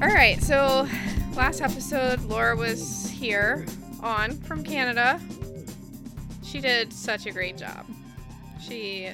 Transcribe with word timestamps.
All 0.00 0.06
right, 0.06 0.40
so 0.40 0.86
last 1.34 1.60
episode, 1.60 2.20
Laura 2.22 2.54
was 2.54 3.10
here 3.10 3.66
on 4.00 4.30
from 4.42 4.62
Canada. 4.62 5.20
She 6.44 6.60
did 6.60 6.92
such 6.92 7.26
a 7.26 7.32
great 7.32 7.56
job. 7.56 7.84
She, 8.60 9.10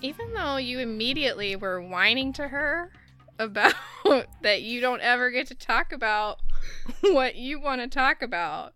even 0.00 0.34
though 0.34 0.56
you 0.56 0.80
immediately 0.80 1.54
were 1.54 1.80
whining 1.80 2.32
to 2.32 2.48
her 2.48 2.90
about 3.38 3.74
that 4.42 4.62
you 4.62 4.80
don't 4.80 5.00
ever 5.02 5.30
get 5.30 5.46
to 5.46 5.54
talk 5.54 5.92
about 5.92 6.40
what 7.02 7.36
you 7.36 7.60
want 7.60 7.80
to 7.80 7.86
talk 7.86 8.22
about. 8.22 8.74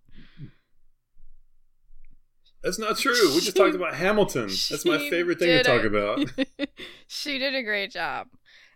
That's 2.62 2.78
not 2.78 2.98
true. 2.98 3.34
We 3.34 3.40
just 3.40 3.56
talked 3.56 3.74
about 3.74 3.94
Hamilton. 3.94 4.46
That's 4.46 4.84
my 4.84 4.98
favorite 5.10 5.40
thing 5.40 5.48
to 5.48 5.64
talk 5.64 5.82
it. 5.82 5.86
about. 5.86 6.68
she 7.08 7.38
did 7.38 7.56
a 7.56 7.64
great 7.64 7.90
job. 7.90 8.28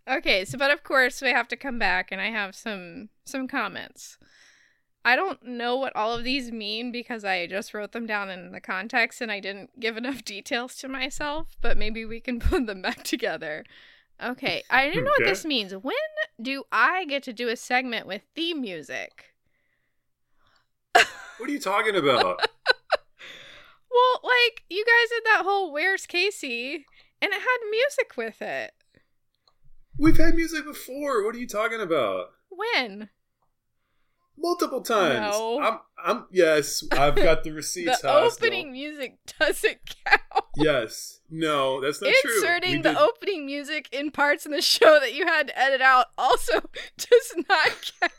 Okay, 0.09 0.45
so 0.45 0.59
but 0.59 0.71
of 0.71 0.83
course 0.83 1.21
we 1.23 1.31
have 1.31 1.49
to 1.49 1.57
come 1.57 1.79
back 1.79 2.11
and 2.11 2.21
I 2.21 2.31
have 2.31 2.55
some 2.55 3.11
some 3.25 3.47
comments. 3.49 4.19
I 5.05 5.17
don't 5.17 5.43
know 5.43 5.77
what 5.77 5.97
all 5.97 6.15
of 6.15 6.25
these 6.25 6.53
mean 6.53 6.93
because 6.93 7.25
I 7.25 7.47
just 7.47 7.73
wrote 7.73 7.93
them 7.93 8.07
down 8.07 8.29
in 8.29 8.53
the 8.53 8.61
context 8.61 9.23
and 9.23 9.33
I 9.33 9.41
didn't 9.41 9.81
give 9.81 9.97
enough 9.97 10.25
details 10.25 10.77
to 10.77 10.89
myself, 10.89 11.57
but 11.61 11.79
maybe 11.79 12.05
we 12.05 12.21
can 12.21 12.41
put 12.41 12.67
them 12.67 12.83
back 12.83 13.03
together. 13.03 13.65
Okay, 14.23 14.63
I 14.69 14.91
don't 14.91 15.05
know 15.05 15.13
what 15.19 15.25
this 15.25 15.47
means. 15.47 15.73
When 15.73 15.95
do 16.41 16.65
I 16.71 17.07
get 17.07 17.23
to 17.23 17.33
do 17.33 17.49
a 17.49 17.57
segment 17.57 18.07
with 18.07 18.21
theme 18.35 18.61
music? 18.61 19.35
What 20.93 21.49
are 21.49 21.53
you 21.53 21.59
talking 21.61 21.97
about? 21.97 22.47
Well, 23.91 24.21
like 24.23 24.63
you 24.71 24.85
guys 24.85 25.09
did 25.09 25.25
that 25.25 25.43
whole 25.43 25.73
"Where's 25.73 26.07
Casey" 26.07 26.87
and 27.21 27.33
it 27.33 27.41
had 27.41 27.71
music 27.71 28.17
with 28.17 28.41
it. 28.41 28.73
We've 30.01 30.17
had 30.17 30.35
music 30.35 30.65
before. 30.65 31.23
What 31.27 31.35
are 31.35 31.39
you 31.39 31.47
talking 31.47 31.79
about? 31.79 32.31
When? 32.49 33.11
Multiple 34.39 34.81
times. 34.81 35.37
No. 35.37 35.61
I'm 35.61 35.79
I'm 36.03 36.25
yes, 36.33 36.83
I've 36.91 37.15
got 37.17 37.45
the 37.45 37.51
receipts. 37.53 38.01
the 38.01 38.11
opening 38.11 38.73
music 38.73 39.19
doesn't 39.39 39.79
count. 40.07 40.47
Yes. 40.57 41.21
No, 41.29 41.83
that's 41.83 42.01
not 42.01 42.15
true. 42.23 42.35
Inserting 42.37 42.81
the 42.81 42.99
opening 42.99 43.45
music 43.45 43.91
in 43.93 44.11
parts 44.11 44.47
in 44.47 44.53
the 44.53 44.63
show 44.63 44.99
that 45.01 45.13
you 45.13 45.27
had 45.27 45.49
to 45.49 45.59
edit 45.59 45.83
out 45.83 46.07
also 46.17 46.61
does 46.97 47.35
not 47.47 47.93
count. 48.01 48.13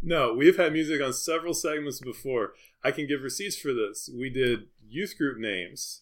No, 0.00 0.32
we've 0.32 0.56
had 0.56 0.72
music 0.72 1.02
on 1.02 1.12
several 1.12 1.52
segments 1.52 2.00
before. 2.00 2.54
I 2.82 2.92
can 2.92 3.06
give 3.06 3.20
receipts 3.20 3.58
for 3.58 3.74
this. 3.74 4.08
We 4.12 4.30
did 4.30 4.68
youth 4.88 5.18
group 5.18 5.38
names. 5.38 6.00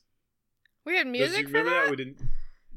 We 0.85 0.97
had 0.97 1.07
Does 1.07 1.13
music 1.13 1.41
you 1.41 1.49
for 1.49 1.59
remember 1.59 1.83
that. 1.83 1.91
We 1.91 1.97
didn't. 1.97 2.19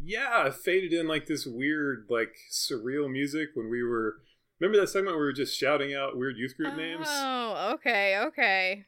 Yeah, 0.02 0.50
faded 0.52 0.94
in 0.94 1.08
like 1.08 1.26
this 1.26 1.46
weird, 1.46 2.06
like 2.10 2.36
surreal 2.52 3.10
music 3.12 3.50
when 3.54 3.70
we 3.70 3.84
were. 3.84 4.16
Remember 4.60 4.80
that 4.80 4.88
segment 4.88 5.16
where 5.16 5.26
we 5.26 5.30
were 5.30 5.34
just 5.34 5.58
shouting 5.58 5.94
out 5.94 6.18
weird 6.18 6.38
youth 6.38 6.56
group 6.56 6.76
names? 6.78 7.08
Oh, 7.10 7.74
okay, 7.76 8.18
okay. 8.28 8.86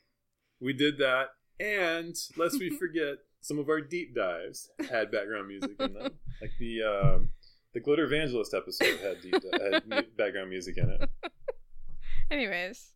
We 0.62 0.74
did 0.74 0.98
that, 1.00 1.30
and 1.60 2.16
lest 2.38 2.60
we 2.60 2.70
forget, 2.80 3.18
some 3.42 3.60
of 3.60 3.70
our 3.70 3.82
deep 3.82 4.16
dives 4.16 4.70
had 4.90 5.12
background 5.12 5.48
music 5.48 5.72
in 5.80 5.94
them, 5.94 6.12
like 6.42 6.52
the 6.60 6.84
um, 6.84 7.30
the 7.74 7.80
Glitter 7.80 8.06
Evangelist 8.06 8.54
episode 8.54 9.00
had 9.00 9.22
deep 9.22 9.34
di- 9.34 9.72
had 9.72 9.88
mu- 9.88 10.02
background 10.18 10.50
music 10.50 10.78
in 10.78 10.90
it. 10.90 11.10
Anyways, 12.32 12.92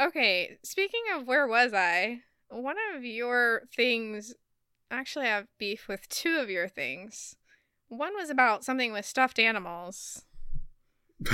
okay. 0.00 0.58
Speaking 0.64 1.02
of 1.14 1.26
where 1.26 1.46
was 1.46 1.72
I? 1.74 2.20
One 2.48 2.76
of 2.94 3.04
your 3.04 3.62
things. 3.74 4.34
Actually, 4.90 5.26
I 5.26 5.30
have 5.30 5.48
beef 5.58 5.88
with 5.88 6.08
two 6.08 6.38
of 6.38 6.50
your 6.50 6.68
things. 6.68 7.36
One 7.88 8.14
was 8.14 8.30
about 8.30 8.64
something 8.64 8.92
with 8.92 9.04
stuffed 9.04 9.38
animals. 9.38 10.22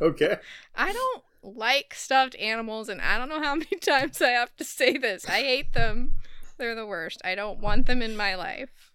okay. 0.00 0.36
I 0.74 0.92
don't 0.92 1.22
like 1.42 1.94
stuffed 1.94 2.36
animals, 2.36 2.88
and 2.88 3.00
I 3.00 3.18
don't 3.18 3.28
know 3.28 3.42
how 3.42 3.54
many 3.54 3.76
times 3.80 4.20
I 4.20 4.30
have 4.30 4.54
to 4.56 4.64
say 4.64 4.96
this. 4.96 5.28
I 5.28 5.42
hate 5.42 5.72
them. 5.72 6.14
They're 6.56 6.74
the 6.74 6.86
worst. 6.86 7.20
I 7.24 7.34
don't 7.34 7.60
want 7.60 7.86
them 7.86 8.02
in 8.02 8.16
my 8.16 8.34
life. 8.34 8.92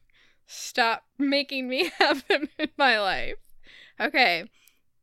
Stop 0.47 1.03
making 1.17 1.67
me 1.69 1.91
have 1.99 2.27
them 2.27 2.49
in 2.57 2.69
my 2.77 2.99
life. 2.99 3.35
Okay. 3.99 4.45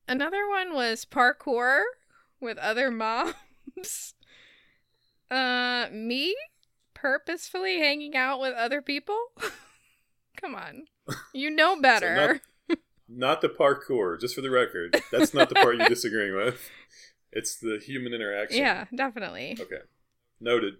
Another 0.09 0.49
one 0.49 0.75
was 0.75 1.05
parkour 1.05 1.83
with 2.41 2.59
other 2.59 2.91
moms. 2.91 4.15
Uh, 5.31 5.87
me 5.93 6.35
purposefully 7.07 7.79
hanging 7.79 8.17
out 8.17 8.41
with 8.41 8.53
other 8.55 8.83
people? 8.83 9.17
Come 10.41 10.55
on. 10.55 10.85
You 11.33 11.51
know 11.51 11.81
better. 11.81 12.41
Not 13.09 13.41
the 13.41 13.49
parkour, 13.49 14.21
just 14.21 14.35
for 14.35 14.41
the 14.41 14.51
record. 14.51 15.01
That's 15.13 15.33
not 15.33 15.49
the 15.49 15.55
part 15.55 15.77
you're 15.77 15.89
disagreeing 15.89 16.35
with. 16.35 16.69
It's 17.31 17.57
the 17.57 17.79
human 17.81 18.13
interaction. 18.13 18.59
yeah, 18.59 18.87
definitely. 18.93 19.57
Okay. 19.61 19.83
Noted. 20.41 20.75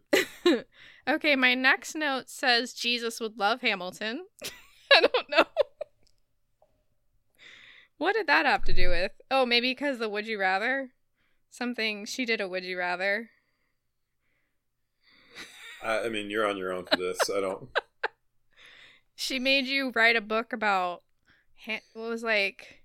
Okay, 1.07 1.37
my 1.37 1.55
next 1.55 1.95
note 1.95 2.29
says 2.29 2.73
Jesus 2.73 3.21
would 3.21 3.39
love 3.39 3.61
Hamilton. 3.61 4.27
I 4.93 5.03
don't 5.03 5.31
know. 5.31 5.45
what 7.99 8.15
did 8.15 8.27
that 8.27 8.47
have 8.47 8.65
to 8.65 8.73
do 8.73 8.89
with? 8.89 9.13
Oh, 9.31 9.47
maybe 9.47 9.71
because 9.71 10.01
the 10.01 10.09
would 10.09 10.27
you 10.27 10.41
rather? 10.41 10.91
Something 11.51 12.05
she 12.05 12.25
did 12.25 12.41
a 12.41 12.49
would 12.49 12.65
you 12.65 12.77
rather. 12.77 13.31
I, 15.87 16.07
I 16.07 16.09
mean, 16.09 16.31
you're 16.31 16.47
on 16.47 16.57
your 16.57 16.73
own 16.73 16.85
for 16.87 16.97
this. 16.97 17.19
I 17.35 17.41
don't. 17.41 17.69
She 19.19 19.39
made 19.39 19.65
you 19.65 19.93
write 19.95 20.15
a 20.15 20.21
book 20.21 20.53
about 20.53 21.03
ha- 21.65 21.81
what 21.95 22.11
was 22.11 22.23
like 22.23 22.83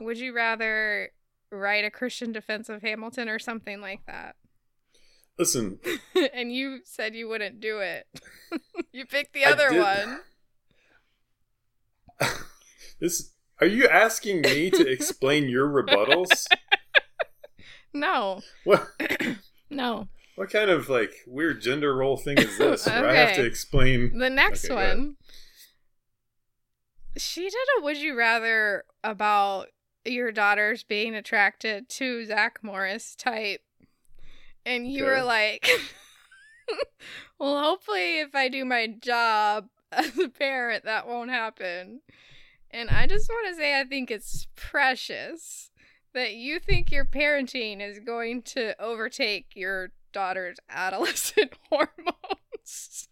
would 0.00 0.18
you 0.18 0.34
rather 0.34 1.12
write 1.50 1.84
a 1.84 1.90
Christian 1.90 2.32
defense 2.32 2.68
of 2.68 2.82
Hamilton 2.82 3.28
or 3.28 3.38
something 3.38 3.80
like 3.80 4.00
that. 4.06 4.36
Listen, 5.38 5.78
and 6.34 6.52
you 6.52 6.80
said 6.84 7.14
you 7.14 7.28
wouldn't 7.28 7.60
do 7.60 7.78
it. 7.78 8.06
you 8.92 9.06
picked 9.06 9.34
the 9.34 9.44
other 9.44 9.80
one. 9.80 10.20
this. 13.00 13.32
Are 13.60 13.66
you 13.66 13.88
asking 13.88 14.42
me 14.42 14.70
to 14.70 14.86
explain 14.86 15.48
your 15.48 15.68
rebuttals? 15.68 16.46
No. 17.92 18.40
What? 18.64 18.88
No. 19.70 20.08
What 20.38 20.50
kind 20.50 20.70
of 20.70 20.88
like 20.88 21.10
weird 21.26 21.60
gender 21.60 21.96
role 21.96 22.16
thing 22.16 22.38
is 22.38 22.56
this? 22.58 22.86
Where 22.86 23.08
I 23.08 23.14
have 23.14 23.34
to 23.34 23.44
explain. 23.44 24.16
The 24.16 24.30
next 24.30 24.66
Okay, 24.66 24.74
one. 24.74 25.16
She 27.16 27.42
did 27.42 27.68
a 27.78 27.82
would 27.82 27.96
you 27.98 28.16
rather 28.16 28.84
about 29.02 29.66
your 30.04 30.30
daughters 30.30 30.84
being 30.84 31.16
attracted 31.16 31.88
to 31.88 32.24
Zach 32.24 32.60
Morris 32.62 33.16
type. 33.16 33.62
And 34.64 34.86
you 34.86 35.02
Okay. 35.02 35.10
were 35.10 35.22
like, 35.22 35.68
well, 37.40 37.60
hopefully, 37.60 38.20
if 38.20 38.32
I 38.34 38.48
do 38.48 38.64
my 38.64 38.86
job 38.86 39.66
as 39.92 40.16
a 40.18 40.28
parent, 40.28 40.84
that 40.84 41.08
won't 41.08 41.30
happen. 41.30 42.02
And 42.70 42.90
I 42.90 43.08
just 43.08 43.28
want 43.28 43.48
to 43.48 43.56
say, 43.56 43.80
I 43.80 43.84
think 43.84 44.10
it's 44.10 44.46
precious 44.54 45.72
that 46.14 46.34
you 46.34 46.60
think 46.60 46.92
your 46.92 47.04
parenting 47.04 47.80
is 47.80 47.98
going 47.98 48.42
to 48.42 48.80
overtake 48.80 49.46
your 49.56 49.90
daughter's 50.18 50.58
adolescent 50.68 51.52
hormones. 51.70 53.08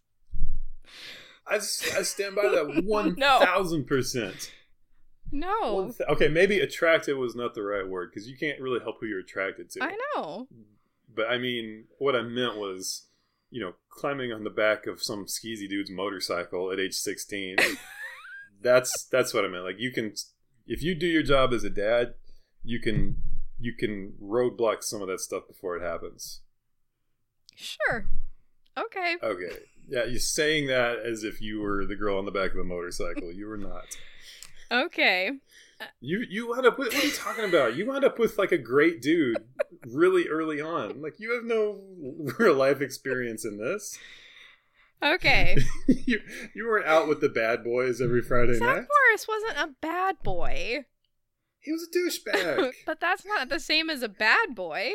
I, 1.47 1.55
I 1.55 1.59
stand 1.59 2.35
by 2.35 2.43
that 2.43 3.15
thousand 3.45 3.85
percent. 3.85 4.51
No, 5.31 5.73
One 5.73 5.93
th- 5.93 6.09
Okay, 6.09 6.27
maybe 6.27 6.59
attracted 6.59 7.15
was 7.15 7.33
not 7.35 7.53
the 7.53 7.63
right 7.63 7.87
word 7.87 8.11
because 8.11 8.29
you 8.29 8.37
can't 8.37 8.59
really 8.59 8.79
help 8.81 8.97
who 8.99 9.05
you're 9.05 9.19
attracted 9.19 9.69
to. 9.71 9.83
I 9.83 9.95
know. 10.15 10.47
But 11.13 11.27
I 11.29 11.37
mean, 11.37 11.85
what 11.97 12.15
I 12.15 12.21
meant 12.23 12.57
was, 12.57 13.07
you 13.49 13.61
know, 13.61 13.73
climbing 13.89 14.33
on 14.33 14.43
the 14.43 14.49
back 14.49 14.85
of 14.85 15.01
some 15.01 15.25
skeezy 15.25 15.69
dude's 15.69 15.89
motorcycle 15.89 16.71
at 16.71 16.79
age 16.79 16.93
16. 16.93 17.55
that's 18.61 19.07
that's 19.11 19.33
what 19.33 19.45
I 19.45 19.47
meant. 19.47 19.63
Like 19.63 19.79
you 19.79 19.91
can, 19.91 20.13
if 20.65 20.83
you 20.83 20.93
do 20.95 21.07
your 21.07 21.23
job 21.23 21.53
as 21.53 21.63
a 21.63 21.69
dad, 21.69 22.15
you 22.63 22.81
can 22.81 23.21
you 23.57 23.73
can 23.73 24.13
roadblock 24.21 24.83
some 24.83 25.01
of 25.01 25.07
that 25.07 25.21
stuff 25.21 25.47
before 25.47 25.77
it 25.77 25.81
happens. 25.83 26.41
Sure. 27.57 28.05
Okay. 28.77 29.15
Okay, 29.21 29.57
yeah, 29.87 30.05
you're 30.05 30.19
saying 30.19 30.67
that 30.67 30.99
as 30.99 31.23
if 31.23 31.41
you 31.41 31.61
were 31.61 31.85
the 31.85 31.95
girl 31.95 32.17
on 32.17 32.25
the 32.25 32.31
back 32.31 32.51
of 32.51 32.57
the 32.57 32.63
motorcycle. 32.63 33.31
You 33.31 33.47
were 33.47 33.57
not. 33.57 33.97
Okay. 34.71 35.31
You 36.01 36.25
you 36.29 36.49
wound 36.49 36.65
up 36.65 36.77
with 36.77 36.93
what 36.93 37.03
are 37.03 37.07
you 37.07 37.13
talking 37.13 37.45
about? 37.45 37.75
You 37.75 37.85
wound 37.87 38.03
up 38.03 38.19
with 38.19 38.37
like 38.37 38.51
a 38.51 38.57
great 38.57 39.01
dude 39.01 39.37
really 39.87 40.27
early 40.27 40.61
on. 40.61 41.01
Like 41.01 41.19
you 41.19 41.33
have 41.33 41.45
no 41.45 41.81
real 42.37 42.55
life 42.55 42.81
experience 42.81 43.45
in 43.45 43.57
this. 43.57 43.97
Okay. 45.01 45.57
you 45.87 46.19
you 46.55 46.67
weren't 46.67 46.87
out 46.87 47.07
with 47.07 47.21
the 47.21 47.29
bad 47.29 47.63
boys 47.63 48.01
every 48.01 48.21
Friday 48.21 48.53
Zach 48.55 48.61
night. 48.61 48.87
Morris 48.87 49.27
wasn't 49.27 49.57
a 49.57 49.75
bad 49.81 50.17
boy, 50.23 50.85
He 51.59 51.71
was 51.71 51.87
a 51.87 51.97
douchebag. 51.97 52.73
but 52.85 52.99
that's 52.99 53.25
not 53.25 53.49
the 53.49 53.59
same 53.59 53.89
as 53.89 54.01
a 54.01 54.09
bad 54.09 54.55
boy. 54.55 54.91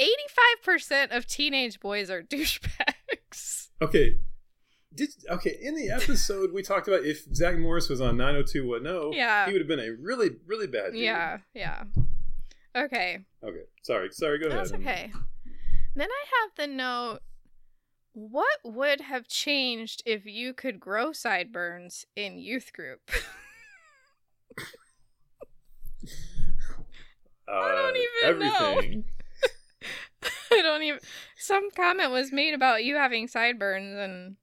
85% 0.00 1.16
of 1.16 1.26
teenage 1.26 1.80
boys 1.80 2.10
are 2.10 2.22
douchebags. 2.30 3.68
okay, 3.82 4.16
Did 4.94 5.10
okay 5.30 5.56
in 5.60 5.74
the 5.74 5.90
episode 5.90 6.52
we 6.52 6.62
talked 6.62 6.88
about 6.88 7.04
if 7.04 7.24
Zach 7.34 7.56
Morris 7.58 7.88
was 7.88 8.00
on 8.00 8.16
90210, 8.16 9.12
Yeah. 9.18 9.46
he 9.46 9.52
would 9.52 9.60
have 9.60 9.68
been 9.68 9.80
a 9.80 9.92
really 10.00 10.30
really 10.46 10.66
bad 10.66 10.92
dude. 10.92 11.00
Yeah, 11.02 11.38
yeah. 11.54 11.84
Okay, 12.76 13.18
Okay. 13.42 13.62
Sorry. 13.82 14.08
Sorry. 14.12 14.38
Go 14.38 14.46
ahead. 14.48 14.58
that's 14.60 14.72
okay. 14.72 15.10
Then 15.96 16.08
I 16.10 16.24
have 16.42 16.50
the 16.56 16.66
note. 16.72 17.20
What 18.12 18.58
would 18.64 19.00
have 19.00 19.26
changed 19.28 20.02
if 20.06 20.26
you 20.26 20.52
could 20.54 20.78
grow 20.80 21.12
sideburns 21.12 22.04
in 22.16 22.38
youth 22.38 22.72
group? 22.72 23.00
I 27.48 27.92
don't 27.92 27.96
Uh, 27.96 28.28
even 28.28 28.38
know. 28.40 29.02
I 30.52 30.62
don't 30.62 30.82
even. 30.82 31.00
Some 31.36 31.70
comment 31.70 32.10
was 32.10 32.32
made 32.32 32.54
about 32.54 32.84
you 32.84 32.96
having 32.96 33.28
sideburns, 33.28 33.96
and 33.98 34.36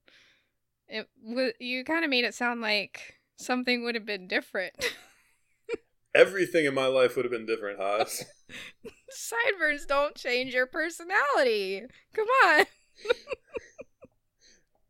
it 0.88 1.08
was 1.22 1.52
you 1.58 1.84
kind 1.84 2.04
of 2.04 2.10
made 2.10 2.24
it 2.24 2.34
sound 2.34 2.60
like 2.60 3.16
something 3.36 3.84
would 3.84 3.94
have 3.94 4.06
been 4.06 4.28
different. 4.28 4.74
Everything 6.14 6.64
in 6.64 6.74
my 6.74 6.86
life 6.86 7.16
would 7.16 7.24
have 7.24 7.32
been 7.32 7.46
different, 7.46 7.78
Haas. 7.78 8.24
sideburns 9.10 9.84
don't 9.84 10.14
change 10.14 10.54
your 10.54 10.66
personality. 10.66 11.82
Come 12.14 12.28
on. 12.46 12.64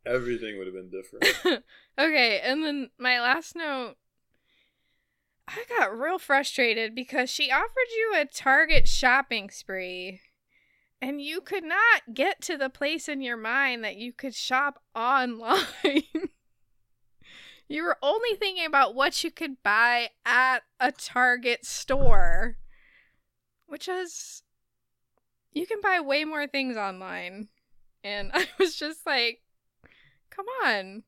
Everything 0.06 0.56
would 0.56 0.68
have 0.68 0.74
been 0.74 0.90
different. 0.90 1.64
okay, 1.98 2.40
and 2.40 2.62
then 2.62 2.90
my 2.98 3.20
last 3.20 3.56
note. 3.56 3.96
I 5.48 5.64
got 5.68 5.96
real 5.96 6.18
frustrated 6.18 6.94
because 6.94 7.30
she 7.30 7.52
offered 7.52 7.90
you 7.96 8.14
a 8.16 8.24
Target 8.24 8.88
shopping 8.88 9.48
spree, 9.50 10.20
and 11.06 11.22
you 11.22 11.40
could 11.40 11.62
not 11.62 12.02
get 12.12 12.40
to 12.40 12.56
the 12.56 12.68
place 12.68 13.08
in 13.08 13.20
your 13.20 13.36
mind 13.36 13.84
that 13.84 13.94
you 13.94 14.12
could 14.12 14.34
shop 14.34 14.82
online. 14.92 15.62
you 17.68 17.84
were 17.84 17.96
only 18.02 18.34
thinking 18.36 18.66
about 18.66 18.96
what 18.96 19.22
you 19.22 19.30
could 19.30 19.62
buy 19.62 20.08
at 20.24 20.64
a 20.80 20.90
Target 20.90 21.64
store, 21.64 22.56
which 23.66 23.86
is. 23.86 24.42
You 25.52 25.64
can 25.64 25.80
buy 25.80 26.00
way 26.00 26.24
more 26.24 26.48
things 26.48 26.76
online. 26.76 27.50
And 28.02 28.32
I 28.34 28.48
was 28.58 28.74
just 28.74 29.06
like, 29.06 29.42
come 30.28 30.46
on. 30.64 31.04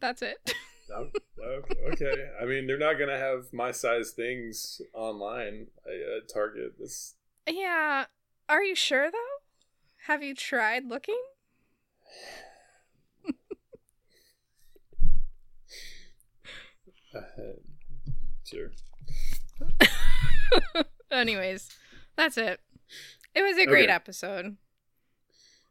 That's 0.00 0.22
it. 0.22 0.54
Um, 0.94 1.12
okay, 1.40 1.76
okay. 1.92 2.24
I 2.42 2.46
mean, 2.46 2.66
they're 2.66 2.78
not 2.78 2.98
gonna 2.98 3.16
have 3.16 3.52
my 3.52 3.70
size 3.70 4.10
things 4.10 4.82
online 4.92 5.68
at 5.86 6.28
Target. 6.28 6.80
This 6.80 7.14
yeah. 7.48 8.06
Are 8.48 8.62
you 8.62 8.74
sure 8.74 9.10
though? 9.10 9.36
Have 10.06 10.22
you 10.22 10.34
tried 10.34 10.84
looking? 10.86 11.20
uh, 17.14 17.20
sure. 18.44 18.70
Anyways, 21.10 21.70
that's 22.16 22.36
it. 22.38 22.60
It 23.34 23.42
was 23.42 23.56
a 23.58 23.66
great 23.66 23.84
Okay. 23.84 23.92
episode. 23.92 24.56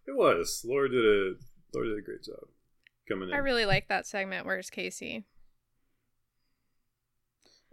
It 0.07 0.15
was. 0.15 0.63
Laura 0.65 0.89
did 0.89 1.03
a 1.05 1.33
Laura 1.73 1.89
did 1.89 1.97
a 1.99 2.01
great 2.01 2.23
job 2.23 2.47
coming 3.09 3.29
in. 3.29 3.35
I 3.35 3.39
really 3.39 3.65
like 3.65 3.87
that 3.89 4.07
segment. 4.07 4.45
Where's 4.45 4.69
Casey? 4.69 5.25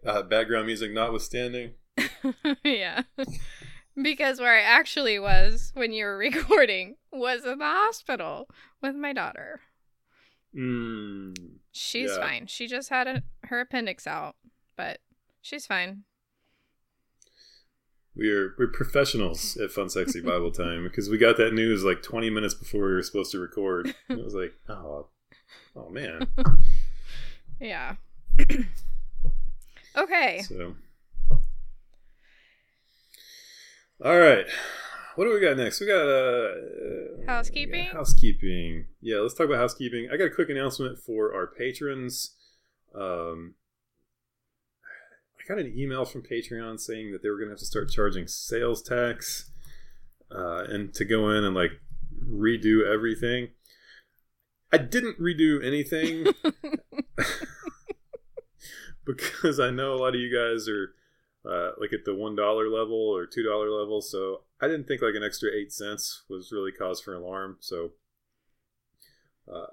uh, 0.07 0.23
background 0.23 0.67
music 0.67 0.93
notwithstanding. 0.93 1.73
yeah. 2.65 3.03
Because 4.01 4.41
where 4.41 4.57
I 4.57 4.63
actually 4.63 5.19
was 5.19 5.71
when 5.75 5.93
you 5.93 6.05
were 6.05 6.17
recording 6.31 6.97
was 7.13 7.45
in 7.45 7.59
the 7.59 7.65
hospital 7.65 8.49
with 8.83 8.95
my 8.95 9.13
daughter. 9.13 9.61
Mm, 10.57 11.35
She's 11.73 12.11
Yeah. 12.11 12.19
fine. 12.21 12.47
She 12.47 12.67
just 12.69 12.89
had 12.91 13.07
a, 13.09 13.23
her 13.45 13.61
appendix 13.61 14.07
out, 14.07 14.37
but 14.77 15.01
she's 15.43 15.67
fine. 15.67 16.05
we're 18.17 18.55
we're 18.59 18.69
professionals 18.69 19.57
at 19.57 19.73
Fun 19.73 19.89
Sexy 19.91 20.21
Bible 20.21 20.53
Time 20.65 20.85
because 20.85 21.09
we 21.11 21.19
got 21.19 21.37
that 21.39 21.53
news 21.53 21.83
like 21.83 22.03
20 22.03 22.31
minutes 22.31 22.55
before 22.55 22.87
we 22.87 22.93
were 22.93 23.03
supposed 23.03 23.33
to 23.33 23.39
record. 23.41 23.93
And 24.09 24.21
it 24.21 24.25
was 24.25 24.35
like, 24.35 24.55
oh, 24.69 25.09
oh 25.75 25.89
man. 25.91 26.29
Yeah. 27.61 27.97
okay. 29.97 30.43
So, 30.43 30.75
all 34.03 34.19
right, 34.19 34.47
what 35.17 35.25
do 35.25 35.35
we 35.35 35.41
got 35.41 35.57
next? 35.57 35.81
We 35.81 35.87
got 35.87 36.07
uh, 36.07 36.51
uh, 36.51 37.27
Housekeeping? 37.27 37.87
Housekeeping. 37.87 38.87
Yeah, 39.01 39.19
let's 39.19 39.35
talk 39.35 39.47
about 39.47 39.59
housekeeping. 39.59 40.09
I 40.13 40.17
got 40.17 40.27
a 40.27 40.35
quick 40.35 40.49
announcement 40.49 40.99
for 40.99 41.35
our 41.35 41.47
patrons. 41.47 42.35
Um, 42.95 43.55
I 45.39 45.47
got 45.49 45.59
an 45.59 45.73
email 45.77 46.05
from 46.05 46.23
Patreon 46.23 46.81
saying 46.81 47.13
that 47.13 47.23
they 47.23 47.29
were 47.29 47.37
going 47.37 47.49
to 47.49 47.53
have 47.53 47.59
to 47.61 47.67
start 47.67 47.91
charging 47.91 48.27
sales 48.27 48.83
tax, 48.83 49.51
uh, 50.35 50.65
and 50.65 50.93
to 50.95 51.05
go 51.05 51.31
in 51.31 51.45
and 51.45 51.55
like 51.55 51.73
redo 52.27 52.85
everything. 52.85 53.49
I 54.73 54.79
didn't 54.79 55.21
redo 55.21 55.65
anything 55.65 56.27
because 59.05 59.61
I 59.61 59.71
know 59.71 59.95
a 59.95 59.97
lot 59.97 60.15
of 60.15 60.21
you 60.21 60.35
guys 60.35 60.69
are 60.69 60.95
uh, 61.49 61.73
like 61.79 61.93
at 61.93 62.05
the 62.05 62.15
one 62.15 62.35
dollar 62.35 62.69
level 62.69 62.97
or 62.97 63.27
two 63.27 63.43
dollar 63.43 63.71
level, 63.71 64.01
so 64.01 64.43
I 64.61 64.67
didn't 64.67 64.87
think 64.87 65.03
like 65.03 65.15
an 65.15 65.25
extra 65.25 65.51
eight 65.55 65.73
cents 65.73 66.23
was 66.29 66.53
really 66.53 66.73
cause 66.73 67.01
for 67.01 67.15
alarm. 67.15 67.59
So, 67.61 67.91
uh, 69.53 69.67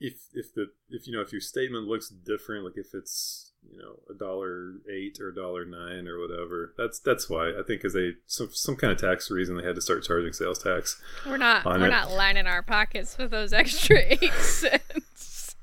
if 0.00 0.14
if 0.34 0.54
the 0.54 0.66
if 0.90 1.06
you 1.06 1.12
know 1.14 1.20
if 1.22 1.32
your 1.32 1.40
statement 1.40 1.86
looks 1.86 2.08
different, 2.08 2.64
like 2.64 2.76
if 2.76 2.94
it's 2.94 3.52
you 3.70 3.78
know 3.78 4.00
a 4.10 4.14
dollar 4.18 4.74
eight 4.90 5.18
or 5.20 5.28
a 5.30 5.34
dollar 5.34 5.64
nine 5.64 6.06
or 6.08 6.20
whatever, 6.20 6.74
that's 6.76 6.98
that's 7.00 7.28
why 7.30 7.50
I 7.50 7.62
think 7.66 7.80
because 7.80 7.94
they 7.94 8.12
some 8.26 8.50
some 8.52 8.76
kind 8.76 8.92
of 8.92 8.98
tax 9.00 9.30
reason 9.30 9.56
they 9.56 9.64
had 9.64 9.76
to 9.76 9.80
start 9.80 10.04
charging 10.04 10.32
sales 10.32 10.62
tax. 10.62 11.00
We're 11.26 11.36
not 11.38 11.64
we're 11.64 11.86
it. 11.86 11.90
not 11.90 12.10
lining 12.12 12.46
our 12.46 12.62
pockets 12.62 13.16
with 13.18 13.30
those 13.30 13.52
extra 13.52 13.98
8 14.22 14.32
cents. 14.34 15.56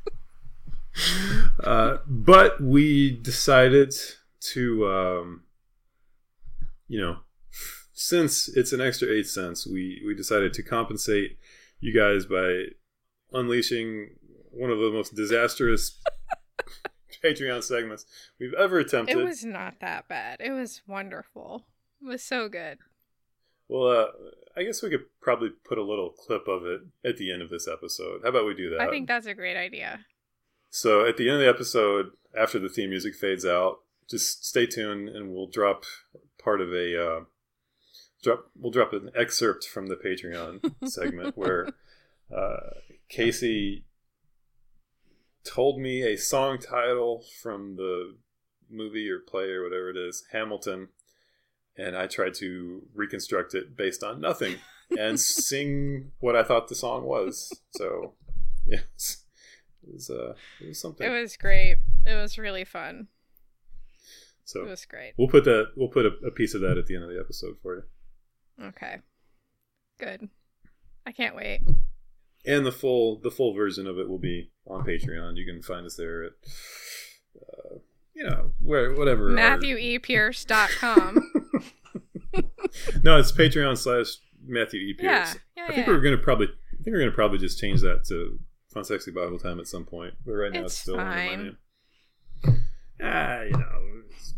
uh, 1.64 1.98
but 2.08 2.62
we 2.62 3.12
decided 3.12 3.94
to, 4.42 4.88
um, 4.88 5.44
you 6.88 7.00
know, 7.00 7.18
since 7.94 8.48
it's 8.48 8.72
an 8.74 8.82
extra 8.82 9.10
eight 9.10 9.28
cents, 9.28 9.68
we 9.68 10.02
we 10.06 10.16
decided 10.16 10.54
to 10.54 10.64
compensate 10.64 11.38
you 11.80 11.94
guys 11.94 12.26
by 12.26 12.66
unleashing 13.32 14.16
one 14.52 14.72
of 14.72 14.80
the 14.80 14.90
most 14.92 15.16
disastrous 15.16 16.00
Patreon 17.24 17.64
segments 17.64 18.06
we've 18.40 18.54
ever 18.54 18.80
attempted. 18.80 19.18
It 19.18 19.24
was 19.24 19.44
not 19.44 19.76
that 19.82 20.08
bad. 20.08 20.38
It 20.40 20.52
was 20.52 20.82
wonderful. 20.88 21.66
It 22.02 22.08
was 22.08 22.24
so 22.24 22.48
good. 22.48 22.78
well, 23.68 23.88
uh, 23.90 24.06
I 24.56 24.64
guess 24.64 24.82
we 24.82 24.90
could 24.90 25.06
probably 25.22 25.50
put 25.68 25.78
a 25.78 25.84
little 25.84 26.10
clip 26.12 26.48
of 26.48 26.66
it 26.66 26.82
at 27.06 27.18
the 27.18 27.32
end 27.32 27.42
of 27.42 27.50
this 27.50 27.68
episode. 27.68 28.22
How 28.24 28.30
about 28.30 28.46
we 28.46 28.54
do 28.56 28.70
that? 28.72 28.82
I 28.82 28.90
think 28.90 29.08
that's 29.08 29.28
a 29.28 29.34
great 29.34 29.58
idea. 29.58 30.06
So 30.70 31.06
at 31.06 31.18
the 31.18 31.28
end 31.28 31.36
of 31.36 31.42
the 31.42 31.50
episode, 31.50 32.12
after 32.38 32.60
the 32.60 32.70
theme 32.70 32.90
music 32.90 33.16
fades 33.16 33.46
out, 33.46 33.80
just 34.10 34.46
stay 34.46 34.66
tuned 34.66 35.10
and 35.10 35.34
we'll 35.34 35.48
drop 35.48 35.84
part 36.42 36.62
of 36.62 36.74
a 36.74 37.02
uh, 37.02 37.20
drop. 38.24 38.50
We'll 38.56 38.72
drop 38.72 38.94
an 38.94 39.12
excerpt 39.16 39.66
from 39.66 39.88
the 39.88 39.96
Patreon 39.96 40.74
segment 40.90 41.38
where 41.38 41.70
uh, 42.36 42.72
Casey 43.08 43.86
told 45.44 45.80
me 45.80 46.02
a 46.02 46.18
song 46.18 46.58
title 46.58 47.24
from 47.42 47.76
the 47.76 48.16
movie 48.70 49.10
or 49.10 49.20
play 49.20 49.50
or 49.50 49.64
whatever 49.64 49.90
it 49.90 49.98
is, 49.98 50.24
Hamilton, 50.32 50.90
and 51.78 51.96
I 51.96 52.08
tried 52.08 52.34
to 52.36 52.84
reconstruct 52.94 53.56
it 53.56 53.76
based 53.76 54.04
on 54.04 54.22
nothing 54.22 54.56
and 54.98 55.20
sing 55.20 56.12
what 56.20 56.36
I 56.36 56.44
thought 56.44 56.68
the 56.68 56.76
song 56.76 57.04
was. 57.04 57.62
So, 57.72 58.14
yes, 58.66 59.24
it 59.84 59.94
was 59.94 60.10
uh, 60.10 60.34
it 60.62 60.70
was 60.70 60.82
something. 60.82 61.06
It 61.06 61.22
was 61.22 61.38
great. 61.38 61.78
It 62.06 62.16
was 62.16 62.38
really 62.38 62.66
fun. 62.66 63.08
So 64.50 64.62
It 64.66 64.70
was 64.70 64.86
great. 64.86 65.14
we'll 65.18 65.28
put 65.28 65.44
that 65.46 65.72
we'll 65.76 65.90
put 65.90 66.06
a, 66.06 66.12
a 66.26 66.32
piece 66.32 66.54
of 66.56 66.62
that 66.62 66.78
at 66.78 66.88
the 66.88 66.96
end 66.96 67.04
of 67.04 67.10
the 67.10 67.20
episode 67.20 67.58
for 67.62 67.76
you, 67.76 67.84
Okay. 68.68 68.98
Good. 70.00 70.30
I 71.06 71.12
can't 71.12 71.36
wait. 71.36 71.62
and 72.46 72.66
the 72.66 72.72
full 72.72 73.20
the 73.20 73.32
full 73.32 73.54
version 73.54 73.86
of 73.88 73.98
it 74.00 74.08
will 74.10 74.20
be 74.20 74.52
on 74.68 74.86
Patreon. 74.86 75.36
You 75.38 75.46
can 75.46 75.62
find 75.62 75.86
us 75.86 75.96
there 75.96 76.24
at 76.24 76.32
uh, 77.42 77.76
you 78.14 78.24
know 78.24 78.52
where 78.62 78.94
whatever 78.96 79.30
MatthewEPierce.com. 79.32 81.32
no, 83.04 83.18
it's 83.18 83.32
Patreon 83.32 83.78
slash 83.78 84.18
Matthew 84.46 84.80
E. 84.82 84.94
Pierce. 84.94 85.36
Yeah. 85.56 85.66
I 85.66 85.68
think 85.74 85.88
yeah. 85.88 85.94
we're 85.94 86.02
gonna 86.02 86.18
probably 86.18 86.48
I 86.48 86.84
think 86.84 86.94
we're 86.94 87.00
gonna 87.00 87.12
probably 87.12 87.38
just 87.40 87.60
change 87.60 87.82
that 87.82 88.04
to 88.08 88.40
Fun 88.74 88.84
Sexy 88.84 89.12
Bible 89.12 89.40
Time 89.40 89.60
at 89.60 89.68
some 89.68 89.86
point. 89.86 90.14
But 90.26 90.34
right 90.34 90.52
now 90.52 90.62
it's, 90.62 90.74
It's 90.74 90.82
still 90.82 91.00
under 91.00 91.16
my 91.16 91.36
name. 91.36 91.58
Ah, 93.02 93.42
you 93.44 93.52
know, 93.52 93.82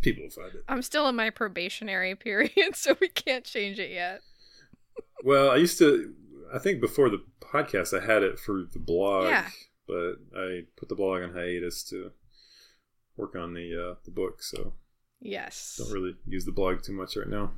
people 0.02 0.24
will 0.24 0.30
find 0.32 0.54
it. 0.56 0.64
I'm 0.68 0.82
still 0.82 1.08
in 1.08 1.16
my 1.16 1.30
probationary 1.30 2.16
period, 2.28 2.76
so 2.76 2.96
we 3.00 3.08
can't 3.10 3.44
change 3.46 3.80
it 3.80 3.92
yet. 3.92 4.22
Well, 5.24 5.52
I 5.52 5.56
used 5.58 5.78
to 5.80 6.14
I 6.54 6.60
think 6.60 6.82
before 6.82 7.10
the 7.10 7.24
podcast, 7.40 7.98
I 8.00 8.06
had 8.06 8.24
it 8.24 8.38
for 8.40 8.64
the 8.72 8.80
blog, 8.80 9.26
Yeah. 9.26 9.48
but 9.88 10.16
I 10.36 10.62
put 10.76 10.90
the 10.90 10.96
blog 10.96 11.22
on 11.24 11.34
hiatus 11.34 11.84
to 11.90 12.12
work 13.18 13.36
on 13.36 13.54
the 13.54 13.92
uh, 13.92 13.96
the 14.04 14.12
book, 14.12 14.42
so 14.44 14.74
Yes. 15.22 15.76
don't 15.78 15.92
really 15.94 16.16
use 16.26 16.46
the 16.46 16.52
blog 16.52 16.82
too 16.82 16.94
much 16.94 17.16
right 17.16 17.28
now. 17.30 17.52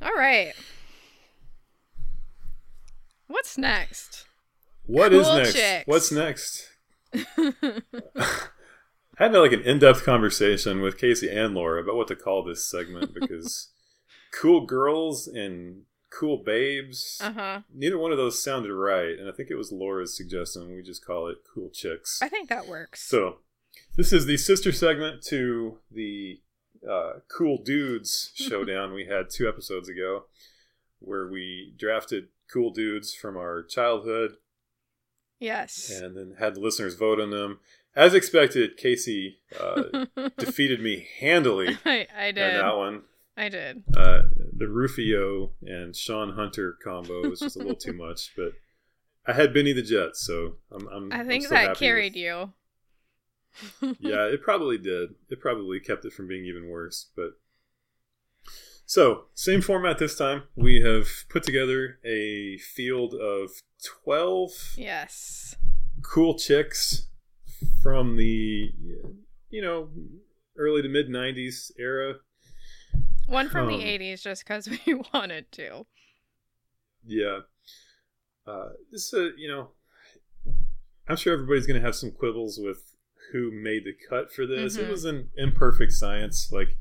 All 0.00 0.14
right. 0.14 0.52
What's 3.28 3.56
next? 3.56 4.26
What 4.84 5.12
is 5.12 5.26
Cool 5.26 5.36
next? 5.36 5.52
chicks. 5.54 5.86
What's 5.86 6.10
next? 6.12 6.68
I 9.18 9.24
had 9.24 9.34
like 9.34 9.52
an 9.52 9.62
in-depth 9.62 10.04
conversation 10.04 10.80
with 10.80 10.98
Casey 10.98 11.28
and 11.28 11.54
Laura 11.54 11.82
about 11.82 11.96
what 11.96 12.08
to 12.08 12.16
call 12.16 12.42
this 12.42 12.66
segment 12.66 13.14
because 13.20 13.70
cool 14.32 14.66
girls 14.66 15.26
and 15.28 15.82
cool 16.10 16.38
babes. 16.38 17.20
Uh 17.22 17.32
huh. 17.32 17.60
Neither 17.72 17.98
one 17.98 18.12
of 18.12 18.18
those 18.18 18.42
sounded 18.42 18.72
right, 18.72 19.18
and 19.18 19.28
I 19.28 19.32
think 19.32 19.50
it 19.50 19.56
was 19.56 19.72
Laura's 19.72 20.16
suggestion 20.16 20.74
we 20.74 20.82
just 20.82 21.04
call 21.04 21.28
it 21.28 21.38
cool 21.52 21.70
chicks. 21.70 22.20
I 22.22 22.28
think 22.28 22.48
that 22.48 22.68
works. 22.68 23.02
So, 23.02 23.38
this 23.96 24.12
is 24.12 24.26
the 24.26 24.36
sister 24.36 24.72
segment 24.72 25.22
to 25.24 25.78
the 25.90 26.40
uh, 26.88 27.20
Cool 27.28 27.58
Dudes 27.58 28.32
showdown 28.34 28.92
we 28.92 29.06
had 29.06 29.30
two 29.30 29.48
episodes 29.48 29.88
ago, 29.88 30.24
where 30.98 31.28
we 31.28 31.74
drafted 31.76 32.28
cool 32.52 32.70
dudes 32.70 33.14
from 33.14 33.36
our 33.36 33.62
childhood 33.62 34.32
yes. 35.40 35.90
and 35.90 36.16
then 36.16 36.36
had 36.38 36.54
the 36.54 36.60
listeners 36.60 36.94
vote 36.94 37.20
on 37.20 37.30
them. 37.30 37.60
As 37.94 38.14
expected, 38.14 38.76
Casey 38.76 39.38
uh, 39.60 40.06
defeated 40.38 40.80
me 40.80 41.06
handily 41.20 41.76
I, 41.84 42.06
I 42.16 42.26
did. 42.32 42.54
that 42.60 42.76
one. 42.76 43.02
I 43.36 43.48
did. 43.48 43.82
Uh, 43.96 44.22
the 44.56 44.68
Rufio 44.68 45.50
and 45.62 45.94
Shawn 45.96 46.32
Hunter 46.34 46.76
combo 46.82 47.28
was 47.28 47.40
just 47.40 47.56
a 47.56 47.58
little 47.60 47.74
too 47.76 47.92
much, 47.92 48.32
but 48.36 48.52
I 49.26 49.32
had 49.34 49.52
Benny 49.54 49.72
the 49.72 49.82
Jet, 49.82 50.16
so 50.16 50.56
I'm. 50.70 50.86
I'm 50.88 51.12
I 51.12 51.18
I'm 51.20 51.26
think 51.26 51.48
that 51.48 51.68
happy 51.68 51.78
carried 51.78 52.12
with- 52.14 52.16
you. 52.22 52.52
yeah, 54.00 54.24
it 54.26 54.42
probably 54.42 54.78
did. 54.78 55.10
It 55.28 55.40
probably 55.40 55.78
kept 55.80 56.04
it 56.06 56.12
from 56.14 56.26
being 56.28 56.44
even 56.46 56.68
worse. 56.70 57.08
But 57.14 57.32
so, 58.86 59.24
same 59.34 59.60
format 59.60 59.98
this 59.98 60.16
time. 60.16 60.44
We 60.56 60.80
have 60.80 61.06
put 61.28 61.42
together 61.42 61.98
a 62.04 62.56
field 62.58 63.14
of 63.14 63.50
twelve 63.84 64.50
Yes. 64.76 65.56
cool 66.02 66.38
chicks 66.38 67.08
from 67.82 68.16
the 68.16 68.72
you 69.50 69.62
know 69.62 69.88
early 70.56 70.82
to 70.82 70.88
mid 70.88 71.08
'90s 71.08 71.72
era. 71.78 72.14
One 73.26 73.48
from 73.48 73.68
Um, 73.68 73.78
the 73.80 73.84
80s 73.84 74.22
just 74.22 74.44
because 74.44 74.68
we 74.68 74.94
wanted 75.14 75.50
to. 75.52 75.86
Yeah, 77.06 77.40
uh, 78.46 78.70
this 78.90 79.12
is 79.12 79.14
a, 79.14 79.30
you 79.36 79.48
know, 79.48 79.70
I'm 81.08 81.16
sure 81.16 81.32
everybody's 81.32 81.66
going 81.66 81.80
to 81.80 81.84
have 81.86 81.96
some 81.96 82.10
quibbles 82.12 82.58
with 82.62 82.94
who 83.32 83.50
made 83.50 83.84
the 83.84 83.94
cut 84.08 84.32
for 84.32 84.46
this. 84.46 84.76
It 84.76 84.86
Mhm. 84.86 84.90
was 84.90 85.04
an 85.04 85.30
imperfect 85.36 85.92
science. 85.92 86.50
Like, 86.52 86.76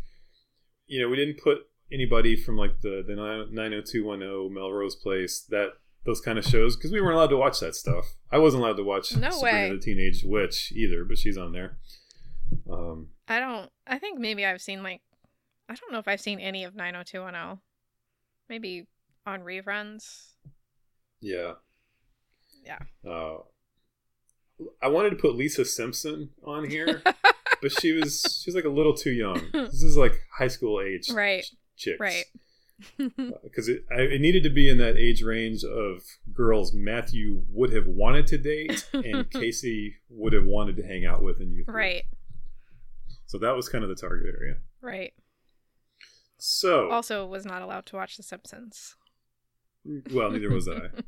you 0.88 1.02
know, 1.02 1.10
we 1.10 1.16
didn't 1.16 1.40
put 1.42 1.70
anybody 1.92 2.36
from 2.36 2.58
like 2.58 2.82
the 2.82 3.04
the 3.06 3.16
90210 3.16 4.54
Melrose 4.54 4.96
Place 4.96 5.42
that 5.50 5.74
those 6.06 6.20
kind 6.22 6.38
of 6.40 6.46
shows 6.46 6.76
because 6.76 6.92
we 6.92 7.00
weren't 7.02 7.16
allowed 7.16 7.28
to 7.30 7.38
watch 7.38 7.60
that 7.60 7.76
stuff. 7.76 8.16
I 8.32 8.38
wasn't 8.40 8.64
allowed 8.64 8.78
to 8.78 8.84
watch 8.84 9.16
No 9.16 9.30
Sabrina 9.30 9.58
way. 9.58 9.70
the 9.72 9.78
Teenage 9.80 10.24
Witch 10.26 10.72
either, 10.76 11.04
but 11.06 11.18
she's 11.18 11.38
on 11.38 11.52
there. 11.52 11.78
Um, 12.72 13.10
I 13.28 13.40
don't. 13.40 13.70
I 13.88 13.98
think 14.00 14.20
maybe 14.20 14.46
I've 14.46 14.62
seen 14.62 14.84
like. 14.84 15.02
I 15.70 15.76
don't 15.76 15.92
know 15.92 16.00
if 16.00 16.08
I've 16.08 16.20
seen 16.22 16.40
any 16.40 16.64
of 16.66 16.76
90210. 16.76 17.60
Maybe 18.50 18.88
on 19.26 19.42
reruns. 19.42 20.32
yeah, 21.22 21.54
Yeah. 22.66 22.80
Uh, 23.10 23.38
I 24.82 24.90
wanted 24.90 25.12
to 25.12 25.16
put 25.16 25.36
Lisa 25.36 25.64
Simpson 25.64 26.30
on 26.44 26.70
here. 26.70 27.02
but 27.62 27.72
she 27.80 27.94
was 27.94 28.42
she's 28.44 28.54
like 28.56 28.66
a 28.66 28.70
little 28.70 28.94
too 28.96 29.12
young. 29.12 29.42
This 29.54 29.84
is 29.84 29.96
like 29.96 30.20
high 30.38 30.48
school 30.50 30.82
age 30.82 31.10
Right. 31.12 31.44
ch- 31.44 31.56
chicks, 31.78 32.00
Right. 32.00 32.26
Because 33.44 33.68
it 33.68 33.86
I, 33.92 34.02
it 34.02 34.22
needed 34.22 34.44
to 34.44 34.50
be 34.50 34.70
in 34.70 34.78
that 34.78 34.98
age 34.98 35.24
range 35.24 35.64
of 35.64 36.02
girls 36.34 36.74
Matthew 36.74 37.44
would 37.50 37.74
have 37.74 37.88
wanted 37.88 38.28
to 38.28 38.38
date 38.38 38.88
and 38.94 39.30
Casey 39.32 39.96
would 40.10 40.34
have 40.34 40.46
wanted 40.46 40.78
to 40.78 40.84
hang 40.84 41.06
out 41.06 41.22
with 41.22 41.42
in 41.42 41.52
youth. 41.52 41.66
group. 41.66 41.78
right. 41.78 42.04
So 43.28 43.38
that 43.38 43.56
was 43.56 43.70
kind 43.70 43.84
of 43.84 43.90
the 43.90 43.96
target 43.96 44.34
area. 44.38 44.56
Right. 44.82 45.14
So 46.38 46.90
Also, 46.90 47.26
was 47.26 47.46
not 47.46 47.62
allowed 47.62 47.86
to 47.88 47.96
watch 47.96 48.18
The 48.18 48.24
Simpsons. 48.24 48.96
Mm, 49.88 50.12
well, 50.14 50.32
neither 50.32 50.50
was 50.50 50.68
I. 50.68 50.90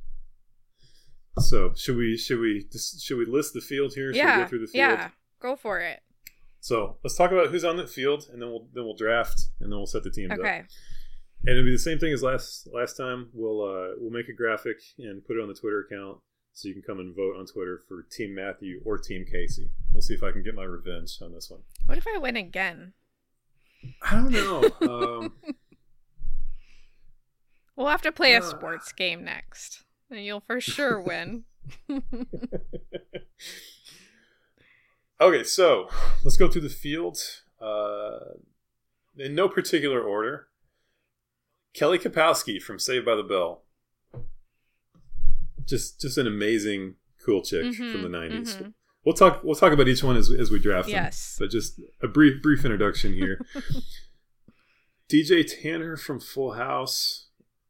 So 1.40 1.74
should 1.76 1.98
we 1.98 2.16
should 2.16 2.40
we 2.40 2.68
should 3.00 3.18
we 3.18 3.26
list 3.26 3.54
the 3.54 3.62
field 3.62 3.94
here? 3.96 4.14
Should 4.14 4.22
we 4.22 4.28
yeah. 4.28 4.44
go 4.44 4.48
through 4.48 4.60
the 4.60 4.68
field? 4.68 5.00
Yeah. 5.00 5.10
Go 5.42 5.56
for 5.56 5.80
it. 5.80 6.02
So 6.60 6.98
let's 7.04 7.18
talk 7.18 7.32
about 7.32 7.48
who's 7.48 7.66
on 7.66 7.76
the 7.76 7.88
field, 7.88 8.28
and 8.32 8.42
then 8.42 8.50
we'll 8.50 8.68
then 8.74 8.86
we'll 8.86 8.96
draft, 8.96 9.50
and 9.60 9.72
then 9.72 9.78
we'll 9.78 9.88
set 9.88 10.04
the 10.04 10.12
teams 10.12 10.32
up. 10.32 10.40
And 11.46 11.52
it'll 11.58 11.66
be 11.66 11.72
the 11.72 11.78
same 11.80 12.00
thing 12.00 12.14
as 12.14 12.24
last 12.24 12.68
last 12.74 12.96
time. 12.96 13.30
We'll 13.34 13.62
uh, 13.64 13.96
we'll 13.98 14.12
make 14.12 14.30
a 14.30 14.34
graphic 14.34 14.78
and 14.98 15.26
put 15.26 15.36
it 15.38 15.42
on 15.42 15.48
the 15.50 15.54
Twitter 15.54 15.82
account, 15.90 16.20
so 16.54 16.68
you 16.70 16.74
can 16.74 16.84
come 16.84 17.00
and 17.00 17.14
vote 17.16 17.36
on 17.38 17.46
Twitter 17.46 17.82
for 17.88 18.04
Team 18.10 18.34
Matthew 18.36 18.82
or 18.86 18.98
Team 18.98 19.26
Casey. 19.30 19.70
We'll 19.94 20.02
see 20.02 20.14
if 20.14 20.24
I 20.24 20.32
can 20.32 20.42
get 20.44 20.56
my 20.56 20.64
revenge 20.64 21.18
on 21.22 21.34
this 21.34 21.50
one. 21.50 21.62
What 21.86 21.98
if 21.98 22.06
I 22.08 22.18
win 22.18 22.38
again? 22.38 22.94
I 24.02 24.16
don't 24.16 24.32
know. 24.32 24.64
um, 25.22 25.34
We'll 27.76 27.88
have 27.88 28.04
to 28.04 28.12
play 28.12 28.36
a 28.36 28.40
Uh. 28.40 28.42
sports 28.42 28.92
game 28.94 29.24
next. 29.24 29.84
And 30.12 30.24
you'll 30.24 30.42
for 30.42 30.62
sure 30.62 31.02
win. 31.02 31.44
okay, 35.20 35.44
so 35.44 35.90
let's 36.24 36.38
go 36.38 36.48
through 36.48 36.62
the 36.62 36.70
field 36.70 37.18
uh, 37.62 38.20
in 39.18 39.36
no 39.36 39.50
particular 39.50 40.02
order. 40.02 40.48
Kelly 41.74 41.98
Kapowski 42.00 42.62
from 42.62 42.80
Saved 42.80 43.06
by 43.06 43.16
the 43.16 43.24
Bell. 43.24 43.64
Just 45.66 46.00
just 46.02 46.18
an 46.18 46.28
amazing 46.28 46.96
cool 47.26 47.42
chick 47.42 47.74
from 47.76 48.02
the 48.02 48.10
Mhm, 48.10 48.12
90s. 48.32 48.56
mhm. 48.58 48.74
We'll 49.06 49.16
talk 49.16 49.44
we'll 49.44 49.56
talk 49.56 49.72
about 49.74 49.88
each 49.88 50.04
one 50.04 50.16
as, 50.18 50.30
as 50.32 50.52
we 50.52 50.60
draft 50.60 50.88
them. 50.88 50.96
Yes. 50.96 51.36
But 51.40 51.50
just 51.50 51.80
a 52.02 52.08
brief 52.08 52.42
brief 52.42 52.64
introduction 52.66 53.14
here. 53.14 53.40
DJ 55.10 55.44
Tanner 55.46 55.96
from 55.98 56.20
Full 56.20 56.54
House 56.54 57.28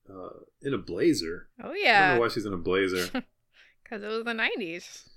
uh, 0.09 0.29
in 0.61 0.73
a 0.73 0.77
blazer. 0.77 1.49
Oh 1.63 1.73
yeah. 1.73 1.97
I 1.97 2.07
don't 2.09 2.15
know 2.17 2.21
why 2.21 2.27
she's 2.29 2.45
in 2.45 2.53
a 2.53 2.57
blazer. 2.57 3.09
Because 3.83 4.01
it 4.01 4.07
was 4.07 4.23
the 4.23 4.31
90s. 4.33 5.07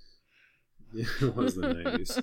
Yeah, 0.93 1.05
it 1.29 1.35
was 1.35 1.55
the 1.55 1.61
90s. 1.67 2.21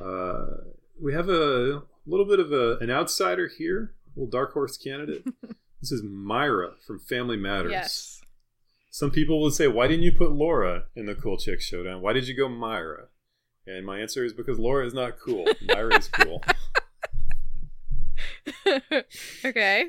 Uh, 0.00 0.62
we 1.02 1.12
have 1.12 1.28
a 1.28 1.82
little 2.06 2.24
bit 2.26 2.38
of 2.38 2.52
a, 2.52 2.78
an 2.78 2.90
outsider 2.90 3.48
here, 3.48 3.92
a 4.06 4.20
little 4.20 4.30
dark 4.30 4.52
horse 4.52 4.76
candidate. 4.78 5.24
This 5.80 5.92
is 5.92 6.02
Myra 6.02 6.72
from 6.86 6.98
Family 6.98 7.36
Matters. 7.36 7.72
Yes. 7.72 8.20
Some 8.90 9.10
people 9.10 9.40
would 9.42 9.52
say, 9.54 9.68
why 9.68 9.86
didn't 9.86 10.02
you 10.02 10.12
put 10.12 10.32
Laura 10.32 10.84
in 10.96 11.06
the 11.06 11.14
Cool 11.14 11.36
Chick 11.36 11.60
Showdown? 11.60 12.00
Why 12.02 12.12
did 12.12 12.26
you 12.26 12.36
go 12.36 12.48
Myra? 12.48 13.06
And 13.66 13.84
my 13.86 14.00
answer 14.00 14.24
is 14.24 14.32
because 14.32 14.58
Laura 14.58 14.86
is 14.86 14.94
not 14.94 15.18
cool. 15.20 15.46
Myra 15.66 15.96
is 15.98 16.08
cool. 16.08 16.42
okay. 19.44 19.86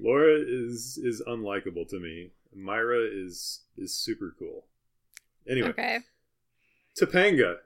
Laura 0.00 0.34
is 0.38 0.98
is 1.02 1.22
unlikable 1.28 1.86
to 1.90 2.00
me. 2.00 2.30
Myra 2.54 3.00
is 3.00 3.60
is 3.76 3.94
super 3.94 4.34
cool. 4.38 4.64
Anyway, 5.48 5.68
Okay. 5.68 5.98
Topanga. 6.98 7.56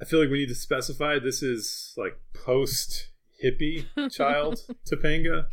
I 0.00 0.04
feel 0.04 0.20
like 0.20 0.30
we 0.30 0.38
need 0.38 0.48
to 0.48 0.54
specify 0.54 1.18
this 1.18 1.42
is 1.42 1.92
like 1.96 2.18
post 2.32 3.08
hippie 3.44 3.84
child 4.12 4.60
Topanga. 4.90 5.46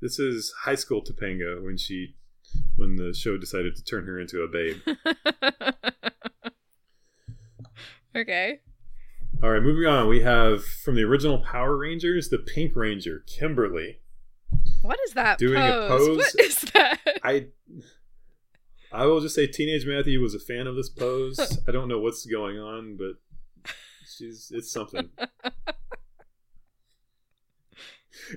This 0.00 0.18
is 0.18 0.52
high 0.62 0.74
school 0.74 1.02
Topanga 1.02 1.62
when 1.64 1.76
she 1.76 2.16
when 2.76 2.96
the 2.96 3.14
show 3.14 3.36
decided 3.38 3.76
to 3.76 3.84
turn 3.84 4.06
her 4.06 4.20
into 4.20 4.42
a 4.42 4.48
babe. 4.48 4.76
okay. 8.16 8.60
All 9.42 9.50
right, 9.50 9.62
moving 9.62 9.86
on. 9.86 10.08
We 10.08 10.20
have 10.22 10.64
from 10.64 10.94
the 10.94 11.02
original 11.02 11.38
Power 11.38 11.76
Rangers, 11.76 12.28
the 12.28 12.38
Pink 12.38 12.76
Ranger, 12.76 13.24
Kimberly. 13.26 13.98
What 14.82 14.98
is 15.06 15.14
that 15.14 15.38
Doing 15.38 15.56
a 15.56 15.86
pose? 15.88 16.08
pose? 16.08 16.16
What 16.16 16.34
is 16.44 16.56
that? 16.74 16.98
I 17.24 17.46
I 18.92 19.06
will 19.06 19.20
just 19.20 19.34
say 19.34 19.46
Teenage 19.46 19.86
Matthew 19.86 20.20
was 20.20 20.34
a 20.34 20.38
fan 20.38 20.66
of 20.66 20.76
this 20.76 20.90
pose. 20.90 21.40
I 21.66 21.72
don't 21.72 21.88
know 21.88 21.98
what's 21.98 22.26
going 22.26 22.58
on, 22.58 22.96
but 22.96 23.72
she's 24.06 24.52
it's 24.54 24.70
something. 24.70 25.08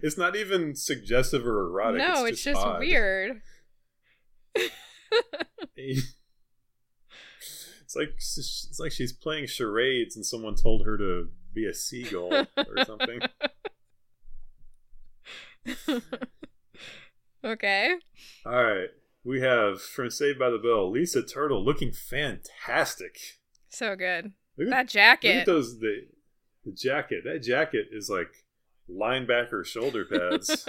It's 0.01 0.17
not 0.17 0.35
even 0.35 0.75
suggestive 0.75 1.45
or 1.45 1.61
erotic. 1.61 1.99
no, 1.99 2.25
it's 2.25 2.33
it's 2.33 2.43
just 2.43 2.65
odd. 2.65 2.79
weird. 2.79 3.41
It's 7.85 7.95
like 7.95 8.15
it's 8.17 8.77
like 8.79 8.91
she's 8.91 9.13
playing 9.13 9.47
charades 9.47 10.15
and 10.15 10.25
someone 10.25 10.55
told 10.55 10.85
her 10.85 10.97
to 10.97 11.29
be 11.53 11.65
a 11.65 11.73
seagull 11.73 12.33
or 12.57 12.85
something. 12.85 13.21
okay. 17.43 17.95
All 18.45 18.63
right. 18.63 18.89
We 19.23 19.41
have 19.41 19.81
from 19.81 20.09
Saved 20.09 20.37
by 20.37 20.49
the 20.49 20.59
Bell, 20.59 20.91
Lisa 20.91 21.23
Turtle 21.23 21.63
looking 21.63 21.91
fantastic. 21.91 23.17
So 23.69 23.95
good. 23.95 24.33
Look 24.57 24.71
at, 24.71 24.89
That 24.91 25.23
look 25.23 25.25
at 25.25 25.45
those 25.45 25.79
the 25.79 26.07
the 26.63 26.71
jacket. 26.71 27.23
That 27.23 27.41
jacket 27.43 27.87
is 27.91 28.09
like 28.09 28.44
linebacker 28.89 29.65
shoulder 29.65 30.05
pads. 30.05 30.67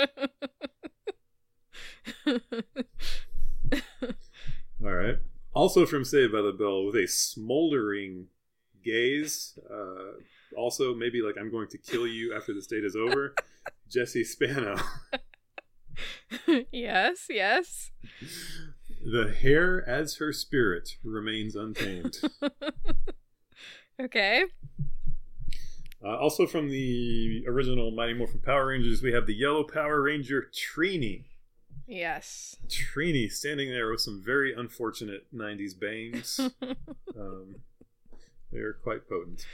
All 4.84 4.92
right. 4.92 5.16
Also 5.54 5.86
from 5.86 6.04
Saved 6.04 6.32
by 6.32 6.42
the 6.42 6.52
Bell 6.52 6.84
with 6.84 6.96
a 6.96 7.08
smoldering 7.08 8.26
gaze. 8.84 9.58
Uh, 9.70 10.20
also, 10.56 10.94
maybe 10.94 11.22
like 11.22 11.36
I'm 11.40 11.50
going 11.50 11.68
to 11.68 11.78
kill 11.78 12.06
you 12.06 12.34
after 12.34 12.52
this 12.54 12.66
date 12.66 12.84
is 12.84 12.96
over. 12.96 13.34
Jesse 13.90 14.24
Spano. 14.24 14.76
yes, 16.70 17.26
yes. 17.28 17.90
The 19.04 19.32
hair 19.32 19.88
as 19.88 20.16
her 20.16 20.32
spirit 20.32 20.96
remains 21.02 21.56
untamed. 21.56 22.18
Okay. 23.98 24.44
Uh, 26.04 26.16
also 26.16 26.46
from 26.46 26.68
the 26.68 27.44
original 27.48 27.90
Mighty 27.90 28.14
Morphin 28.14 28.40
Power 28.40 28.66
Rangers, 28.66 29.02
we 29.02 29.12
have 29.12 29.26
the 29.26 29.34
yellow 29.34 29.64
Power 29.64 30.02
Ranger 30.02 30.50
Trini. 30.52 31.24
Yes. 31.86 32.56
Trini 32.68 33.30
standing 33.30 33.70
there 33.70 33.90
with 33.90 34.00
some 34.00 34.22
very 34.24 34.52
unfortunate 34.54 35.26
90s 35.34 35.78
bangs. 35.78 36.40
um, 37.16 37.56
they're 38.52 38.74
quite 38.74 39.08
potent. 39.08 39.46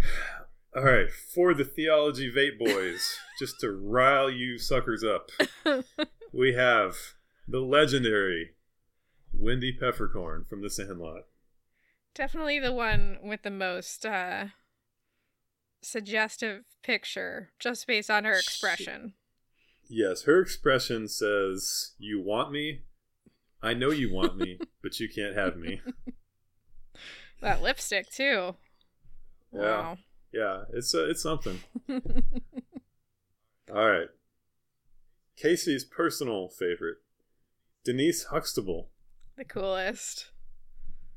All 0.76 0.84
right, 0.84 1.10
for 1.10 1.52
the 1.52 1.64
Theology 1.64 2.30
Vape 2.30 2.58
Boys, 2.58 3.18
just 3.40 3.58
to 3.60 3.72
rile 3.72 4.30
you 4.30 4.56
suckers 4.56 5.02
up, 5.02 5.30
we 6.32 6.54
have 6.54 6.94
the 7.48 7.58
legendary 7.58 8.50
Wendy 9.32 9.72
Peppercorn 9.72 10.44
from 10.48 10.62
The 10.62 10.70
Sandlot. 10.70 11.24
Definitely 12.14 12.60
the 12.60 12.72
one 12.72 13.18
with 13.22 13.42
the 13.42 13.50
most 13.50 14.06
uh 14.06 14.46
suggestive 15.82 16.64
picture 16.82 17.50
just 17.58 17.86
based 17.86 18.10
on 18.10 18.24
her 18.24 18.34
expression. 18.34 19.14
Yes, 19.88 20.22
her 20.22 20.40
expression 20.40 21.08
says, 21.08 21.92
You 21.98 22.20
want 22.20 22.52
me? 22.52 22.82
I 23.62 23.74
know 23.74 23.90
you 23.90 24.12
want 24.12 24.36
me, 24.36 24.58
but 24.82 25.00
you 25.00 25.08
can't 25.08 25.36
have 25.36 25.56
me. 25.56 25.80
That 27.40 27.62
lipstick 27.62 28.10
too. 28.10 28.54
Yeah. 29.50 29.60
Wow. 29.60 29.98
Yeah, 30.30 30.64
it's 30.74 30.94
uh, 30.94 31.08
it's 31.08 31.22
something. 31.22 31.60
All 31.88 32.02
right. 33.88 34.08
Casey's 35.36 35.84
personal 35.84 36.48
favorite, 36.48 36.98
Denise 37.82 38.24
Huxtable, 38.24 38.90
the 39.36 39.46
coolest. 39.46 40.26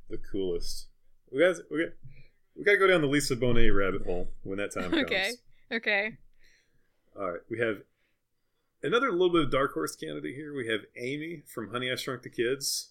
the 0.10 0.18
coolest. 0.18 0.88
We 1.30 1.42
got 1.42 1.58
we 1.70 1.84
got 1.84 1.94
we 2.56 2.64
got 2.64 2.74
to 2.74 2.78
go 2.78 2.88
down 2.88 3.02
the 3.02 3.08
Lisa 3.08 3.36
Bonet 3.36 3.76
rabbit 3.76 4.06
hole 4.06 4.30
when 4.44 4.58
that 4.58 4.74
time 4.74 4.92
comes. 4.92 5.04
Okay. 5.04 5.32
Okay. 5.72 6.18
All 7.16 7.32
right, 7.32 7.42
we 7.50 7.60
have 7.60 7.78
another 8.82 9.12
little 9.12 9.32
bit 9.32 9.44
of 9.44 9.52
dark 9.52 9.74
horse 9.74 9.96
candidate 9.96 10.36
here. 10.36 10.54
We 10.54 10.68
have 10.68 10.82
Amy 10.98 11.44
from 11.46 11.72
Honey 11.72 11.92
I 11.92 11.96
Shrunk 11.96 12.24
the 12.24 12.30
Kids, 12.30 12.90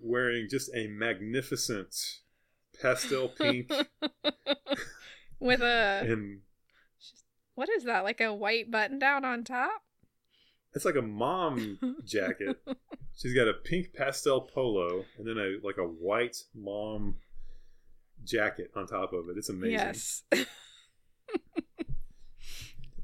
wearing 0.00 0.48
just 0.50 0.70
a 0.74 0.86
magnificent 0.88 1.94
pastel 2.80 3.28
pink 3.40 3.70
With 5.40 5.60
a 5.62 6.02
and 6.04 6.40
what 7.54 7.68
is 7.68 7.84
that? 7.84 8.04
Like 8.04 8.20
a 8.20 8.32
white 8.32 8.70
button 8.70 8.98
down 8.98 9.24
on 9.24 9.44
top? 9.44 9.82
it's 10.74 10.84
like 10.84 10.96
a 10.96 11.02
mom 11.02 11.78
jacket. 12.04 12.60
She's 13.16 13.34
got 13.34 13.48
a 13.48 13.54
pink 13.54 13.94
pastel 13.94 14.42
polo 14.42 15.04
and 15.16 15.26
then 15.26 15.38
a 15.38 15.56
like 15.64 15.78
a 15.78 15.84
white 15.84 16.44
mom 16.54 17.16
jacket 18.24 18.70
on 18.74 18.86
top 18.86 19.12
of 19.12 19.28
it. 19.28 19.36
It's 19.38 19.48
amazing. 19.48 19.72
Yes. 19.72 20.22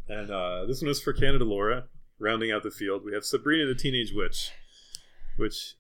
And 0.09 0.31
uh, 0.31 0.67
this 0.67 0.83
one 0.83 0.91
is 0.91 1.01
for 1.01 1.13
Canada 1.13 1.45
Laura. 1.45 1.85
Rounding 2.19 2.53
out 2.53 2.63
the 2.63 2.71
field, 2.71 3.05
we 3.05 3.13
have 3.13 3.25
Sabrina 3.25 3.67
the 3.67 3.75
Teenage 3.75 4.13
Witch, 4.15 4.53
which 5.37 5.75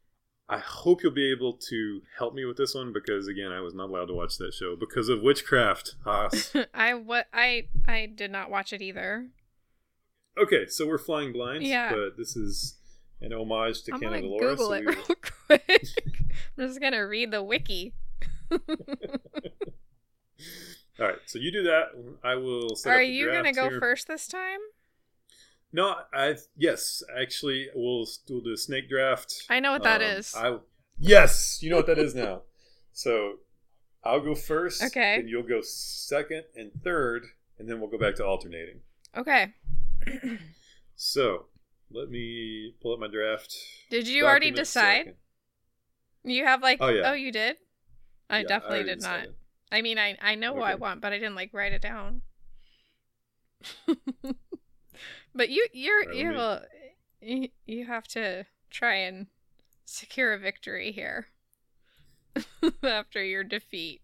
I 0.49 0.59
hope 0.59 1.03
you'll 1.03 1.13
be 1.13 1.31
able 1.31 1.53
to 1.69 2.01
help 2.19 2.35
me 2.35 2.45
with 2.45 2.57
this 2.57 2.75
one 2.75 2.93
because 2.93 3.29
again, 3.29 3.53
I 3.53 3.61
was 3.61 3.73
not 3.75 3.89
allowed 3.89 4.07
to 4.07 4.15
watch 4.15 4.37
that 4.39 4.53
show 4.53 4.77
because 4.77 5.09
of 5.09 5.23
witchcraft. 5.23 5.95
Haas. 6.05 6.53
I 6.75 6.95
what 6.95 7.27
I 7.33 7.69
I 7.87 8.07
did 8.13 8.31
not 8.33 8.51
watch 8.51 8.73
it 8.73 8.83
either. 8.83 9.29
okay, 10.43 10.67
so 10.67 10.87
we're 10.89 10.99
flying 10.99 11.33
blind. 11.33 11.63
Yeah. 11.63 11.91
But 11.93 12.17
this 12.17 12.35
is 12.37 12.79
an 13.21 13.33
homage 13.33 13.83
to 13.85 13.95
I'm 13.95 14.01
Canada 14.01 14.27
Laura. 14.27 14.57
Google 14.57 14.67
so 14.69 14.73
it 14.73 14.81
we- 14.81 14.87
real 14.95 15.05
quick. 15.47 15.89
I'm 16.59 16.67
just 16.67 16.81
gonna 16.81 17.07
read 17.07 17.31
the 17.31 17.43
wiki. 17.43 17.95
All 21.01 21.07
right, 21.07 21.17
so 21.27 21.39
you 21.39 21.51
do 21.51 21.63
that. 21.65 21.87
I 22.23 22.37
will. 22.37 22.77
Set 22.77 22.91
Are 22.91 22.95
up 22.97 23.01
the 23.01 23.07
you 23.07 23.33
gonna 23.33 23.53
go 23.53 23.69
here. 23.69 23.81
first 23.81 24.07
this 24.07 24.29
time? 24.29 24.61
No, 25.73 25.97
I 26.13 26.37
yes, 26.57 27.03
actually, 27.19 27.69
we'll 27.75 28.07
do 28.29 28.43
a 28.53 28.57
snake 28.57 28.89
draft. 28.89 29.43
I 29.51 29.59
know 29.59 29.73
what 29.73 29.83
that 29.83 30.01
Um, 30.03 30.07
is. 30.09 30.35
I 30.37 30.57
yes, 30.99 31.59
you 31.63 31.71
know 31.71 31.77
what 31.77 31.87
that 31.89 31.99
is 31.99 32.15
now. 32.15 32.43
So 32.93 33.39
I'll 34.05 34.21
go 34.21 34.37
first. 34.37 34.85
Okay. 34.85 35.17
And 35.17 35.29
you'll 35.29 35.43
go 35.43 35.61
second 35.63 36.45
and 36.55 36.71
third, 36.85 37.27
and 37.59 37.69
then 37.69 37.81
we'll 37.81 37.91
go 37.91 37.99
back 37.99 38.15
to 38.17 38.25
alternating. 38.25 38.81
Okay. 39.17 39.53
So 40.97 41.47
let 41.91 42.09
me 42.09 42.73
pull 42.81 42.93
up 42.95 43.01
my 43.01 43.09
draft. 43.09 43.53
Did 43.91 44.07
you 44.07 44.27
already 44.27 44.53
decide? 44.53 44.99
second. 45.07 45.15
You 46.23 46.45
have 46.45 46.63
like 46.63 46.79
Oh, 46.81 46.89
yeah. 46.89 47.11
oh 47.11 47.15
you 47.15 47.33
did? 47.33 47.57
I 48.31 48.41
Yeah, 48.41 48.49
definitely 48.49 48.79
already 48.79 48.95
did 48.95 49.03
not. 49.03 49.27
I 49.73 49.83
mean 49.83 49.99
I 49.99 50.17
I 50.21 50.35
know 50.35 50.53
what 50.53 50.65
I 50.65 50.75
want, 50.75 51.01
but 51.01 51.13
I 51.13 51.19
didn't 51.19 51.35
like 51.35 51.53
write 51.53 51.73
it 51.73 51.83
down. 51.83 52.23
but 55.35 55.51
you 55.51 55.67
you're 55.73 56.03
Alright, 56.03 56.17
you 56.17 56.33
have 56.33 56.63
you, 57.21 57.49
you 57.67 57.87
have 57.87 58.07
to 58.09 58.45
try 58.71 58.97
and 58.97 59.27
secure 59.85 60.33
a 60.33 60.39
victory 60.39 60.93
here 60.93 61.27
after 62.83 63.23
your 63.23 63.45
defeat. 63.45 64.01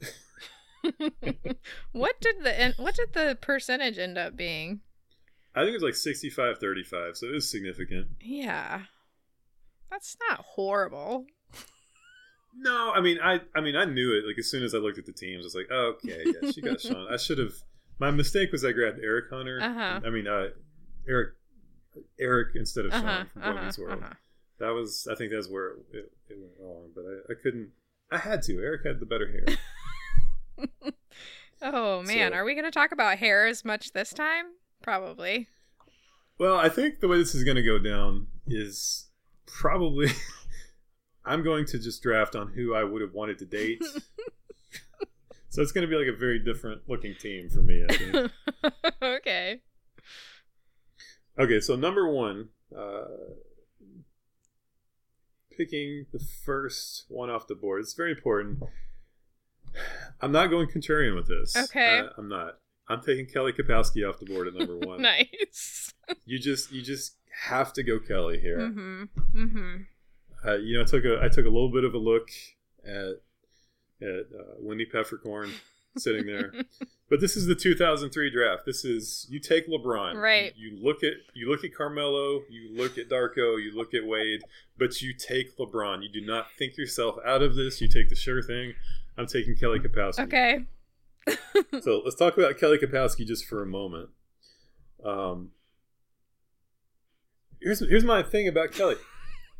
what 1.92 2.20
did 2.20 2.36
the 2.42 2.74
what 2.76 2.94
did 2.94 3.12
the 3.12 3.36
percentage 3.40 3.98
end 3.98 4.16
up 4.16 4.36
being? 4.36 4.80
I 5.54 5.60
think 5.60 5.70
it 5.70 5.74
was 5.74 5.82
like 5.82 5.94
65 5.94 6.58
35, 6.58 7.16
so 7.16 7.26
it 7.26 7.32
was 7.32 7.50
significant. 7.50 8.08
Yeah. 8.20 8.82
That's 9.90 10.16
not 10.28 10.40
horrible. 10.40 11.26
No, 12.60 12.92
I 12.94 13.00
mean, 13.00 13.18
I, 13.22 13.40
I 13.54 13.60
mean, 13.60 13.76
I 13.76 13.84
knew 13.84 14.12
it. 14.18 14.26
Like 14.26 14.38
as 14.38 14.50
soon 14.50 14.62
as 14.64 14.74
I 14.74 14.78
looked 14.78 14.98
at 14.98 15.06
the 15.06 15.12
teams, 15.12 15.44
I 15.44 15.46
was 15.46 15.54
like, 15.54 15.68
oh, 15.70 15.94
okay, 16.04 16.24
yeah, 16.24 16.50
she 16.50 16.60
got 16.60 16.80
Shawn. 16.80 17.06
I 17.12 17.16
should 17.16 17.38
have. 17.38 17.52
My 18.00 18.10
mistake 18.10 18.50
was 18.52 18.64
I 18.64 18.72
grabbed 18.72 18.98
Eric 19.02 19.26
Hunter. 19.30 19.60
Uh-huh. 19.62 20.00
I 20.04 20.10
mean, 20.10 20.26
uh, 20.26 20.48
Eric, 21.08 21.34
Eric 22.18 22.48
instead 22.56 22.86
of 22.86 22.92
Uh-huh. 22.92 23.02
Sean 23.02 23.26
from 23.32 23.42
Boy 23.42 23.48
Uh-huh. 23.48 23.64
Meets 23.64 23.78
World. 23.78 24.02
uh-huh. 24.02 24.14
That 24.60 24.70
was, 24.70 25.06
I 25.10 25.14
think, 25.14 25.30
that's 25.32 25.48
where 25.48 25.74
it, 25.92 26.10
it 26.28 26.36
went 26.38 26.52
wrong. 26.60 26.90
But 26.94 27.04
I, 27.04 27.32
I 27.32 27.34
couldn't. 27.42 27.70
I 28.10 28.18
had 28.18 28.42
to. 28.42 28.58
Eric 28.58 28.82
had 28.86 28.98
the 29.00 29.06
better 29.06 29.30
hair. 29.30 29.56
Oh 31.60 32.02
man, 32.02 32.30
So- 32.32 32.36
are 32.38 32.44
we 32.44 32.54
going 32.54 32.64
to 32.66 32.70
talk 32.70 32.92
about 32.92 33.18
hair 33.18 33.46
as 33.46 33.64
much 33.64 33.92
this 33.92 34.10
time? 34.12 34.44
Probably. 34.82 35.48
well, 36.38 36.56
I 36.56 36.68
think 36.68 37.00
the 37.00 37.08
way 37.08 37.18
this 37.18 37.34
is 37.34 37.42
going 37.42 37.56
to 37.56 37.62
go 37.64 37.78
down 37.80 38.28
is 38.46 39.08
probably. 39.46 40.08
I'm 41.28 41.42
going 41.42 41.66
to 41.66 41.78
just 41.78 42.02
draft 42.02 42.34
on 42.34 42.48
who 42.48 42.74
I 42.74 42.84
would 42.84 43.02
have 43.02 43.12
wanted 43.12 43.38
to 43.40 43.44
date. 43.44 43.82
so 45.50 45.60
it's 45.62 45.72
going 45.72 45.86
to 45.86 45.88
be 45.88 45.96
like 45.96 46.12
a 46.12 46.16
very 46.16 46.38
different 46.38 46.82
looking 46.88 47.14
team 47.14 47.50
for 47.50 47.60
me. 47.62 47.84
I 47.88 47.94
think. 47.94 48.32
okay. 49.02 49.60
Okay, 51.38 51.60
so 51.60 51.76
number 51.76 52.08
one, 52.10 52.48
uh, 52.76 53.04
picking 55.56 56.06
the 56.12 56.18
first 56.18 57.04
one 57.08 57.28
off 57.28 57.46
the 57.46 57.54
board. 57.54 57.80
It's 57.80 57.94
very 57.94 58.12
important. 58.12 58.62
I'm 60.20 60.32
not 60.32 60.46
going 60.46 60.68
contrarian 60.68 61.14
with 61.14 61.28
this. 61.28 61.54
Okay. 61.56 61.98
Uh, 62.00 62.08
I'm 62.16 62.28
not. 62.28 62.54
I'm 62.88 63.02
taking 63.02 63.26
Kelly 63.26 63.52
Kapowski 63.52 64.08
off 64.08 64.18
the 64.18 64.24
board 64.24 64.48
at 64.48 64.54
number 64.54 64.78
one. 64.78 65.02
nice. 65.02 65.92
You 66.24 66.38
just, 66.38 66.72
you 66.72 66.80
just 66.80 67.16
have 67.48 67.74
to 67.74 67.82
go 67.82 67.98
Kelly 67.98 68.38
here. 68.40 68.58
Mhm. 68.58 69.08
Mhm. 69.34 69.86
Uh, 70.46 70.56
you 70.56 70.76
know, 70.76 70.82
I 70.82 70.86
took 70.86 71.04
a, 71.04 71.20
I 71.22 71.28
took 71.28 71.46
a 71.46 71.50
little 71.50 71.70
bit 71.70 71.84
of 71.84 71.94
a 71.94 71.98
look 71.98 72.28
at, 72.84 73.20
at 74.00 74.26
uh, 74.38 74.54
Wendy 74.60 74.86
Peppercorn 74.86 75.50
sitting 75.96 76.26
there. 76.26 76.52
But 77.10 77.22
this 77.22 77.38
is 77.38 77.46
the 77.46 77.54
2003 77.54 78.30
draft. 78.30 78.66
This 78.66 78.84
is 78.84 79.26
you 79.30 79.40
take 79.40 79.66
LeBron, 79.66 80.20
Right. 80.20 80.52
You, 80.56 80.72
you 80.72 80.84
look 80.84 81.02
at 81.02 81.14
you 81.32 81.48
look 81.48 81.64
at 81.64 81.74
Carmelo, 81.74 82.42
you 82.50 82.70
look 82.76 82.98
at 82.98 83.08
Darko, 83.08 83.56
you 83.56 83.72
look 83.74 83.94
at 83.94 84.04
Wade, 84.06 84.42
but 84.76 85.00
you 85.00 85.14
take 85.14 85.56
LeBron. 85.56 86.02
You 86.02 86.10
do 86.10 86.20
not 86.20 86.52
think 86.58 86.76
yourself 86.76 87.16
out 87.24 87.40
of 87.40 87.54
this. 87.54 87.80
You 87.80 87.88
take 87.88 88.10
the 88.10 88.14
sure 88.14 88.42
thing. 88.42 88.74
I'm 89.16 89.26
taking 89.26 89.56
Kelly 89.56 89.78
Kapowski. 89.78 90.24
Okay. 90.24 90.64
So 91.82 92.02
let's 92.04 92.16
talk 92.16 92.36
about 92.36 92.58
Kelly 92.58 92.78
Kapowski 92.78 93.26
just 93.26 93.46
for 93.46 93.62
a 93.62 93.66
moment. 93.66 94.10
Um, 95.04 95.50
here's 97.60 97.80
here's 97.80 98.04
my 98.04 98.22
thing 98.22 98.48
about 98.48 98.72
Kelly. 98.72 98.96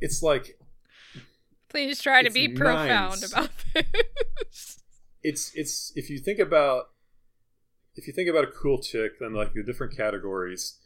It's 0.01 0.23
like 0.23 0.58
Please 1.69 2.01
try 2.01 2.23
to 2.23 2.31
be 2.31 2.49
profound 2.49 3.21
nines. 3.21 3.33
about 3.33 3.51
this. 3.75 4.79
it's 5.23 5.53
it's 5.55 5.93
if 5.97 6.09
you 6.11 6.19
think 6.19 6.39
about 6.39 6.91
if 7.95 8.07
you 8.07 8.13
think 8.13 8.29
about 8.29 8.45
a 8.45 8.49
cool 8.51 8.81
chick, 8.81 9.19
then 9.21 9.35
like 9.35 9.53
the 9.55 9.63
different 9.63 9.97
categories. 9.97 10.79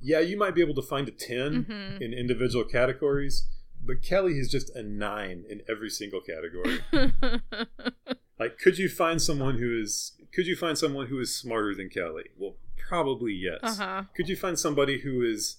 Yeah, 0.00 0.20
you 0.20 0.36
might 0.36 0.54
be 0.54 0.60
able 0.60 0.74
to 0.74 0.82
find 0.82 1.08
a 1.08 1.12
10 1.12 1.64
Mhm. 1.64 2.00
in 2.02 2.12
individual 2.12 2.64
categories, 2.64 3.46
but 3.82 4.02
Kelly 4.02 4.38
is 4.38 4.50
just 4.50 4.68
a 4.76 4.82
nine 4.82 5.44
in 5.48 5.62
every 5.68 5.88
single 5.88 6.20
category. 6.20 6.80
like, 8.38 8.58
could 8.58 8.76
you 8.78 8.88
find 8.88 9.20
someone 9.22 9.58
who 9.58 9.80
is 9.80 10.12
could 10.32 10.46
you 10.46 10.56
find 10.56 10.76
someone 10.76 11.06
who 11.06 11.18
is 11.20 11.34
smarter 11.34 11.74
than 11.74 11.88
Kelly? 11.88 12.24
Well, 12.36 12.56
probably 12.88 13.32
yes. 13.32 13.60
uh-huh. 13.62 14.02
Could 14.14 14.28
you 14.28 14.36
find 14.36 14.58
somebody 14.58 15.00
who 15.00 15.22
is, 15.22 15.56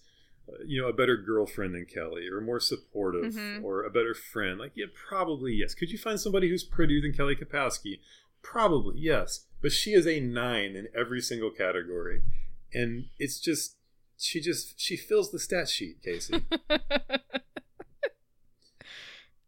you 0.65 0.81
know, 0.81 0.87
a 0.87 0.93
better 0.93 1.17
girlfriend 1.17 1.75
than 1.75 1.85
Kelly, 1.85 2.27
or 2.27 2.39
more 2.41 2.59
supportive, 2.59 3.33
Mhm. 3.33 3.63
or 3.63 3.83
a 3.83 3.89
better 3.89 4.13
friend? 4.13 4.57
Like, 4.59 4.71
yeah, 4.75 4.85
probably 4.93 5.53
yes. 5.53 5.73
Could 5.75 5.91
you 5.91 5.97
find 5.97 6.19
somebody 6.19 6.49
who's 6.49 6.63
prettier 6.63 7.01
than 7.01 7.13
Kelly 7.13 7.35
Kapowski? 7.35 7.99
Probably 8.41 8.99
yes. 8.99 9.45
But 9.61 9.71
she 9.71 9.93
is 9.93 10.05
a 10.07 10.19
nine 10.19 10.75
in 10.75 10.87
every 10.95 11.19
single 11.21 11.51
category, 11.51 12.21
and 12.73 13.05
it's 13.19 13.39
just 13.39 13.75
she 14.19 14.39
just 14.41 14.79
she 14.79 14.95
fills 14.95 15.31
the 15.31 15.39
stat 15.39 15.67
sheet, 15.69 16.01
Casey. 16.01 16.33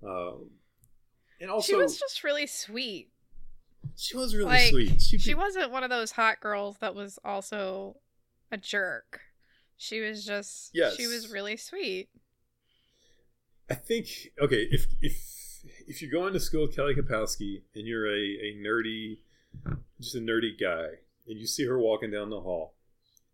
um, 0.04 0.52
and 1.42 1.50
also 1.50 1.72
she 1.74 1.76
was 1.76 1.98
just 2.00 2.24
really 2.24 2.48
sweet. 2.48 3.10
she 3.96 4.16
was 4.18 4.36
really 4.36 4.50
like, 4.50 4.70
sweet. 4.70 5.02
She, 5.02 5.18
She 5.18 5.34
wasn't 5.34 5.72
one 5.72 5.84
of 5.84 5.90
those 5.90 6.12
hot 6.12 6.40
girls 6.40 6.78
that 6.80 6.96
was 6.96 7.20
also 7.24 7.98
a 8.52 8.58
jerk. 8.58 9.22
She 9.82 10.02
was 10.02 10.26
just 10.26 10.72
Yes. 10.74 10.96
she 10.98 11.08
was 11.08 11.32
really 11.32 11.56
sweet. 11.58 12.10
I 13.70 13.76
think 13.76 14.08
okay 14.42 14.68
if 14.72 14.88
if 15.02 15.16
if 15.88 16.02
you 16.02 16.12
go 16.12 16.28
into 16.28 16.40
school 16.40 16.64
with 16.68 16.76
Kelly 16.76 16.94
Kapowski 16.96 17.62
and 17.76 17.88
you're 17.88 18.08
a, 18.08 18.20
a 18.20 18.56
nerdy 18.58 19.20
just 20.02 20.16
a 20.16 20.20
nerdy 20.20 20.60
guy 20.60 21.00
and 21.28 21.40
you 21.40 21.48
see 21.48 21.66
her 21.66 21.80
walking 21.80 22.12
down 22.12 22.30
the 22.30 22.42
hall, 22.42 22.74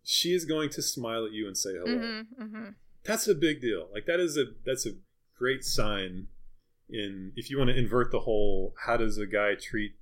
she 0.03 0.33
is 0.33 0.45
going 0.45 0.69
to 0.69 0.81
smile 0.81 1.25
at 1.25 1.31
you 1.31 1.47
and 1.47 1.57
say 1.57 1.71
hello. 1.73 1.97
hmm 2.37 2.43
hmm 2.43 2.69
That's 3.03 3.27
a 3.27 3.33
big 3.35 3.59
deal. 3.59 3.87
Like 3.91 4.05
that 4.05 4.19
is 4.19 4.37
a 4.37 4.45
that's 4.65 4.85
a 4.85 4.91
great 5.37 5.63
sign 5.65 6.27
in 6.89 7.31
if 7.35 7.49
you 7.49 7.57
want 7.57 7.71
to 7.71 7.75
invert 7.77 8.11
the 8.11 8.19
whole 8.19 8.75
how 8.85 8.97
does 8.97 9.17
a 9.17 9.25
guy 9.25 9.55
treat 9.55 9.93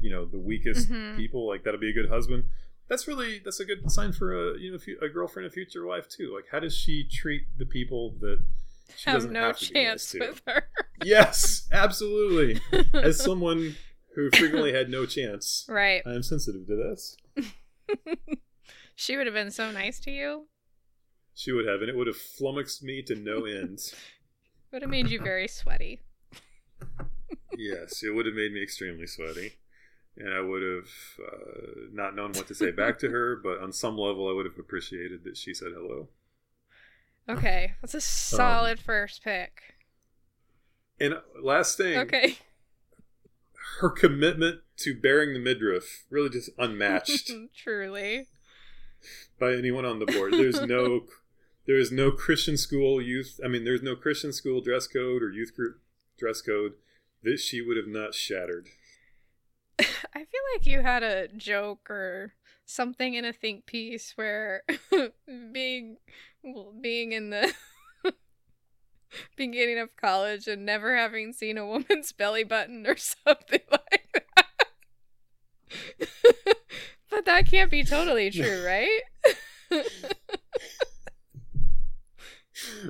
you 0.00 0.08
know 0.08 0.24
the 0.24 0.38
weakest 0.38 0.88
Mhm. 0.90 1.16
people 1.16 1.46
like 1.46 1.62
that'll 1.64 1.78
be 1.80 1.90
a 1.90 1.92
good 1.92 2.08
husband. 2.08 2.44
That's 2.88 3.06
really 3.06 3.40
that's 3.44 3.60
a 3.60 3.64
good 3.64 3.90
sign 3.90 4.12
for 4.12 4.32
a 4.32 4.58
you 4.58 4.72
know 4.72 4.78
a 5.06 5.08
girlfriend 5.08 5.46
a 5.46 5.50
future 5.50 5.84
wife 5.86 6.08
too. 6.08 6.32
Like 6.34 6.46
how 6.50 6.60
does 6.60 6.74
she 6.74 7.04
treat 7.04 7.42
the 7.58 7.66
people 7.66 8.14
that 8.20 8.38
she 8.96 9.10
Have 9.10 9.16
doesn't 9.18 9.32
no 9.32 9.42
have 9.42 9.58
to 9.58 9.72
be 9.72 9.74
nice 9.74 9.84
chance 9.84 10.10
to? 10.12 10.18
with 10.20 10.42
her. 10.46 10.68
Yes, 11.04 11.68
absolutely. 11.70 12.60
As 12.92 13.22
someone 13.22 13.76
who 14.16 14.30
frequently 14.34 14.72
had 14.72 14.88
no 14.90 15.06
chance, 15.06 15.64
right. 15.68 16.02
I 16.04 16.10
am 16.14 16.22
sensitive 16.24 16.66
to 16.66 16.74
this. 16.76 17.16
She 19.00 19.16
would 19.16 19.26
have 19.26 19.34
been 19.34 19.52
so 19.52 19.70
nice 19.70 20.00
to 20.00 20.10
you. 20.10 20.48
She 21.32 21.52
would 21.52 21.68
have, 21.68 21.82
and 21.82 21.88
it 21.88 21.96
would 21.96 22.08
have 22.08 22.16
flummoxed 22.16 22.82
me 22.82 23.00
to 23.02 23.14
no 23.14 23.44
end. 23.44 23.78
Would 24.72 24.82
have 24.82 24.90
made 24.90 25.08
you 25.08 25.20
very 25.20 25.46
sweaty. 25.46 26.00
yes, 27.56 28.02
it 28.02 28.10
would 28.10 28.26
have 28.26 28.34
made 28.34 28.52
me 28.52 28.60
extremely 28.60 29.06
sweaty. 29.06 29.52
And 30.18 30.34
I 30.34 30.40
would 30.40 30.62
have 30.62 30.88
uh, 31.24 31.70
not 31.92 32.16
known 32.16 32.32
what 32.32 32.48
to 32.48 32.54
say 32.54 32.72
back 32.72 32.98
to 33.00 33.10
her, 33.10 33.36
but 33.36 33.60
on 33.60 33.72
some 33.72 33.96
level, 33.96 34.28
I 34.28 34.32
would 34.32 34.46
have 34.46 34.58
appreciated 34.58 35.22
that 35.24 35.36
she 35.36 35.54
said 35.54 35.68
hello. 35.72 36.08
Okay, 37.28 37.74
that's 37.80 37.94
Um, 37.94 37.98
a 37.98 38.00
solid 38.00 38.80
first 38.80 39.22
pick. 39.22 39.60
And 40.98 41.14
last 41.40 41.76
thing, 41.76 41.98
Okay. 41.98 42.38
her 43.80 43.90
commitment 43.90 44.62
to 44.78 44.98
bearing 44.98 45.34
the 45.34 45.38
midriff 45.40 46.04
really 46.10 46.30
just 46.30 46.50
unmatched 46.58 47.30
Truly. 47.56 48.26
by 49.38 49.52
anyone 49.54 49.84
on 49.84 50.00
the 50.00 50.06
board. 50.06 50.32
There's 50.32 50.60
no 50.62 51.06
there 51.66 51.76
is 51.78 51.92
no 51.92 52.10
Christian 52.10 52.56
school 52.56 53.00
youth. 53.00 53.38
I 53.44 53.48
mean, 53.48 53.64
there's 53.64 53.82
no 53.82 53.94
Christian 53.94 54.32
school 54.32 54.60
dress 54.60 54.86
code 54.88 55.22
or 55.22 55.30
youth 55.30 55.54
group 55.54 55.80
dress 56.18 56.40
code 56.42 56.72
that 57.22 57.38
she 57.38 57.60
would 57.60 57.76
have 57.76 57.86
not 57.86 58.14
shattered. 58.14 58.68
I 60.14 60.18
feel 60.18 60.40
like 60.54 60.66
you 60.66 60.80
had 60.82 61.02
a 61.02 61.28
joke 61.28 61.88
or 61.90 62.34
something 62.64 63.14
in 63.14 63.24
a 63.24 63.32
think 63.32 63.66
piece 63.66 64.12
where 64.16 64.62
being 65.52 65.98
well, 66.42 66.72
being 66.80 67.12
in 67.12 67.30
the 67.30 67.52
beginning 69.36 69.78
of 69.78 69.96
college 69.96 70.46
and 70.46 70.66
never 70.66 70.96
having 70.96 71.32
seen 71.32 71.56
a 71.58 71.66
woman's 71.66 72.12
belly 72.12 72.44
button 72.44 72.86
or 72.86 72.96
something 72.96 73.60
like 73.70 74.24
that. 74.36 74.46
but 77.10 77.24
that 77.24 77.46
can't 77.46 77.70
be 77.70 77.84
totally 77.84 78.30
true, 78.30 78.64
right? 78.64 79.02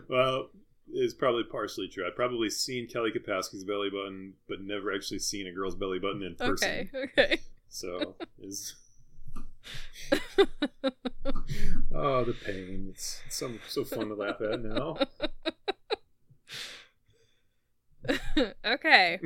Well, 0.08 0.50
it's 0.92 1.14
probably 1.14 1.44
partially 1.44 1.88
true. 1.88 2.06
I've 2.06 2.16
probably 2.16 2.50
seen 2.50 2.86
Kelly 2.86 3.10
Kapowski's 3.10 3.64
belly 3.64 3.90
button, 3.90 4.34
but 4.48 4.60
never 4.60 4.94
actually 4.94 5.18
seen 5.20 5.46
a 5.46 5.52
girl's 5.52 5.74
belly 5.74 5.98
button 5.98 6.22
in 6.22 6.34
person. 6.34 6.88
okay, 6.94 7.10
okay. 7.18 7.38
So 7.68 8.14
is 8.42 8.74
oh 11.94 12.24
the 12.24 12.34
pain. 12.44 12.88
It's, 12.90 13.22
it's 13.26 13.36
so 13.36 13.52
so 13.68 13.84
fun 13.84 14.08
to 14.08 14.14
laugh 14.14 14.40
at 14.40 14.62
now. 14.62 14.96
okay. 18.64 19.20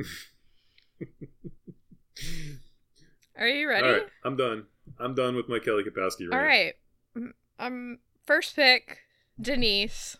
Are 3.37 3.47
you 3.47 3.67
ready? 3.67 3.87
All 3.87 3.93
right, 3.93 4.07
I'm 4.25 4.35
done. 4.35 4.65
I'm 4.99 5.15
done 5.15 5.35
with 5.35 5.47
my 5.49 5.59
Kelly 5.59 5.83
Kapowski. 5.83 6.31
All 6.31 6.37
rant. 6.39 6.47
right. 6.47 6.73
Mm, 7.17 7.33
Um 7.59 7.99
first 8.25 8.55
pick 8.55 8.99
Denise. 9.39 10.17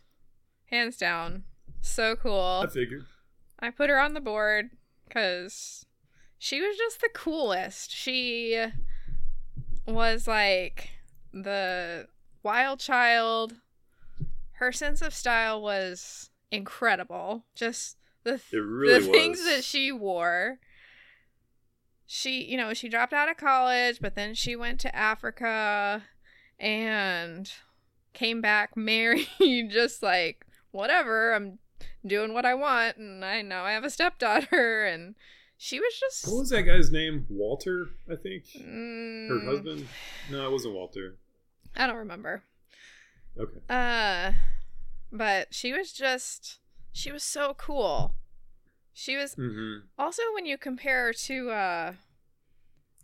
Hands 0.74 0.98
down. 0.98 1.44
So 1.82 2.16
cool. 2.16 2.64
I 2.66 2.68
figured. 2.68 3.06
I 3.60 3.70
put 3.70 3.92
her 3.92 4.00
on 4.00 4.16
the 4.16 4.20
board 4.20 4.72
cuz 5.08 5.86
she 6.40 6.62
was 6.62 6.76
just 6.78 7.00
the 7.00 7.10
coolest. 7.14 7.92
She 7.92 8.60
was 9.86 10.28
like 10.28 10.90
the 11.32 12.08
wild 12.42 12.80
child. 12.80 13.54
Her 14.54 14.72
sense 14.72 15.04
of 15.04 15.14
style 15.14 15.62
was 15.62 16.32
incredible. 16.50 17.46
Just 17.54 17.98
the 18.24 18.42
It 18.52 18.58
really 18.58 19.06
the 19.06 19.12
things 19.12 19.38
was. 19.40 19.46
that 19.48 19.64
she 19.64 19.92
wore. 19.92 20.58
She, 22.08 22.44
you 22.44 22.58
know, 22.58 22.74
she 22.74 22.90
dropped 22.90 23.14
out 23.14 23.30
of 23.30 23.38
college, 23.38 24.00
but 24.02 24.16
then 24.16 24.34
she 24.34 24.56
went 24.56 24.80
to 24.80 24.96
Africa 24.96 26.04
and 26.60 27.52
came 28.14 28.42
back 28.42 28.76
married, 28.78 29.28
just 29.70 30.02
like, 30.02 30.43
whatever, 30.74 31.34
I'm 31.34 31.60
doing 32.06 32.34
what 32.34 32.46
I 32.46 32.54
want, 32.56 32.98
and 32.98 33.24
I 33.24 33.42
now 33.42 33.64
I 33.64 33.72
have 33.72 33.86
a 33.86 33.90
stepdaughter, 33.90 34.84
and 34.92 35.16
she 35.58 35.80
was 35.80 35.94
just. 35.98 36.28
What 36.28 36.40
was 36.40 36.50
that 36.50 36.64
guy's 36.64 36.92
name? 36.92 37.26
Walter, 37.30 37.88
I 38.12 38.16
think. 38.18 38.44
Her 38.54 38.60
Mm, 38.62 39.46
husband? 39.46 39.88
No, 40.30 40.46
it 40.46 40.52
wasn't 40.52 40.74
Walter. 40.76 41.16
I 41.78 41.88
don't 41.88 41.96
remember. 41.96 42.44
Okay. 43.40 43.60
Uh, 43.70 44.34
but 45.12 45.54
she 45.54 45.72
was 45.72 45.94
just. 45.94 46.60
She 46.92 47.12
was 47.12 47.24
so 47.24 47.56
cool. 47.58 48.14
She 48.94 49.16
was 49.18 49.34
Mm-hmm. 49.36 49.88
Also, 49.98 50.22
when 50.36 50.46
you 50.46 50.58
compare 50.58 51.08
her 51.08 51.14
to 51.14 51.50
uh, 51.50 51.94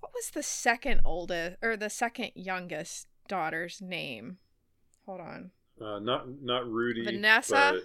what 0.02 0.12
was 0.14 0.30
the 0.30 0.44
second 0.44 1.02
oldest 1.04 1.58
or 1.64 1.76
the 1.76 1.90
second 1.90 2.32
youngest 2.36 3.08
daughter's 3.28 3.82
name? 3.82 4.38
Hold 5.08 5.22
on, 5.22 5.52
Uh, 5.82 6.00
not 6.00 6.26
not 6.42 6.68
Rudy. 6.70 7.04
Vanessa? 7.04 7.74
but- 7.76 7.84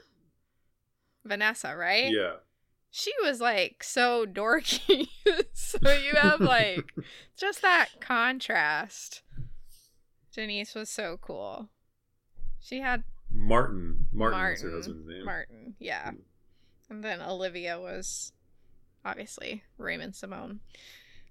Vanessa, 1.26 1.74
right? 1.74 2.12
yeah. 2.12 2.34
She 2.90 3.12
was 3.22 3.40
like 3.40 3.82
so 3.82 4.24
dorky. 4.26 5.08
so 5.52 5.78
you 5.92 6.14
have 6.14 6.40
like 6.40 6.92
just 7.36 7.62
that 7.62 7.88
contrast. 8.00 9.22
Denise 10.32 10.74
was 10.74 10.90
so 10.90 11.18
cool. 11.20 11.68
She 12.60 12.80
had 12.80 13.04
Martin. 13.32 14.06
Martin, 14.12 14.38
was 14.38 14.60
her 14.62 14.68
Martin. 14.68 14.76
husband's 14.78 15.08
name. 15.08 15.24
Martin, 15.24 15.74
yeah. 15.78 16.10
And 16.90 17.02
then 17.02 17.20
Olivia 17.20 17.80
was 17.80 18.32
obviously 19.04 19.62
Raven-Symoné. 19.78 20.58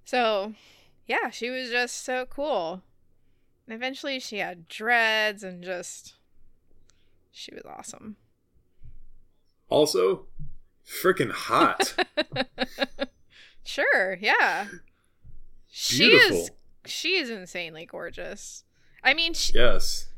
So, 0.05 0.53
yeah, 1.07 1.29
she 1.29 1.49
was 1.49 1.69
just 1.69 2.03
so 2.03 2.25
cool. 2.25 2.81
And 3.67 3.75
eventually 3.75 4.19
she 4.19 4.39
had 4.39 4.67
dreads 4.67 5.43
and 5.43 5.63
just 5.63 6.15
she 7.33 7.53
was 7.53 7.63
awesome. 7.65 8.15
Also, 9.69 10.27
freaking 10.87 11.31
hot. 11.31 11.95
sure, 13.65 14.17
yeah. 14.21 14.67
She 15.67 16.09
Beautiful. 16.09 16.37
is 16.37 16.51
she 16.85 17.15
is 17.17 17.29
insanely 17.29 17.85
gorgeous. 17.85 18.63
I 19.03 19.13
mean, 19.13 19.33
she, 19.33 19.53
Yes. 19.53 20.09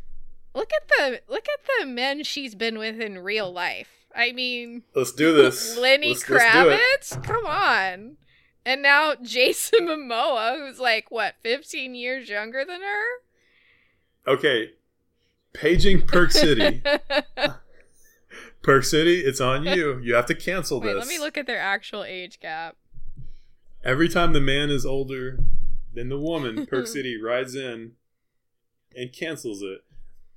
look 0.53 0.71
at 0.73 0.87
the 0.89 1.21
look 1.29 1.45
at 1.47 1.65
the 1.79 1.85
men 1.85 2.23
she's 2.23 2.53
been 2.55 2.77
with 2.77 2.99
in 2.99 3.19
real 3.19 3.51
life. 3.51 3.89
I 4.13 4.31
mean, 4.31 4.83
Let's 4.93 5.11
do 5.13 5.33
this. 5.33 5.77
Lenny 5.79 6.09
Let's- 6.09 6.29
let's. 6.29 7.15
Kravitz, 7.15 7.23
come 7.23 7.45
on. 7.45 8.17
And 8.65 8.81
now 8.81 9.13
Jason 9.21 9.87
Momoa, 9.87 10.57
who's 10.57 10.79
like 10.79 11.09
what, 11.11 11.35
15 11.43 11.95
years 11.95 12.27
younger 12.29 12.65
than 12.65 12.81
her? 12.81 13.03
Okay. 14.33 14.71
Paging 15.55 16.05
Perk 16.05 16.31
City. 16.31 16.81
Perk 18.61 18.83
City, 18.83 19.21
it's 19.21 19.39
on 19.39 19.63
you. 19.63 19.99
You 19.99 20.15
have 20.15 20.25
to 20.25 20.35
cancel 20.35 20.81
Wait, 20.81 20.93
this. 20.93 20.97
let 20.97 21.07
me 21.07 21.19
look 21.19 21.37
at 21.37 21.47
their 21.47 21.59
actual 21.59 22.03
age 22.03 22.39
gap. 22.39 22.75
Every 23.83 24.09
time 24.09 24.33
the 24.33 24.41
man 24.41 24.69
is 24.69 24.85
older 24.85 25.39
than 25.93 26.09
the 26.09 26.19
woman, 26.19 26.65
Perk 26.65 26.87
City 26.95 27.21
rides 27.21 27.55
in 27.55 27.93
and 28.95 29.13
cancels 29.13 29.61
it. 29.61 29.83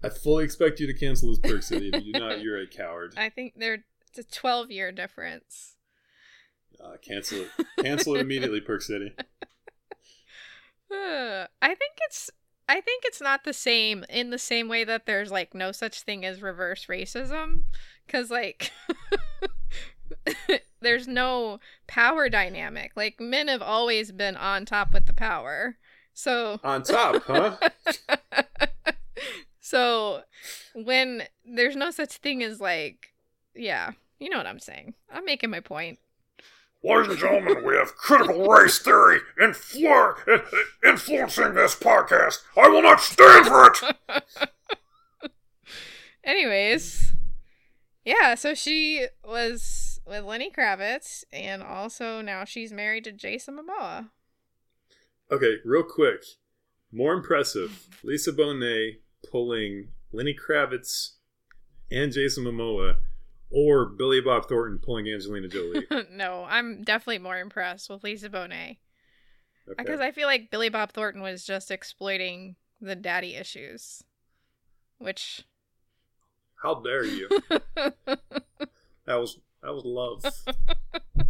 I 0.02 0.10
fully 0.10 0.44
expect 0.44 0.78
you 0.78 0.86
to 0.86 0.94
cancel 0.94 1.30
this 1.30 1.38
Perk 1.38 1.62
City. 1.62 1.90
If 1.92 2.04
you 2.04 2.12
do 2.12 2.20
not, 2.20 2.40
you're 2.40 2.60
a 2.60 2.66
coward. 2.66 3.14
I 3.16 3.30
think 3.30 3.54
they're 3.56 3.84
it's 4.08 4.18
a 4.18 4.24
12 4.24 4.70
year 4.70 4.92
difference. 4.92 5.76
Uh, 6.82 6.96
cancel 7.02 7.38
it. 7.40 7.48
Cancel 7.80 8.14
it 8.16 8.20
immediately, 8.20 8.60
Perk 8.60 8.82
City. 8.82 9.14
Uh, 10.90 11.46
I 11.60 11.74
think 11.74 11.98
it's 12.06 12.30
I 12.68 12.80
think 12.80 13.04
it's 13.06 13.20
not 13.20 13.44
the 13.44 13.54
same 13.54 14.04
in 14.10 14.30
the 14.30 14.38
same 14.38 14.68
way 14.68 14.84
that 14.84 15.06
there's 15.06 15.30
like 15.30 15.54
no 15.54 15.72
such 15.72 16.02
thing 16.02 16.24
as 16.24 16.42
reverse 16.42 16.86
racism 16.86 17.62
cuz 18.06 18.30
like 18.30 18.70
there's 20.80 21.08
no 21.08 21.60
power 21.86 22.28
dynamic. 22.28 22.92
Like 22.94 23.20
men 23.20 23.48
have 23.48 23.62
always 23.62 24.12
been 24.12 24.36
on 24.36 24.66
top 24.66 24.92
with 24.92 25.06
the 25.06 25.14
power. 25.14 25.78
So 26.12 26.60
On 26.62 26.82
top, 26.82 27.22
huh? 27.24 27.56
so 29.60 30.22
when 30.74 31.24
there's 31.44 31.76
no 31.76 31.90
such 31.90 32.18
thing 32.18 32.42
as 32.42 32.60
like 32.60 33.14
yeah, 33.54 33.92
you 34.20 34.28
know 34.28 34.36
what 34.36 34.46
I'm 34.46 34.60
saying. 34.60 34.94
I'm 35.10 35.24
making 35.24 35.50
my 35.50 35.60
point. 35.60 35.98
Ladies 36.82 37.10
and 37.10 37.18
gentlemen, 37.18 37.64
we 37.64 37.74
have 37.74 37.96
critical 37.96 38.46
race 38.46 38.78
theory 38.78 39.18
influ- 39.40 40.44
influencing 40.84 41.54
this 41.54 41.74
podcast. 41.74 42.42
I 42.56 42.68
will 42.68 42.82
not 42.82 43.00
stand 43.00 43.46
for 43.46 43.72
it. 44.10 45.30
Anyways, 46.24 47.14
yeah, 48.04 48.36
so 48.36 48.54
she 48.54 49.06
was 49.24 50.00
with 50.06 50.24
Lenny 50.24 50.52
Kravitz, 50.56 51.24
and 51.32 51.62
also 51.62 52.20
now 52.20 52.44
she's 52.44 52.72
married 52.72 53.04
to 53.04 53.12
Jason 53.12 53.58
Momoa. 53.58 54.10
Okay, 55.30 55.56
real 55.64 55.82
quick. 55.82 56.22
More 56.92 57.12
impressive. 57.12 57.88
Lisa 58.02 58.32
Bonet 58.32 59.00
pulling 59.30 59.88
Lenny 60.12 60.34
Kravitz 60.34 61.16
and 61.90 62.12
Jason 62.12 62.44
Momoa, 62.44 62.96
or 63.50 63.86
Billy 63.86 64.20
Bob 64.20 64.48
Thornton 64.48 64.78
pulling 64.78 65.08
Angelina 65.08 65.48
Jolie. 65.48 65.86
no, 66.10 66.44
I'm 66.48 66.82
definitely 66.82 67.18
more 67.18 67.38
impressed 67.38 67.88
with 67.90 68.04
Lisa 68.04 68.28
Bonet 68.28 68.76
Okay. 69.70 69.82
because 69.84 70.00
I 70.00 70.10
feel 70.12 70.26
like 70.26 70.50
Billy 70.50 70.68
Bob 70.70 70.92
Thornton 70.92 71.20
was 71.22 71.44
just 71.44 71.70
exploiting 71.70 72.56
the 72.80 72.96
daddy 72.96 73.34
issues, 73.34 74.02
which 74.98 75.42
How 76.62 76.74
dare 76.76 77.04
you? 77.04 77.28
That 79.06 79.16
was 79.20 79.38
that 79.62 79.72
was 79.72 79.84
love. 79.86 80.22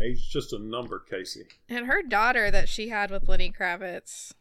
Age 0.00 0.30
just 0.30 0.52
a 0.52 0.58
number, 0.58 0.98
Casey. 1.00 1.46
and 1.68 1.86
her 1.86 2.02
daughter 2.02 2.50
that 2.50 2.68
she 2.70 2.88
had 2.88 3.10
with 3.10 3.28
Lenny 3.28 3.52
Kravitz, 3.52 4.32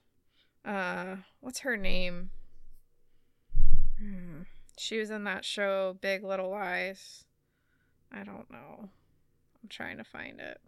uh, 0.63 1.17
what's 1.41 1.59
her 1.59 1.75
name? 1.75 2.29
Hmm. 3.99 4.43
She 4.77 4.97
was 4.99 5.09
in 5.09 5.23
that 5.25 5.43
show 5.43 5.97
Big 6.01 6.23
Little 6.23 6.49
Lies. 6.51 7.25
I 8.11 8.23
don't 8.23 8.49
know. 8.51 8.89
I'm 9.61 9.69
trying 9.69 9.97
to 9.97 10.03
find 10.03 10.39
it. 10.39 10.59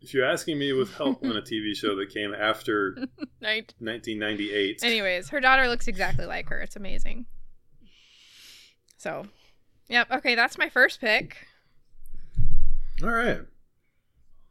If 0.00 0.12
you're 0.14 0.24
asking 0.24 0.58
me 0.58 0.72
with 0.72 0.94
help 0.94 1.22
on 1.24 1.36
a 1.36 1.42
TV 1.42 1.74
show 1.76 1.94
that 1.96 2.10
came 2.12 2.34
after 2.34 2.94
Right. 3.42 3.72
1998, 3.78 4.82
Anyways, 4.82 5.28
her 5.30 5.40
daughter 5.40 5.68
looks 5.68 5.88
exactly 5.88 6.26
like 6.26 6.48
her. 6.48 6.60
It's 6.60 6.76
amazing. 6.76 7.26
So, 8.98 9.26
yep. 9.88 10.10
Okay, 10.10 10.34
that's 10.34 10.58
my 10.58 10.68
first 10.68 11.00
pick. 11.00 11.36
all 13.02 13.10
right, 13.10 13.40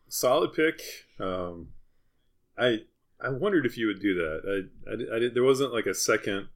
solid 0.07 0.53
pick. 0.53 0.81
Um, 1.19 1.69
I 2.57 2.81
I 3.19 3.29
wondered 3.29 3.65
if 3.65 3.77
you 3.77 3.87
would 3.87 3.99
do 4.01 4.13
that. 4.15 4.67
I, 4.87 4.91
I, 4.91 5.15
I 5.15 5.19
did, 5.19 5.33
there 5.35 5.43
wasn't 5.43 5.73
like 5.73 5.87
a 5.87 5.93
second 5.95 6.47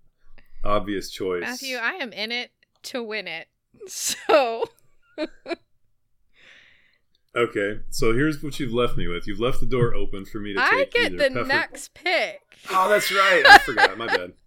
obvious 0.64 1.10
choice. 1.10 1.42
Matthew, 1.42 1.78
I 1.78 1.94
am 1.94 2.12
in 2.14 2.32
it 2.32 2.52
to 2.84 3.04
win 3.04 3.28
it. 3.28 3.48
So, 3.88 4.66
Okay, 7.36 7.80
so 7.92 8.12
here's 8.14 8.42
what 8.42 8.60
you've 8.60 8.74
left 8.74 8.98
me 8.98 9.08
with. 9.08 9.28
You've 9.28 9.40
left 9.40 9.60
the 9.60 9.66
door 9.68 9.94
open 9.94 10.26
for 10.26 10.40
me 10.40 10.54
to 10.54 10.60
take. 10.60 10.72
I 10.72 10.78
take 10.78 10.92
get 10.94 11.18
the 11.18 11.30
next 11.44 11.94
pick. 11.94 12.42
Oh, 12.72 12.90
that's 12.90 13.12
right. 13.12 13.44
I 13.48 13.58
forgot. 13.60 13.98
My 13.98 14.08
bad. 14.08 14.34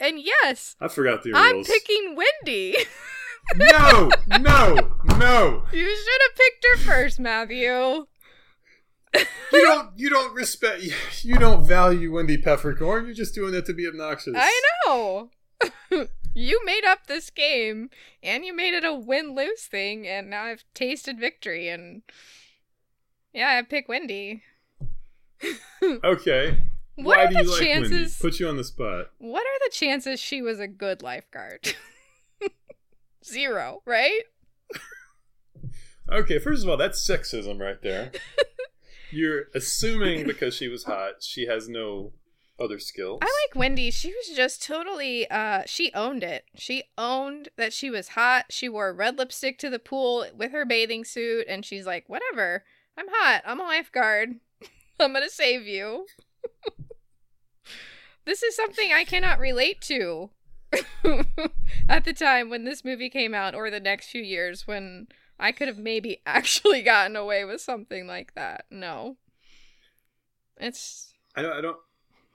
And 0.00 0.20
yes, 0.20 0.76
I 0.80 0.86
forgot 0.86 1.24
the 1.24 1.32
I'm 1.34 1.54
rules. 1.56 1.66
picking 1.66 2.14
Wendy. 2.14 2.76
No, 3.56 4.10
no, 4.28 4.76
no. 5.18 5.62
you 5.72 5.96
should 5.96 6.22
have 6.22 6.36
picked 6.36 6.66
her 6.70 6.76
first, 6.78 7.18
Matthew. 7.18 8.06
You 9.14 9.62
don't. 9.62 9.90
You 9.96 10.10
don't 10.10 10.34
respect. 10.34 10.82
You 11.22 11.36
don't 11.36 11.66
value 11.66 12.12
Wendy 12.12 12.36
Peppercorn. 12.36 13.06
You're 13.06 13.14
just 13.14 13.34
doing 13.34 13.52
that 13.52 13.66
to 13.66 13.72
be 13.72 13.86
obnoxious. 13.86 14.34
I 14.36 14.60
know. 14.84 15.30
you 16.34 16.60
made 16.64 16.84
up 16.84 17.06
this 17.06 17.30
game 17.30 17.90
and 18.22 18.44
you 18.44 18.54
made 18.54 18.74
it 18.74 18.84
a 18.84 18.94
win 18.94 19.34
lose 19.34 19.62
thing, 19.62 20.06
and 20.06 20.30
now 20.30 20.44
I've 20.44 20.64
tasted 20.74 21.18
victory. 21.18 21.68
And 21.68 22.02
yeah, 23.32 23.56
I 23.58 23.62
pick 23.62 23.88
Wendy. 23.88 24.42
Okay. 26.04 26.58
What 26.96 27.16
Why 27.16 27.24
are 27.24 27.28
do 27.28 27.34
the 27.34 27.42
you 27.44 27.50
like 27.52 27.60
Wendy? 27.60 28.06
Put 28.20 28.40
you 28.40 28.48
on 28.48 28.56
the 28.56 28.64
spot. 28.64 29.10
What 29.18 29.42
are 29.42 29.58
the 29.64 29.70
chances 29.72 30.18
she 30.18 30.42
was 30.42 30.58
a 30.58 30.66
good 30.66 31.00
lifeguard? 31.00 31.76
Zero, 33.24 33.82
right? 33.84 34.22
Okay. 36.10 36.40
First 36.40 36.64
of 36.64 36.70
all, 36.70 36.76
that's 36.76 37.06
sexism 37.08 37.60
right 37.60 37.80
there. 37.82 38.10
You're 39.10 39.44
assuming 39.54 40.26
because 40.26 40.54
she 40.54 40.68
was 40.68 40.84
hot, 40.84 41.22
she 41.22 41.46
has 41.46 41.68
no 41.68 42.12
other 42.60 42.78
skills. 42.78 43.20
I 43.22 43.26
like 43.26 43.58
Wendy. 43.58 43.90
She 43.90 44.08
was 44.08 44.36
just 44.36 44.62
totally 44.62 45.30
uh 45.30 45.62
she 45.66 45.92
owned 45.94 46.24
it. 46.24 46.44
She 46.56 46.84
owned 46.96 47.50
that 47.56 47.72
she 47.72 47.90
was 47.90 48.08
hot. 48.08 48.46
She 48.50 48.68
wore 48.68 48.92
red 48.92 49.16
lipstick 49.16 49.58
to 49.60 49.70
the 49.70 49.78
pool 49.78 50.26
with 50.36 50.52
her 50.52 50.64
bathing 50.64 51.04
suit 51.04 51.46
and 51.48 51.64
she's 51.64 51.86
like, 51.86 52.08
"Whatever. 52.08 52.64
I'm 52.96 53.06
hot. 53.10 53.42
I'm 53.46 53.60
a 53.60 53.64
lifeguard. 53.64 54.40
I'm 55.00 55.12
going 55.12 55.24
to 55.24 55.30
save 55.30 55.66
you." 55.66 56.06
this 58.24 58.42
is 58.42 58.56
something 58.56 58.92
I 58.92 59.04
cannot 59.04 59.38
relate 59.38 59.80
to. 59.82 60.30
At 61.88 62.04
the 62.04 62.12
time 62.12 62.50
when 62.50 62.64
this 62.64 62.84
movie 62.84 63.08
came 63.08 63.34
out 63.34 63.54
or 63.54 63.70
the 63.70 63.80
next 63.80 64.10
few 64.10 64.22
years 64.22 64.66
when 64.66 65.06
I 65.38 65.52
could 65.52 65.68
have 65.68 65.78
maybe 65.78 66.20
actually 66.26 66.82
gotten 66.82 67.16
away 67.16 67.44
with 67.44 67.60
something 67.60 68.06
like 68.06 68.34
that. 68.34 68.64
No. 68.70 69.16
It's 70.56 71.12
I 71.36 71.42
don't. 71.42 71.52
I 71.52 71.60
don't. 71.60 71.76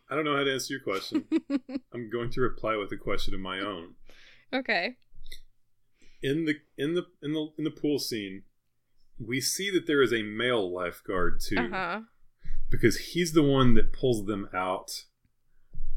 I 0.09 0.15
don't 0.15 0.25
know 0.25 0.35
how 0.37 0.43
to 0.43 0.53
answer 0.53 0.73
your 0.73 0.81
question. 0.83 1.25
I'm 1.93 2.09
going 2.09 2.29
to 2.31 2.41
reply 2.41 2.75
with 2.75 2.91
a 2.91 2.97
question 2.97 3.33
of 3.33 3.39
my 3.39 3.59
own. 3.59 3.95
okay. 4.53 4.95
In 6.21 6.45
the 6.45 6.55
in 6.77 6.93
the 6.93 7.03
in 7.21 7.33
the 7.33 7.47
in 7.57 7.63
the 7.65 7.71
pool 7.71 7.99
scene, 7.99 8.43
we 9.19 9.41
see 9.41 9.69
that 9.71 9.87
there 9.87 10.01
is 10.01 10.13
a 10.13 10.23
male 10.23 10.73
lifeguard 10.73 11.41
too, 11.41 11.57
Uh-huh. 11.57 12.01
because 12.69 12.97
he's 12.97 13.33
the 13.33 13.43
one 13.43 13.73
that 13.73 13.91
pulls 13.91 14.25
them 14.25 14.47
out 14.53 15.03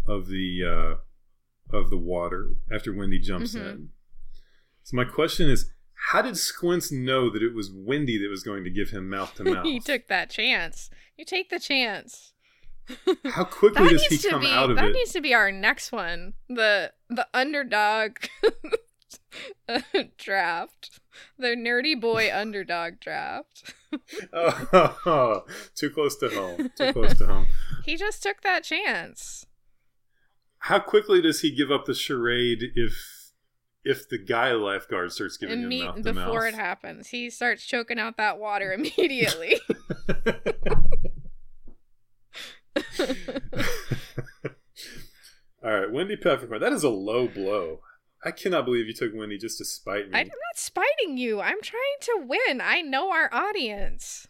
of 0.06 0.26
the 0.28 0.64
uh, 0.64 1.76
of 1.76 1.90
the 1.90 1.96
water 1.98 2.50
after 2.72 2.92
Wendy 2.92 3.20
jumps 3.20 3.54
Mhm. 3.54 3.70
in. 3.70 3.88
So 4.82 4.96
my 4.96 5.04
question 5.04 5.48
is, 5.48 5.70
how 6.12 6.22
did 6.22 6.36
Squints 6.36 6.90
know 6.92 7.30
that 7.30 7.42
it 7.42 7.54
was 7.54 7.70
Wendy 7.72 8.16
that 8.18 8.28
was 8.28 8.42
going 8.42 8.64
to 8.64 8.70
give 8.70 8.90
him 8.90 9.08
mouth 9.10 9.34
to 9.36 9.44
mouth? 9.52 9.64
he 9.64 9.80
took 9.80 10.06
that 10.08 10.30
chance. 10.30 10.88
You 11.16 11.24
take 11.24 11.50
the 11.50 11.58
chance. 11.60 12.32
How 13.24 13.42
quickly 13.42 13.84
That 13.84 13.90
does 13.94 14.02
he 14.04 14.08
needs 14.14 14.22
to 14.22 14.30
come 14.30 14.40
be 14.42 14.46
out 14.46 14.70
of 14.70 14.76
that 14.76 14.84
it? 14.90 14.92
needs 14.92 15.12
to 15.14 15.20
be 15.20 15.34
our 15.34 15.50
next 15.50 15.90
one. 15.90 16.34
The 16.48 16.92
the 17.10 17.26
underdog 17.34 18.18
draft. 20.18 21.00
The 21.38 21.48
nerdy 21.48 22.00
boy 22.00 22.30
underdog 22.32 23.00
draft. 23.00 23.74
Oh, 24.32 25.44
too 25.74 25.90
close 25.90 26.16
to 26.18 26.28
home. 26.28 26.70
Too 26.76 26.92
close 26.92 27.18
to 27.18 27.26
home. 27.26 27.46
He 27.84 27.96
just 27.96 28.22
took 28.22 28.42
that 28.42 28.62
chance. 28.64 29.46
How 30.60 30.78
quickly 30.78 31.20
does 31.20 31.40
he 31.40 31.54
give 31.54 31.70
up 31.70 31.86
the 31.86 31.94
charade 31.94 32.64
if 32.74 33.25
if 33.86 34.08
the 34.08 34.18
guy 34.18 34.52
lifeguard 34.52 35.12
starts 35.12 35.36
giving 35.36 35.62
him 35.62 35.70
Imme- 35.70 35.84
mouth 35.84 36.02
before 36.02 36.42
mouth? 36.42 36.48
it 36.48 36.54
happens. 36.54 37.08
He 37.08 37.30
starts 37.30 37.64
choking 37.64 37.98
out 37.98 38.16
that 38.18 38.38
water 38.38 38.72
immediately. 38.72 39.60
All 45.64 45.70
right. 45.72 45.90
Wendy 45.90 46.16
Peppercorn. 46.16 46.60
That 46.60 46.72
is 46.72 46.84
a 46.84 46.88
low 46.90 47.26
blow. 47.26 47.80
I 48.24 48.30
cannot 48.30 48.64
believe 48.64 48.86
you 48.86 48.92
took 48.94 49.12
Wendy 49.14 49.38
just 49.38 49.58
to 49.58 49.64
spite 49.64 50.10
me. 50.10 50.18
I'm 50.18 50.26
not 50.26 50.56
spiting 50.56 51.16
you. 51.16 51.40
I'm 51.40 51.62
trying 51.62 51.82
to 52.02 52.22
win. 52.26 52.60
I 52.60 52.82
know 52.82 53.10
our 53.10 53.32
audience. 53.32 54.26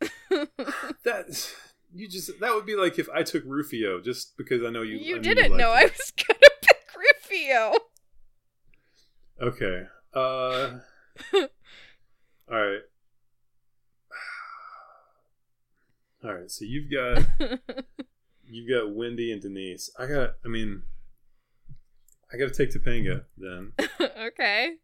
that 0.30 1.54
you 1.92 2.08
just 2.08 2.30
that 2.40 2.54
would 2.54 2.64
be 2.64 2.74
like 2.76 2.98
if 2.98 3.08
I 3.10 3.22
took 3.22 3.44
Rufio 3.44 4.00
just 4.00 4.36
because 4.38 4.62
I 4.64 4.70
know 4.70 4.82
you. 4.82 4.96
You 4.96 5.16
I 5.16 5.18
didn't 5.18 5.50
liked 5.50 5.56
know 5.56 5.70
I 5.70 5.82
was 5.82 6.12
gonna 6.16 6.38
pick 6.62 6.86
Rufio. 6.96 7.74
Okay. 9.40 9.84
Uh. 10.12 10.80
all 11.34 11.48
right. 12.50 12.80
All 16.24 16.34
right. 16.34 16.50
So 16.50 16.66
you've 16.66 16.90
got 16.90 17.26
you've 18.46 18.68
got 18.68 18.94
Wendy 18.94 19.32
and 19.32 19.40
Denise. 19.40 19.90
I 19.98 20.06
got. 20.06 20.34
I 20.44 20.48
mean, 20.48 20.82
I 22.32 22.36
got 22.36 22.52
to 22.52 22.54
take 22.54 22.74
Topanga 22.74 23.24
then. 23.38 23.72
okay. 24.26 24.74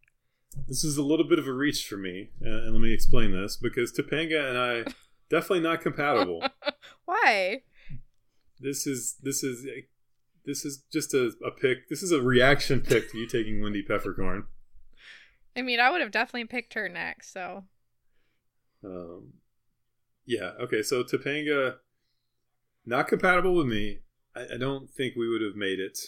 This 0.66 0.85
is 0.85 0.97
a 0.97 1.03
little 1.03 1.29
bit 1.29 1.38
of 1.38 1.47
a 1.47 1.53
reach 1.53 1.87
for 1.87 1.99
me, 1.99 2.31
uh, 2.42 2.49
and 2.49 2.73
let 2.73 2.81
me 2.81 2.95
explain 2.95 3.33
this 3.33 3.57
because 3.57 3.92
Topanga 3.92 4.49
and 4.49 4.57
I 4.57 4.85
definitely 5.29 5.61
not 5.61 5.83
compatible. 5.83 6.42
Why? 7.05 7.61
this 8.59 8.87
is 8.87 9.16
this 9.23 9.42
is 9.42 9.66
this 10.47 10.65
is 10.65 10.85
just 10.93 11.13
a, 11.13 11.33
a 11.45 11.51
pick. 11.51 11.89
This 11.89 12.03
is 12.03 12.13
a 12.13 12.23
reaction 12.23 12.81
pick 12.81 13.11
to 13.11 13.19
you 13.19 13.27
taking 13.27 13.61
Wendy 13.63 13.83
Peppercorn. 13.83 14.47
I 15.57 15.63
mean, 15.63 15.81
I 15.81 15.91
would 15.91 16.01
have 16.01 16.11
definitely 16.11 16.45
picked 16.47 16.75
her 16.75 16.89
next. 16.89 17.33
So 17.33 17.65
Um, 18.85 19.33
yeah. 20.25 20.53
Okay. 20.61 20.83
So 20.83 21.03
Topanga, 21.03 21.77
not 22.85 23.09
compatible 23.09 23.55
with 23.55 23.67
me. 23.67 24.01
I, 24.35 24.55
I 24.55 24.59
don't 24.59 24.91
think 24.91 25.17
we 25.17 25.29
would 25.29 25.43
have 25.43 25.57
made 25.57 25.81
it. 25.81 25.99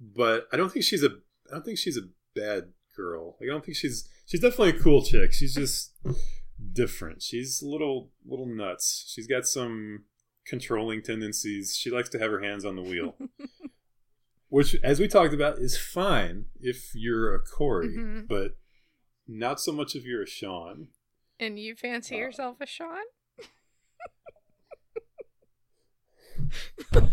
But 0.00 0.46
I 0.52 0.56
don't 0.56 0.70
think 0.72 0.84
she's 0.84 1.02
a. 1.02 1.10
I 1.50 1.54
don't 1.54 1.64
think 1.64 1.78
she's 1.78 1.96
a 1.96 2.08
bad 2.36 2.72
girl. 2.96 3.36
Like 3.40 3.48
I 3.48 3.52
don't 3.52 3.64
think 3.64 3.76
she's. 3.76 4.08
She's 4.26 4.40
definitely 4.40 4.78
a 4.78 4.82
cool 4.82 5.02
chick. 5.02 5.32
She's 5.32 5.54
just 5.54 5.92
different. 6.72 7.22
She's 7.22 7.62
a 7.62 7.66
little 7.66 8.10
little 8.24 8.46
nuts. 8.46 9.10
She's 9.12 9.26
got 9.26 9.46
some 9.46 10.04
controlling 10.48 11.02
tendencies. 11.02 11.76
She 11.76 11.90
likes 11.90 12.08
to 12.10 12.18
have 12.18 12.30
her 12.30 12.40
hands 12.40 12.64
on 12.64 12.74
the 12.76 12.82
wheel. 12.82 13.14
Which, 14.48 14.74
as 14.82 14.98
we 14.98 15.06
talked 15.08 15.34
about, 15.34 15.58
is 15.58 15.76
fine 15.76 16.46
if 16.60 16.92
you're 16.94 17.34
a 17.34 17.38
Corey, 17.40 17.88
Mhm. 17.88 18.26
but 18.28 18.56
not 19.26 19.60
so 19.60 19.72
much 19.72 19.94
if 19.94 20.04
you're 20.04 20.22
a 20.22 20.26
Shawn. 20.26 20.88
and 21.40 21.58
you 21.60 21.76
fancy 21.76 22.16
Uh, 22.16 22.18
yourself 22.18 22.56
a 22.60 22.66
Shawn? 22.66 23.04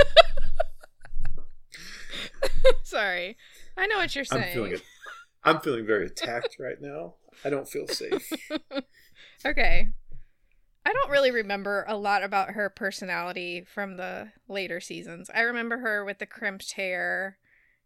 Sorry. 2.83 3.37
I 3.77 3.87
know 3.87 3.97
what 3.97 4.15
you're 4.15 4.25
saying. 4.25 4.43
I'm 4.47 4.53
feeling 4.53 4.71
it. 4.73 4.81
I'm 5.43 5.59
feeling 5.59 5.85
very 5.85 6.07
attacked 6.07 6.57
right 6.59 6.77
now. 6.81 7.15
I 7.43 7.49
don't 7.49 7.67
feel 7.67 7.87
safe. 7.87 8.31
Okay. 9.45 9.89
I 10.85 10.93
don't 10.93 11.09
really 11.09 11.31
remember 11.31 11.83
a 11.87 11.97
lot 11.97 12.23
about 12.23 12.51
her 12.51 12.69
personality 12.69 13.63
from 13.63 13.97
the 13.97 14.31
later 14.47 14.79
seasons. 14.79 15.29
I 15.33 15.41
remember 15.41 15.79
her 15.79 16.05
with 16.05 16.19
the 16.19 16.25
crimped 16.27 16.73
hair 16.73 17.37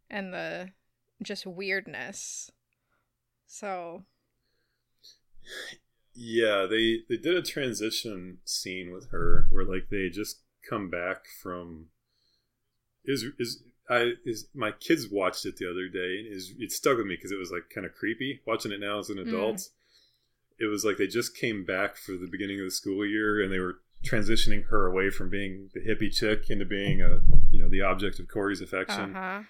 and 0.10 0.34
the 0.34 0.72
just 1.24 1.46
weirdness. 1.46 2.52
So, 3.48 4.06
Yeah, 6.14 6.68
they 6.70 7.04
they 7.10 7.18
did 7.18 7.36
a 7.36 7.42
transition 7.42 8.40
scene 8.46 8.92
with 8.92 9.10
her 9.10 9.48
where 9.50 9.66
like 9.66 9.90
they 9.90 10.10
just 10.10 10.42
come 10.70 10.90
back 10.90 11.26
from 11.42 11.90
is 13.06 13.26
is 13.40 13.64
I 13.90 14.14
is 14.26 14.48
my 14.54 14.72
kids 14.72 15.08
watched 15.10 15.46
it 15.46 15.58
the 15.58 15.70
other 15.70 15.88
day 15.88 16.20
and 16.20 16.28
is 16.34 16.54
it 16.60 16.72
stuck 16.72 16.98
with 16.98 17.08
me 17.08 17.16
because 17.16 17.32
it 17.32 17.40
was 17.40 17.52
like 17.52 17.70
kind 17.74 17.86
of 17.86 17.94
creepy 17.94 18.42
watching 18.46 18.72
it 18.72 18.80
now 18.80 19.00
as 19.00 19.10
an 19.10 19.18
Mm. 19.18 19.70
It 20.60 20.66
was 20.66 20.84
like 20.84 20.98
they 20.98 21.08
just 21.08 21.36
came 21.38 21.64
back 21.66 21.96
for 21.96 22.12
the 22.14 22.28
beginning 22.30 22.60
of 22.60 22.66
the 22.66 22.72
school 22.72 23.06
year 23.06 23.42
and 23.42 23.52
they 23.52 23.60
were 23.60 23.80
transitioning 24.06 24.66
her 24.70 24.86
away 24.88 25.10
from 25.10 25.30
being 25.30 25.70
the 25.74 25.80
hippie 25.82 26.14
chick 26.14 26.50
into 26.50 26.66
being 26.66 27.02
a 27.02 27.20
you 27.52 27.62
know 27.62 27.70
the 27.70 27.82
object 27.82 28.20
of 28.20 28.28
Corey's 28.28 28.62
affection. 28.62 29.16
uh-huh. 29.16 29.44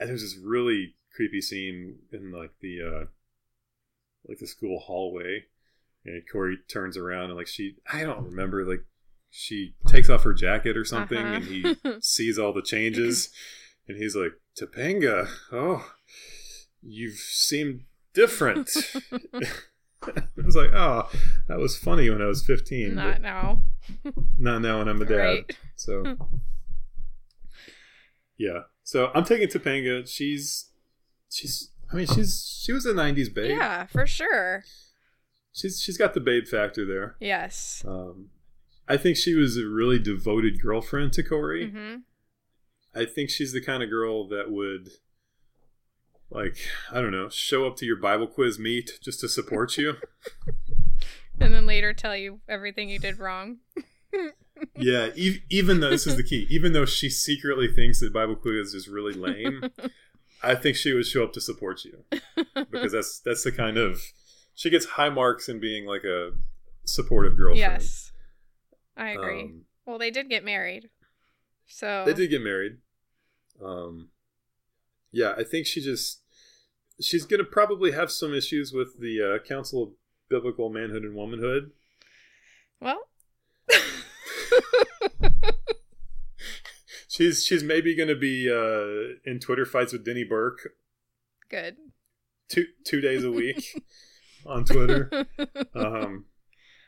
and 0.00 0.08
there's 0.08 0.22
this 0.22 0.36
really 0.42 0.94
creepy 1.16 1.40
scene 1.40 1.96
in 2.12 2.30
like 2.32 2.52
the 2.60 2.78
uh 2.80 3.04
like 4.28 4.38
the 4.38 4.46
school 4.46 4.78
hallway 4.78 5.44
and 6.04 6.22
corey 6.30 6.56
turns 6.70 6.96
around 6.96 7.24
and 7.30 7.34
like 7.36 7.48
she 7.48 7.74
i 7.92 8.04
don't 8.04 8.24
remember 8.24 8.64
like 8.64 8.84
she 9.30 9.74
takes 9.88 10.08
off 10.08 10.22
her 10.22 10.32
jacket 10.34 10.76
or 10.76 10.84
something 10.84 11.18
Uh-huh. 11.18 11.34
and 11.36 11.44
he 11.44 11.76
sees 12.00 12.38
all 12.38 12.52
the 12.52 12.62
changes 12.62 13.30
and 13.88 13.96
he's 13.96 14.14
like 14.14 14.32
topanga 14.56 15.28
oh 15.50 15.90
you've 16.82 17.14
seemed 17.18 17.82
different 18.14 18.70
was 20.48 20.56
like 20.56 20.70
oh 20.74 21.08
that 21.46 21.58
was 21.58 21.76
funny 21.76 22.08
when 22.10 22.22
i 22.22 22.26
was 22.26 22.42
15 22.44 22.94
Not 22.94 23.20
now. 23.20 23.62
not 24.38 24.60
now 24.62 24.78
when 24.78 24.88
i'm 24.88 25.00
a 25.02 25.04
dad 25.04 25.14
Right. 25.16 25.56
so 25.76 26.02
yeah. 28.38 28.60
So 28.84 29.10
I'm 29.14 29.24
taking 29.24 29.48
Topanga. 29.48 30.08
She's 30.08 30.70
she's 31.30 31.70
I 31.92 31.96
mean 31.96 32.06
she's 32.06 32.60
she 32.64 32.72
was 32.72 32.86
a 32.86 32.94
nineties 32.94 33.28
babe. 33.28 33.50
Yeah, 33.50 33.86
for 33.86 34.06
sure. 34.06 34.64
She's 35.52 35.80
she's 35.80 35.98
got 35.98 36.14
the 36.14 36.20
babe 36.20 36.46
factor 36.46 36.86
there. 36.86 37.16
Yes. 37.20 37.84
Um 37.86 38.30
I 38.88 38.96
think 38.96 39.16
she 39.16 39.34
was 39.34 39.56
a 39.58 39.66
really 39.66 39.98
devoted 39.98 40.62
girlfriend 40.62 41.12
to 41.14 41.22
Corey. 41.22 41.70
hmm 41.70 41.96
I 42.94 43.04
think 43.04 43.30
she's 43.30 43.52
the 43.52 43.60
kind 43.60 43.82
of 43.82 43.90
girl 43.90 44.26
that 44.28 44.50
would 44.50 44.88
like, 46.30 46.56
I 46.92 47.00
don't 47.00 47.12
know, 47.12 47.28
show 47.28 47.66
up 47.66 47.76
to 47.76 47.86
your 47.86 47.96
Bible 47.96 48.26
quiz 48.26 48.58
meet 48.58 48.98
just 49.02 49.20
to 49.20 49.28
support 49.28 49.76
you. 49.76 49.94
And 51.40 51.54
then 51.54 51.66
later 51.66 51.92
tell 51.92 52.16
you 52.16 52.40
everything 52.48 52.88
you 52.90 52.98
did 52.98 53.20
wrong. 53.20 53.58
yeah, 54.76 55.10
e- 55.14 55.42
even 55.48 55.78
though 55.78 55.90
this 55.90 56.04
is 56.04 56.16
the 56.16 56.24
key, 56.24 56.48
even 56.50 56.72
though 56.72 56.84
she 56.84 57.08
secretly 57.08 57.68
thinks 57.68 58.00
that 58.00 58.12
Bible 58.12 58.34
quiz 58.34 58.74
is 58.74 58.88
really 58.88 59.12
lame, 59.12 59.70
I 60.42 60.56
think 60.56 60.76
she 60.76 60.92
would 60.92 61.06
show 61.06 61.22
up 61.22 61.32
to 61.34 61.40
support 61.40 61.84
you. 61.84 62.04
because 62.72 62.90
that's 62.90 63.20
that's 63.20 63.44
the 63.44 63.52
kind 63.52 63.76
of 63.76 64.00
she 64.56 64.68
gets 64.68 64.84
high 64.84 65.10
marks 65.10 65.48
in 65.48 65.60
being 65.60 65.86
like 65.86 66.02
a 66.02 66.30
supportive 66.84 67.36
girlfriend. 67.36 67.58
yes. 67.82 68.10
I 68.96 69.10
agree. 69.10 69.42
Um, 69.42 69.64
well, 69.86 69.98
they 69.98 70.10
did 70.10 70.28
get 70.28 70.44
married. 70.44 70.90
So 71.68 72.02
they 72.04 72.14
did 72.14 72.30
get 72.30 72.42
married. 72.42 72.78
Um, 73.64 74.08
yeah, 75.12 75.34
I 75.36 75.44
think 75.44 75.66
she 75.66 75.80
just 75.80 76.22
she's 77.00 77.24
gonna 77.24 77.44
probably 77.44 77.92
have 77.92 78.10
some 78.10 78.34
issues 78.34 78.72
with 78.72 79.00
the 79.00 79.20
uh, 79.22 79.38
Council 79.46 79.82
of 79.82 79.90
Biblical 80.28 80.68
Manhood 80.70 81.02
and 81.02 81.14
Womanhood. 81.14 81.70
Well, 82.80 83.00
She's 87.18 87.44
she's 87.44 87.64
maybe 87.64 87.96
gonna 87.96 88.14
be 88.14 88.48
uh, 88.48 89.16
in 89.28 89.40
Twitter 89.40 89.64
fights 89.64 89.92
with 89.92 90.04
Denny 90.04 90.22
Burk 90.22 90.68
good. 91.50 91.76
two 92.48 92.66
two 92.84 93.00
days 93.00 93.24
a 93.24 93.30
week 93.32 93.64
on 94.46 94.64
Twitter. 94.64 95.10
Um, 95.74 96.24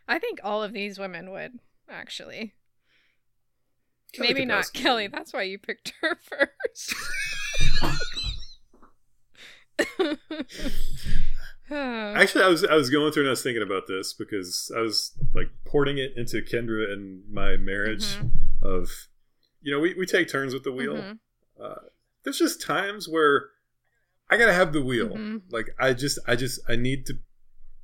I 0.08 0.18
think 0.18 0.40
all 0.42 0.62
of 0.64 0.72
these 0.72 0.98
women 0.98 1.30
would 1.30 1.58
actually. 1.88 2.54
Kelly 4.12 4.28
Maybe 4.28 4.44
not 4.44 4.72
Kelly. 4.72 5.06
That's 5.06 5.32
why 5.32 5.42
you 5.42 5.58
picked 5.58 5.94
her 6.00 6.16
first. 6.22 6.94
Actually, 11.70 12.44
I 12.44 12.48
was 12.48 12.64
I 12.64 12.74
was 12.74 12.90
going 12.90 13.12
through 13.12 13.22
and 13.22 13.28
I 13.28 13.32
was 13.32 13.42
thinking 13.42 13.62
about 13.62 13.86
this 13.86 14.12
because 14.12 14.72
I 14.76 14.80
was 14.80 15.12
like 15.34 15.50
porting 15.64 15.98
it 15.98 16.12
into 16.16 16.42
Kendra 16.42 16.92
and 16.92 17.22
my 17.30 17.56
marriage 17.56 18.16
Mhm. 18.16 18.30
of, 18.62 18.90
you 19.62 19.72
know, 19.72 19.80
we, 19.80 19.94
we 19.94 20.06
take 20.06 20.28
turns 20.28 20.52
with 20.52 20.64
the 20.64 20.72
wheel. 20.72 20.96
Mhm. 20.96 21.18
Uh, 21.60 21.74
there's 22.24 22.38
just 22.38 22.60
times 22.60 23.08
where 23.08 23.50
I 24.28 24.36
gotta 24.36 24.52
have 24.52 24.72
the 24.72 24.82
wheel. 24.82 25.10
Mhm. 25.10 25.42
Like 25.50 25.70
I 25.78 25.92
just 25.92 26.18
I 26.26 26.34
just 26.34 26.58
I 26.68 26.74
need 26.74 27.06
to, 27.06 27.18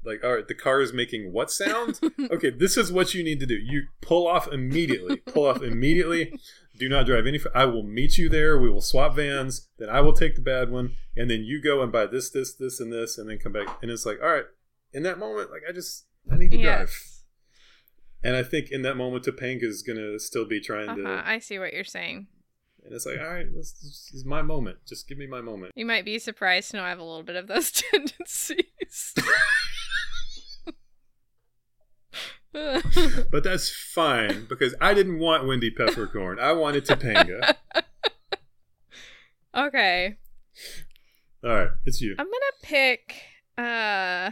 like 0.04 0.24
all 0.24 0.34
right, 0.34 0.48
the 0.48 0.54
car 0.54 0.80
is 0.80 0.92
making 0.92 1.32
what 1.32 1.52
sound? 1.52 2.00
okay, 2.30 2.50
this 2.50 2.76
is 2.76 2.90
what 2.90 3.14
you 3.14 3.22
need 3.22 3.38
to 3.40 3.46
do. 3.46 3.54
You 3.54 3.84
pull 4.00 4.26
off 4.26 4.48
immediately. 4.52 5.16
pull 5.18 5.46
off 5.46 5.62
immediately. 5.62 6.38
Do 6.78 6.88
not 6.88 7.06
drive 7.06 7.26
any. 7.26 7.40
I 7.54 7.64
will 7.64 7.82
meet 7.82 8.18
you 8.18 8.28
there. 8.28 8.58
We 8.58 8.68
will 8.70 8.80
swap 8.82 9.16
vans. 9.16 9.68
Then 9.78 9.88
I 9.88 10.00
will 10.00 10.12
take 10.12 10.34
the 10.34 10.42
bad 10.42 10.70
one, 10.70 10.92
and 11.16 11.30
then 11.30 11.42
you 11.44 11.62
go 11.62 11.82
and 11.82 11.90
buy 11.90 12.06
this, 12.06 12.30
this, 12.30 12.54
this, 12.54 12.80
and 12.80 12.92
this, 12.92 13.16
and 13.18 13.28
then 13.30 13.38
come 13.38 13.52
back. 13.52 13.78
And 13.82 13.90
it's 13.90 14.04
like, 14.06 14.18
all 14.22 14.28
right. 14.28 14.44
In 14.92 15.02
that 15.04 15.18
moment, 15.18 15.50
like 15.50 15.62
I 15.68 15.72
just 15.72 16.06
I 16.30 16.36
need 16.36 16.50
to 16.52 16.62
drive. 16.62 16.94
And 18.24 18.34
I 18.34 18.42
think 18.42 18.70
in 18.70 18.82
that 18.82 18.96
moment, 18.96 19.24
Topanga 19.24 19.62
is 19.64 19.82
gonna 19.82 20.18
still 20.18 20.44
be 20.46 20.60
trying 20.60 20.88
Uh-huh. 20.88 21.02
to. 21.22 21.28
I 21.28 21.38
see 21.38 21.58
what 21.58 21.72
you're 21.72 21.84
saying. 21.84 22.26
And 22.84 22.94
it's 22.94 23.04
like, 23.06 23.18
all 23.18 23.26
right, 23.26 23.52
this, 23.52 23.72
this 23.72 24.10
is 24.14 24.24
my 24.24 24.42
moment. 24.42 24.78
Just 24.86 25.08
give 25.08 25.18
me 25.18 25.26
my 25.26 25.40
moment. 25.40 25.72
You 25.74 25.84
might 25.86 26.04
be 26.04 26.18
surprised 26.20 26.70
to 26.70 26.76
know 26.76 26.84
I 26.84 26.88
have 26.90 27.00
a 27.00 27.04
little 27.04 27.22
bit 27.24 27.34
of 27.36 27.46
those 27.48 27.70
tendencies. 27.92 29.14
But 33.30 33.44
that's 33.44 33.70
fine 33.70 34.46
because 34.48 34.74
I 34.80 34.94
didn't 34.94 35.18
want 35.18 35.46
Wendy 35.46 35.70
Peppercorn. 35.70 36.38
I 36.38 36.52
wanted 36.52 36.86
Topanga. 36.86 37.54
Okay. 39.56 40.16
All 41.42 41.50
right, 41.50 41.70
it's 41.86 42.02
you. 42.02 42.14
I'm 42.18 42.26
gonna 42.26 42.56
pick 42.62 43.14
uh 43.56 44.30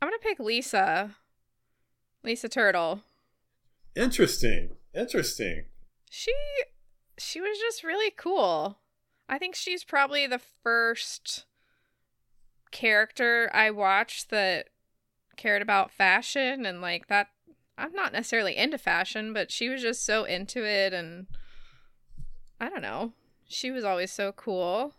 I'm 0.00 0.08
gonna 0.08 0.18
pick 0.22 0.38
Lisa. 0.38 1.16
Lisa 2.22 2.48
Turtle. 2.48 3.02
Interesting. 3.96 4.76
Interesting. 4.94 5.64
She 6.10 6.32
she 7.18 7.40
was 7.40 7.58
just 7.58 7.82
really 7.82 8.12
cool. 8.16 8.78
I 9.28 9.38
think 9.38 9.56
she's 9.56 9.82
probably 9.82 10.26
the 10.26 10.40
first 10.62 11.46
character 12.70 13.50
I 13.52 13.70
watched 13.72 14.30
that 14.30 14.68
cared 15.38 15.62
about 15.62 15.90
fashion 15.90 16.66
and 16.66 16.82
like 16.82 17.06
that 17.06 17.28
I'm 17.78 17.92
not 17.92 18.12
necessarily 18.12 18.56
into 18.56 18.76
fashion, 18.76 19.32
but 19.32 19.52
she 19.52 19.68
was 19.68 19.80
just 19.80 20.04
so 20.04 20.24
into 20.24 20.64
it 20.64 20.92
and 20.92 21.26
I 22.60 22.68
don't 22.68 22.82
know. 22.82 23.12
She 23.48 23.70
was 23.70 23.84
always 23.84 24.12
so 24.12 24.32
cool. 24.32 24.92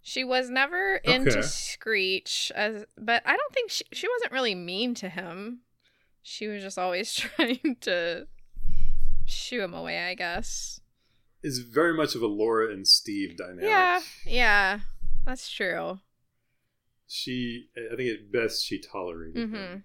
She 0.00 0.24
was 0.24 0.48
never 0.48 0.96
into 0.96 1.42
Screech 1.42 2.50
as 2.54 2.86
but 2.96 3.22
I 3.26 3.36
don't 3.36 3.52
think 3.52 3.70
she 3.70 3.84
she 3.92 4.08
wasn't 4.08 4.32
really 4.32 4.54
mean 4.54 4.94
to 4.96 5.08
him. 5.08 5.60
She 6.22 6.48
was 6.48 6.62
just 6.62 6.78
always 6.78 7.12
trying 7.14 7.76
to 7.82 8.26
shoo 9.26 9.60
him 9.60 9.74
away, 9.74 9.98
I 9.98 10.14
guess. 10.14 10.80
Is 11.42 11.58
very 11.60 11.94
much 11.94 12.14
of 12.14 12.22
a 12.22 12.26
Laura 12.26 12.72
and 12.72 12.88
Steve 12.88 13.36
dynamic. 13.36 13.64
Yeah, 13.64 14.00
yeah, 14.26 14.80
that's 15.24 15.48
true. 15.50 16.00
She, 17.08 17.68
I 17.76 17.96
think 17.96 18.10
at 18.10 18.30
best 18.30 18.64
she 18.64 18.78
tolerated 18.78 19.48
mm-hmm. 19.48 19.54
him. 19.54 19.84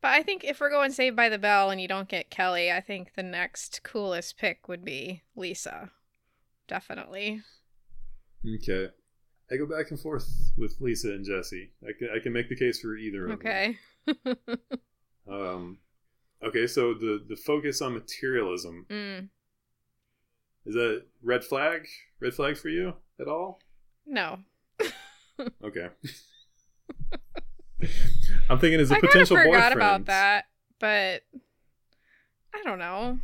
But 0.00 0.08
I 0.08 0.22
think 0.22 0.42
if 0.42 0.60
we're 0.60 0.70
going 0.70 0.90
Saved 0.90 1.14
by 1.14 1.28
the 1.28 1.38
Bell 1.38 1.70
and 1.70 1.80
you 1.80 1.86
don't 1.86 2.08
get 2.08 2.30
Kelly, 2.30 2.72
I 2.72 2.80
think 2.80 3.12
the 3.14 3.22
next 3.22 3.82
coolest 3.84 4.36
pick 4.36 4.66
would 4.66 4.84
be 4.84 5.22
Lisa. 5.36 5.90
Definitely. 6.66 7.42
Okay. 8.56 8.88
I 9.50 9.56
go 9.56 9.66
back 9.66 9.90
and 9.90 10.00
forth 10.00 10.52
with 10.56 10.76
Lisa 10.80 11.08
and 11.08 11.24
Jesse. 11.24 11.70
I 11.84 11.92
can 11.96 12.08
I 12.16 12.18
can 12.18 12.32
make 12.32 12.48
the 12.48 12.56
case 12.56 12.80
for 12.80 12.96
either 12.96 13.26
of 13.26 13.32
Okay. 13.32 13.78
them. 14.06 14.36
Um, 15.28 15.78
okay, 16.42 16.66
so 16.66 16.94
the 16.94 17.24
the 17.28 17.36
focus 17.36 17.80
on 17.80 17.94
materialism 17.94 18.86
mm. 18.90 19.28
is 20.66 20.74
that 20.74 21.04
red 21.22 21.44
flag? 21.44 21.86
Red 22.18 22.34
flag 22.34 22.56
for 22.56 22.68
you 22.68 22.94
at 23.20 23.28
all? 23.28 23.60
No. 24.04 24.40
Okay. 25.64 25.88
I'm 28.48 28.58
thinking 28.58 28.80
as 28.80 28.90
a 28.90 28.94
I 28.94 29.00
kind 29.00 29.04
of 29.04 29.10
potential 29.10 29.36
forgot 29.36 29.52
boyfriend. 29.52 29.72
about 29.74 30.04
that, 30.06 30.44
but 30.78 31.22
I 32.54 32.62
don't 32.64 32.78
know. 32.78 33.18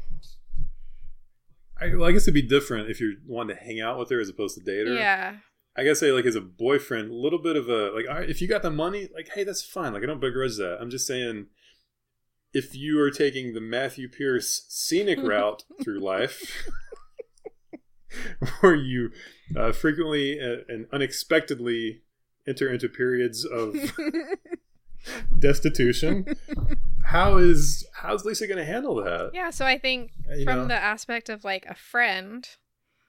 I, 1.80 1.94
well, 1.94 2.08
I 2.08 2.12
guess 2.12 2.22
it'd 2.22 2.34
be 2.34 2.42
different 2.42 2.90
if 2.90 3.00
you're 3.00 3.14
wanting 3.26 3.56
to 3.56 3.62
hang 3.62 3.80
out 3.80 3.98
with 3.98 4.10
her 4.10 4.20
as 4.20 4.28
opposed 4.28 4.58
to 4.58 4.64
date 4.64 4.86
her. 4.88 4.94
Yeah. 4.94 5.36
I 5.76 5.84
gotta 5.84 5.94
say, 5.94 6.10
like 6.10 6.24
as 6.26 6.34
a 6.34 6.40
boyfriend, 6.40 7.10
a 7.10 7.14
little 7.14 7.38
bit 7.40 7.54
of 7.54 7.68
a 7.68 7.92
like, 7.94 8.06
all 8.08 8.16
right, 8.16 8.28
if 8.28 8.42
you 8.42 8.48
got 8.48 8.62
the 8.62 8.70
money, 8.70 9.08
like, 9.14 9.30
hey, 9.32 9.44
that's 9.44 9.62
fine. 9.62 9.92
Like, 9.92 10.02
I 10.02 10.06
don't 10.06 10.20
begrudge 10.20 10.56
that. 10.56 10.78
I'm 10.80 10.90
just 10.90 11.06
saying, 11.06 11.46
if 12.52 12.74
you 12.74 13.00
are 13.00 13.12
taking 13.12 13.54
the 13.54 13.60
Matthew 13.60 14.08
Pierce 14.08 14.66
scenic 14.68 15.18
route 15.22 15.62
through 15.84 16.00
life, 16.00 16.68
where 18.60 18.74
you 18.74 19.10
uh, 19.56 19.70
frequently 19.70 20.40
uh, 20.40 20.64
and 20.68 20.86
unexpectedly 20.92 22.02
enter 22.48 22.72
into 22.72 22.88
periods 22.88 23.44
of 23.44 23.76
destitution, 25.38 26.26
how 27.04 27.36
is 27.38 27.86
how's 27.94 28.24
Lisa 28.24 28.46
gonna 28.46 28.64
handle 28.64 28.96
that? 28.96 29.30
yeah, 29.34 29.50
so 29.50 29.64
I 29.66 29.78
think 29.78 30.12
uh, 30.30 30.34
You 30.34 30.44
from 30.44 30.58
know? 30.62 30.66
the 30.68 30.74
aspect 30.82 31.28
of 31.28 31.44
like 31.44 31.66
a 31.66 31.74
friend, 31.74 32.48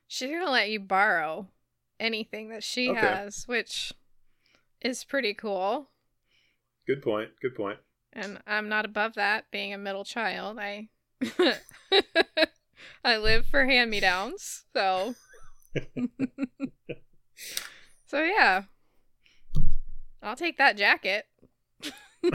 she's 0.07 0.29
going 0.29 0.45
to 0.45 0.51
let 0.51 0.69
you 0.69 0.79
borrow 0.79 1.47
anything 1.99 2.49
that 2.49 2.63
she 2.63 2.89
Okay. 2.89 2.99
has, 2.99 3.43
which 3.47 3.91
is 4.81 5.03
pretty 5.03 5.33
cool. 5.33 5.89
Good 6.87 7.01
point. 7.01 7.29
Good 7.41 7.55
point. 7.55 7.79
and 8.13 8.39
I'm 8.47 8.69
not 8.69 8.85
above 8.85 9.13
that 9.15 9.45
being 9.51 9.73
a 9.73 9.77
middle 9.77 10.05
child. 10.05 10.57
I 10.59 10.89
I 13.03 13.17
live 13.17 13.45
for 13.47 13.65
hand-me-downs. 13.65 14.63
So 14.73 15.15
So 18.07 18.23
yeah. 18.23 18.63
I'll 20.21 20.35
take 20.35 20.57
that 20.57 20.77
jacket. 20.77 21.25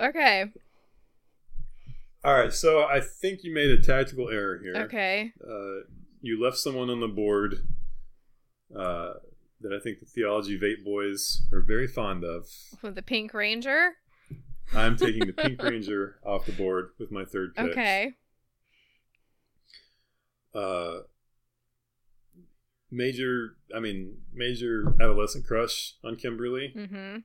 Okay. 0.00 0.46
All 2.24 2.34
right, 2.34 2.52
so 2.52 2.84
I 2.84 3.00
think 3.00 3.44
you 3.44 3.52
made 3.54 3.70
a 3.70 3.80
tactical 3.80 4.28
error 4.28 4.58
here. 4.62 4.74
Okay. 4.84 5.32
Uh, 5.42 5.86
you 6.20 6.42
left 6.42 6.56
someone 6.56 6.90
on 6.90 7.00
the 7.00 7.08
board 7.08 7.66
uh, 8.74 9.14
that 9.60 9.72
I 9.72 9.78
think 9.82 10.00
the 10.00 10.06
Theology 10.06 10.58
Eight 10.62 10.84
boys 10.84 11.42
are 11.52 11.60
very 11.60 11.86
fond 11.86 12.24
of. 12.24 12.46
With 12.82 12.94
the 12.94 13.02
Pink 13.02 13.32
Ranger. 13.34 13.92
I'm 14.74 14.96
taking 14.96 15.26
the 15.26 15.32
Pink 15.32 15.62
Ranger 15.62 16.18
off 16.24 16.46
the 16.46 16.52
board 16.52 16.90
with 16.98 17.10
my 17.10 17.24
third 17.24 17.54
pick. 17.54 17.70
Okay. 17.70 18.14
Uh, 20.54 21.00
major, 22.90 23.56
I 23.74 23.80
mean, 23.80 24.18
major 24.32 24.94
adolescent 25.00 25.46
crush 25.46 25.94
on 26.04 26.16
Kimberly. 26.16 26.72
Mhm. 26.76 27.24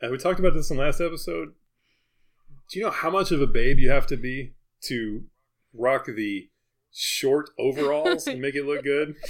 And 0.00 0.10
we 0.12 0.16
talked 0.18 0.38
about 0.40 0.54
this 0.54 0.70
in 0.70 0.76
last 0.76 1.00
episode. 1.00 1.54
Do 2.70 2.78
you 2.78 2.84
know 2.84 2.90
how 2.92 3.10
much 3.10 3.30
of 3.32 3.40
a 3.42 3.46
babe 3.46 3.78
you 3.78 3.90
have 3.90 4.06
to 4.08 4.16
be 4.16 4.54
to 4.82 5.24
rock 5.74 6.06
the 6.06 6.48
short 6.92 7.50
overalls 7.58 8.26
and 8.26 8.40
make 8.40 8.54
it 8.54 8.64
look 8.64 8.82
good? 8.84 9.16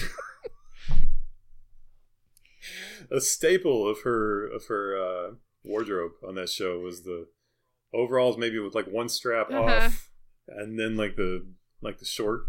a 3.11 3.21
staple 3.21 3.89
of 3.89 4.03
her 4.03 4.47
of 4.47 4.67
her 4.67 4.97
uh, 4.97 5.31
wardrobe 5.65 6.13
on 6.27 6.35
that 6.37 6.49
show 6.49 6.79
was 6.81 7.03
the 7.03 7.27
overalls, 7.93 8.37
maybe 8.39 8.59
with 8.59 8.75
like 8.75 8.87
one 8.87 9.09
strap 9.09 9.51
Uh-huh. 9.51 9.87
off, 9.87 10.11
and 10.49 10.79
then 10.79 10.97
like 10.97 11.17
the 11.17 11.47
like 11.81 11.99
the 11.99 12.05
short. 12.05 12.43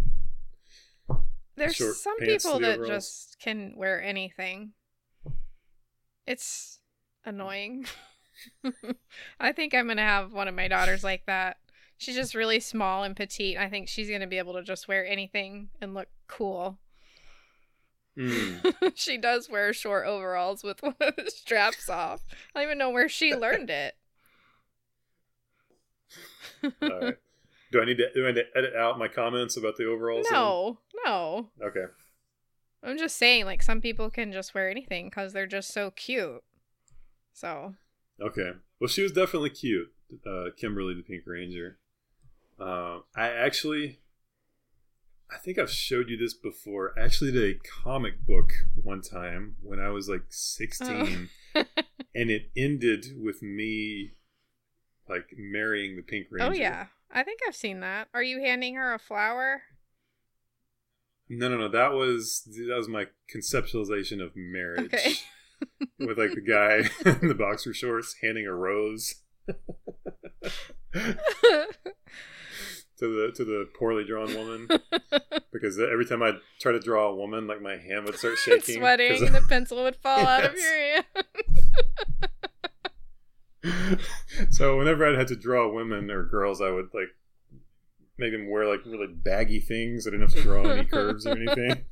There's 1.61 1.75
Short 1.75 1.95
some 1.95 2.17
pants 2.17 2.43
people 2.43 2.59
that 2.61 2.79
overalls. 2.79 2.89
just 3.03 3.39
can 3.39 3.73
wear 3.77 4.01
anything. 4.01 4.71
It's 6.25 6.79
annoying. 7.23 7.85
I 9.39 9.51
think 9.51 9.75
I'm 9.75 9.87
gonna 9.87 10.01
have 10.01 10.33
one 10.33 10.47
of 10.47 10.55
my 10.55 10.67
daughters 10.67 11.03
like 11.03 11.27
that. 11.27 11.57
She's 11.99 12.15
just 12.15 12.33
really 12.33 12.59
small 12.59 13.03
and 13.03 13.15
petite. 13.15 13.57
I 13.57 13.69
think 13.69 13.89
she's 13.89 14.09
gonna 14.09 14.25
be 14.25 14.39
able 14.39 14.53
to 14.53 14.63
just 14.63 14.87
wear 14.87 15.05
anything 15.05 15.69
and 15.79 15.93
look 15.93 16.07
cool. 16.27 16.79
Mm. 18.17 18.91
she 18.95 19.19
does 19.19 19.47
wear 19.47 19.71
short 19.71 20.07
overalls 20.07 20.63
with 20.63 20.81
one 20.83 20.95
of 20.99 21.15
the 21.15 21.29
straps 21.29 21.89
off. 21.89 22.21
I 22.55 22.61
don't 22.61 22.69
even 22.69 22.77
know 22.79 22.89
where 22.89 23.07
she 23.07 23.35
learned 23.35 23.69
it. 23.69 23.93
All 26.63 26.71
right. 27.01 27.17
Do 27.71 27.81
I 27.81 27.85
need 27.85 27.97
to 27.97 28.11
do 28.13 28.25
I 28.27 28.31
need 28.31 28.35
to 28.41 28.57
edit 28.57 28.75
out 28.75 28.99
my 28.99 29.07
comments 29.07 29.55
about 29.57 29.77
the 29.77 29.85
overalls? 29.85 30.27
No, 30.31 30.79
no. 31.05 31.49
Okay. 31.61 31.85
I'm 32.83 32.97
just 32.97 33.17
saying, 33.17 33.45
like, 33.45 33.61
some 33.61 33.79
people 33.79 34.09
can 34.09 34.31
just 34.31 34.53
wear 34.55 34.69
anything 34.69 35.05
because 35.09 35.33
they're 35.33 35.45
just 35.45 35.71
so 35.71 35.91
cute. 35.91 36.43
So, 37.31 37.75
Okay. 38.19 38.51
Well, 38.79 38.87
she 38.87 39.03
was 39.03 39.11
definitely 39.11 39.51
cute, 39.51 39.91
uh, 40.25 40.45
Kimberly 40.57 40.95
the 40.95 41.03
Pink 41.03 41.23
Ranger. 41.27 41.77
Uh, 42.59 42.99
I 43.15 43.27
actually, 43.29 43.99
I 45.31 45.37
think 45.37 45.57
I've 45.59 45.69
showed 45.71 46.09
you 46.09 46.17
this 46.17 46.33
before. 46.33 46.93
I 46.97 47.03
actually 47.03 47.31
did 47.31 47.55
a 47.55 47.59
comic 47.83 48.25
book 48.25 48.51
one 48.75 49.01
time 49.01 49.55
when 49.61 49.79
I 49.79 49.89
was 49.89 50.09
like 50.09 50.23
16, 50.29 51.29
and 51.55 51.65
it 52.13 52.49
ended 52.57 53.07
with 53.19 53.41
me 53.41 54.13
like 55.07 55.33
marrying 55.37 55.95
the 55.95 56.03
Pink 56.03 56.27
Ranger. 56.31 56.51
oh 56.51 56.53
yeah, 56.53 56.85
I 57.13 57.23
think 57.23 57.39
I've 57.47 57.55
seen 57.55 57.81
that. 57.81 58.07
Are 58.13 58.23
you 58.23 58.39
handing 58.39 58.75
her 58.75 58.93
a 58.93 58.99
flower? 58.99 59.63
No, 61.29 61.49
no, 61.49 61.57
no. 61.57 61.69
That 61.69 61.93
was 61.93 62.43
that 62.45 62.75
was 62.75 62.87
my 62.87 63.07
conceptualization 63.33 64.21
of 64.23 64.31
marriage. 64.35 64.93
Okay. 64.93 65.13
With 65.99 66.17
like 66.17 66.33
the 66.33 66.41
guy 66.41 66.89
in 67.21 67.27
the 67.27 67.35
boxer 67.35 67.73
shorts 67.73 68.15
handing 68.21 68.47
a 68.47 68.53
rose 68.53 69.15
to 69.47 69.53
the 72.99 73.31
to 73.35 73.45
the 73.45 73.69
poorly 73.77 74.03
drawn 74.03 74.33
woman 74.33 74.67
because 75.53 75.79
every 75.79 76.05
time 76.05 76.23
I 76.23 76.33
try 76.59 76.71
to 76.71 76.79
draw 76.79 77.09
a 77.09 77.15
woman, 77.15 77.47
like 77.47 77.61
my 77.61 77.77
hand 77.77 78.05
would 78.05 78.15
start 78.15 78.37
shaking. 78.37 78.79
Sweating, 78.79 79.31
the 79.31 79.45
pencil 79.47 79.83
would 79.83 79.97
fall 79.97 80.25
out 80.25 80.45
of 80.45 80.55
your 80.55 80.77
hand. 80.77 81.05
So 84.49 84.77
whenever 84.77 85.05
I 85.05 85.17
had 85.17 85.27
to 85.29 85.35
draw 85.35 85.71
women 85.71 86.09
or 86.09 86.23
girls, 86.23 86.61
I 86.61 86.69
would 86.71 86.89
like 86.93 87.09
make 88.17 88.31
them 88.31 88.49
wear 88.49 88.67
like 88.67 88.85
really 88.85 89.07
baggy 89.07 89.59
things. 89.59 90.05
I 90.07 90.11
didn't 90.11 90.21
have 90.29 90.33
to 90.35 90.41
draw 90.43 90.63
any 90.63 90.85
curves 90.85 91.25
or 91.27 91.31
anything. 91.37 91.83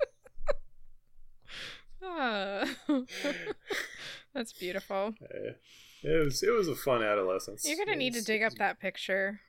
Ah. 2.03 2.65
That's 4.33 4.53
beautiful. 4.53 5.15
Uh, 5.21 5.51
It 6.01 6.23
was 6.25 6.41
it 6.43 6.51
was 6.51 6.67
a 6.67 6.75
fun 6.75 7.03
adolescence. 7.03 7.67
You're 7.67 7.77
gonna 7.83 7.97
need 7.97 8.13
to 8.13 8.23
dig 8.23 8.41
up 8.43 8.53
that 8.57 8.79
picture. 8.79 9.41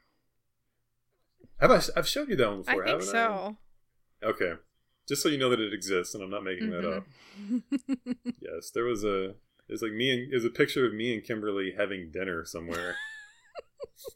Have 1.60 1.70
I? 1.70 1.80
I've 1.96 2.08
showed 2.08 2.28
you 2.28 2.36
that 2.36 2.48
one 2.48 2.62
before. 2.62 2.84
I 2.84 2.88
think 2.90 3.02
so. 3.02 3.56
I? 4.22 4.26
Okay. 4.26 4.54
Just 5.08 5.22
so 5.22 5.28
you 5.28 5.38
know 5.38 5.50
that 5.50 5.60
it 5.60 5.72
exists, 5.72 6.14
and 6.14 6.22
I'm 6.24 6.30
not 6.30 6.42
making 6.44 6.70
that 6.70 6.84
up. 6.84 7.04
Mhm. 7.40 7.62
Yes, 8.40 8.70
there 8.74 8.84
was 8.84 9.04
a. 9.04 9.34
It's 9.70 9.82
like 9.82 9.92
me 9.92 10.10
and. 10.10 10.32
There's 10.32 10.44
a 10.44 10.50
picture 10.50 10.84
of 10.84 10.92
me 10.92 11.14
and 11.14 11.24
Kimberly 11.24 11.74
having 11.78 12.10
dinner 12.10 12.44
somewhere. 12.44 12.96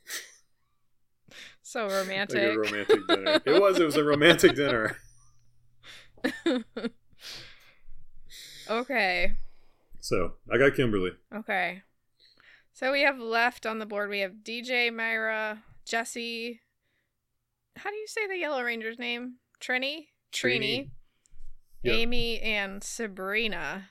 so 1.62 1.86
like 1.86 1.92
romantic. 1.92 2.54
a 2.54 2.58
romantic 2.58 3.06
dinner. 3.06 3.40
It 3.46 3.62
was. 3.62 3.78
It 3.78 3.84
was 3.84 3.96
a 3.96 4.02
romantic 4.04 4.56
dinner. 4.56 4.96
okay. 8.68 9.36
So 10.00 10.32
I 10.52 10.58
got 10.58 10.74
Kimberly. 10.74 11.12
Okay. 11.32 11.82
So 12.72 12.90
we 12.90 13.02
have 13.02 13.20
left 13.20 13.64
on 13.64 13.78
the 13.78 13.86
board. 13.86 14.10
We 14.10 14.20
have 14.20 14.32
DJ, 14.42 14.92
Myra, 14.92 15.62
Jesse. 15.86 16.60
How 17.76 17.90
do 17.90 17.96
you 17.96 18.08
say 18.08 18.26
the 18.26 18.36
Yellow 18.36 18.64
Ranger's 18.64 18.98
name? 18.98 19.36
Trini? 19.60 20.08
Trini. 20.32 20.90
Yep. 21.84 21.94
Amy 21.94 22.40
and 22.40 22.82
Sabrina. 22.82 23.90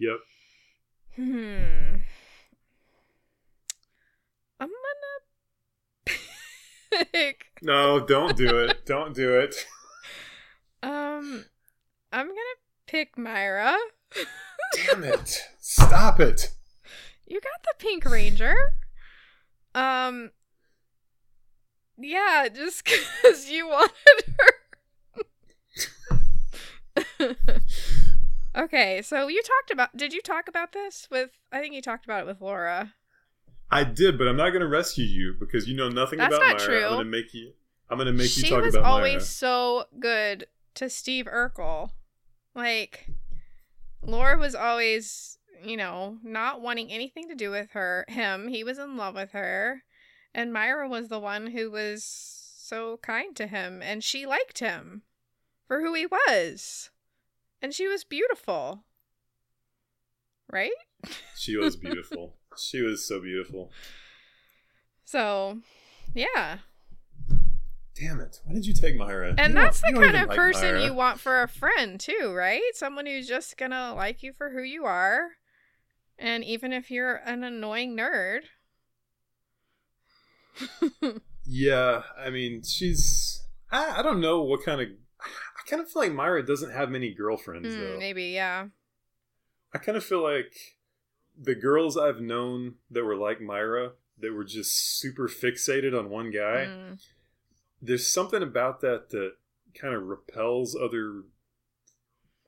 Yep. 0.00 0.18
Hmm. 1.16 1.96
I'm 4.58 4.70
gonna 6.08 7.04
pick. 7.12 7.46
No, 7.60 8.00
don't 8.00 8.34
do 8.34 8.60
it. 8.60 8.86
don't 8.86 9.14
do 9.14 9.38
it. 9.38 9.54
Um, 10.82 11.44
I'm 12.10 12.28
gonna 12.28 12.38
pick 12.86 13.18
Myra. 13.18 13.76
Damn 14.74 15.04
it! 15.04 15.42
Stop 15.60 16.18
it. 16.18 16.54
You 17.26 17.38
got 17.38 17.62
the 17.62 17.74
Pink 17.78 18.06
Ranger. 18.06 18.56
Um. 19.74 20.30
Yeah, 21.98 22.48
just 22.48 22.84
because 22.84 23.50
you 23.50 23.68
wanted 23.68 24.24
her. 27.18 27.36
okay, 28.56 29.02
so 29.02 29.28
you 29.28 29.42
talked 29.42 29.70
about. 29.70 29.96
Did 29.96 30.12
you 30.12 30.20
talk 30.20 30.48
about 30.48 30.72
this 30.72 31.08
with? 31.10 31.30
I 31.52 31.60
think 31.60 31.74
you 31.74 31.82
talked 31.82 32.04
about 32.04 32.22
it 32.22 32.26
with 32.26 32.40
Laura. 32.40 32.94
I 33.70 33.84
did, 33.84 34.18
but 34.18 34.26
I'm 34.26 34.36
not 34.36 34.50
going 34.50 34.62
to 34.62 34.68
rescue 34.68 35.04
you 35.04 35.34
because 35.38 35.68
you 35.68 35.76
know 35.76 35.88
nothing 35.88 36.18
That's 36.18 36.34
about 36.34 36.46
not 36.46 36.58
Myra. 36.58 36.66
true. 36.68 36.84
I'm 36.86 36.92
going 36.94 37.04
to 37.06 37.10
make 37.10 37.32
you. 37.34 37.52
I'm 37.88 37.98
going 37.98 38.06
to 38.06 38.12
make 38.12 38.36
you 38.36 38.44
she 38.44 38.50
talk 38.50 38.62
was 38.64 38.74
about 38.74 38.86
always 38.86 39.14
Myra. 39.14 39.20
so 39.20 39.84
good 39.98 40.46
to 40.74 40.88
Steve 40.90 41.26
Urkel. 41.26 41.90
Like, 42.54 43.08
Laura 44.02 44.36
was 44.38 44.54
always, 44.56 45.38
you 45.62 45.76
know, 45.76 46.18
not 46.24 46.60
wanting 46.60 46.90
anything 46.90 47.28
to 47.28 47.34
do 47.36 47.50
with 47.50 47.70
her. 47.72 48.04
Him, 48.08 48.48
he 48.48 48.64
was 48.64 48.78
in 48.78 48.96
love 48.96 49.14
with 49.14 49.30
her, 49.32 49.82
and 50.34 50.52
Myra 50.52 50.88
was 50.88 51.08
the 51.08 51.20
one 51.20 51.48
who 51.48 51.70
was 51.70 52.02
so 52.04 52.98
kind 53.02 53.34
to 53.36 53.46
him, 53.46 53.82
and 53.82 54.02
she 54.02 54.26
liked 54.26 54.58
him 54.58 55.02
for 55.68 55.80
who 55.80 55.94
he 55.94 56.06
was, 56.06 56.90
and 57.62 57.72
she 57.74 57.86
was 57.88 58.04
beautiful, 58.04 58.84
right? 60.50 60.70
She 61.36 61.56
was 61.56 61.76
beautiful. 61.76 62.36
she 62.58 62.80
was 62.82 63.06
so 63.06 63.20
beautiful. 63.20 63.70
So, 65.04 65.60
yeah. 66.14 66.58
Damn 67.94 68.20
it! 68.20 68.40
Why 68.44 68.54
did 68.54 68.66
you 68.66 68.72
take 68.74 68.96
Myra? 68.96 69.34
And 69.36 69.52
You 69.54 69.60
that's 69.60 69.80
the 69.80 69.92
kind 69.92 70.16
of 70.16 70.28
like 70.28 70.36
person 70.36 70.74
Myra. 70.74 70.84
you 70.84 70.94
want 70.94 71.20
for 71.20 71.42
a 71.42 71.48
friend, 71.48 71.98
too, 72.00 72.32
right? 72.34 72.62
Someone 72.74 73.06
who's 73.06 73.26
just 73.28 73.56
gonna 73.56 73.94
like 73.94 74.22
you 74.22 74.32
for 74.32 74.50
who 74.50 74.62
you 74.62 74.84
are. 74.84 75.28
And 76.18 76.44
even 76.44 76.72
if 76.72 76.90
you're 76.90 77.16
an 77.16 77.44
annoying 77.44 77.96
nerd. 77.96 78.42
Yeah, 81.52 82.02
I 82.16 82.30
mean, 82.30 82.62
she's. 82.62 83.42
I, 83.72 83.98
I 83.98 84.02
don't 84.02 84.20
know 84.20 84.42
what 84.42 84.62
kind 84.64 84.80
of. 84.80 84.88
I 85.70 85.76
kind 85.76 85.82
of 85.82 85.88
feel 85.88 86.02
like 86.02 86.12
Myra 86.12 86.44
doesn't 86.44 86.72
have 86.72 86.90
many 86.90 87.14
girlfriends 87.14 87.72
Hmm, 87.72 87.80
though. 87.80 87.96
maybe, 87.98 88.24
yeah. 88.24 88.66
I 89.72 89.78
kind 89.78 89.96
of 89.96 90.02
feel 90.04 90.20
like 90.20 90.52
the 91.40 91.54
girls 91.54 91.96
I've 91.96 92.20
known 92.20 92.74
that 92.90 93.04
were 93.04 93.14
like 93.14 93.40
Myra 93.40 93.92
that 94.18 94.32
were 94.32 94.42
just 94.44 94.98
super 94.98 95.28
fixated 95.28 95.96
on 95.96 96.10
one 96.10 96.32
guy. 96.32 96.64
Hmm. 96.66 96.94
There's 97.80 98.08
something 98.08 98.42
about 98.42 98.80
that 98.80 99.10
that 99.10 99.34
kind 99.80 99.94
of 99.94 100.02
repels 100.02 100.74
other 100.74 101.22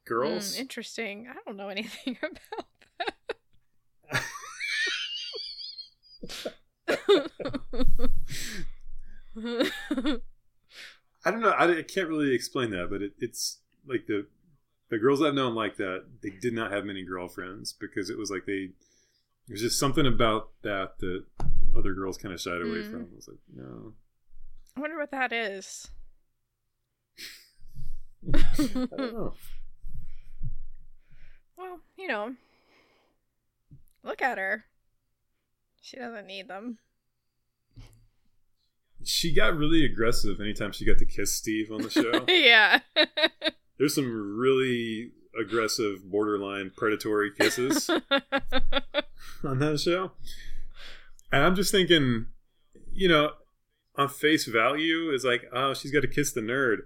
girls. 0.04 0.56
Hmm, 0.56 0.62
interesting. 0.62 1.28
I 1.30 1.34
don't 1.46 1.56
know 1.56 1.68
anything 1.70 2.18
about 2.20 2.38
that. 9.36 10.20
I 11.24 11.30
don't 11.30 11.40
know. 11.40 11.50
I, 11.50 11.78
I 11.78 11.82
can't 11.82 12.08
really 12.08 12.34
explain 12.34 12.70
that, 12.70 12.88
but 12.90 13.02
it, 13.02 13.12
it's 13.18 13.58
like 13.86 14.06
the 14.06 14.26
the 14.88 14.98
girls 14.98 15.22
I've 15.22 15.34
known 15.34 15.54
like 15.54 15.76
that. 15.76 16.04
They 16.22 16.30
did 16.30 16.52
not 16.52 16.72
have 16.72 16.84
many 16.84 17.04
girlfriends 17.04 17.72
because 17.72 18.10
it 18.10 18.18
was 18.18 18.30
like 18.30 18.44
they. 18.46 18.70
There's 19.48 19.60
just 19.60 19.78
something 19.78 20.06
about 20.06 20.50
that 20.62 20.98
that 21.00 21.24
other 21.76 21.94
girls 21.94 22.16
kind 22.18 22.32
of 22.34 22.40
shied 22.40 22.62
away 22.62 22.78
Mm. 22.82 22.90
from. 22.90 23.00
I 23.12 23.16
was 23.16 23.28
like, 23.28 23.38
no, 23.54 23.92
I 24.76 24.80
wonder 24.80 24.96
what 24.98 25.10
that 25.10 25.32
is. 25.32 25.88
I 28.34 28.38
don't 28.64 28.98
know. 29.14 29.34
Well, 31.56 31.78
you 31.96 32.08
know, 32.08 32.34
look 34.02 34.20
at 34.20 34.38
her. 34.38 34.64
She 35.80 35.96
doesn't 35.96 36.26
need 36.26 36.48
them. 36.48 36.78
She 39.05 39.32
got 39.34 39.57
really 39.57 39.84
aggressive 39.84 40.40
anytime 40.40 40.72
she 40.72 40.84
got 40.84 40.98
to 40.98 41.05
kiss 41.05 41.34
Steve 41.34 41.70
on 41.72 41.82
the 41.82 41.90
show. 41.98 42.24
yeah. 42.28 42.80
There's 43.78 43.94
some 43.94 44.36
really 44.38 45.12
aggressive, 45.38 46.11
borderline 46.11 46.70
predatory 46.76 47.30
kisses 47.32 47.88
on 49.44 49.59
that 49.59 49.80
show. 49.80 50.12
And 51.32 51.42
I'm 51.44 51.55
just 51.57 51.72
thinking, 51.72 52.26
you 52.92 53.09
know, 53.09 53.30
on 53.96 54.09
face 54.09 54.44
value, 54.46 55.11
is 55.11 55.24
like, 55.24 55.44
oh, 55.53 55.74
she's 55.74 55.90
got 55.90 56.00
to 56.00 56.09
kiss 56.09 56.32
the 56.32 56.40
nerd. 56.40 56.78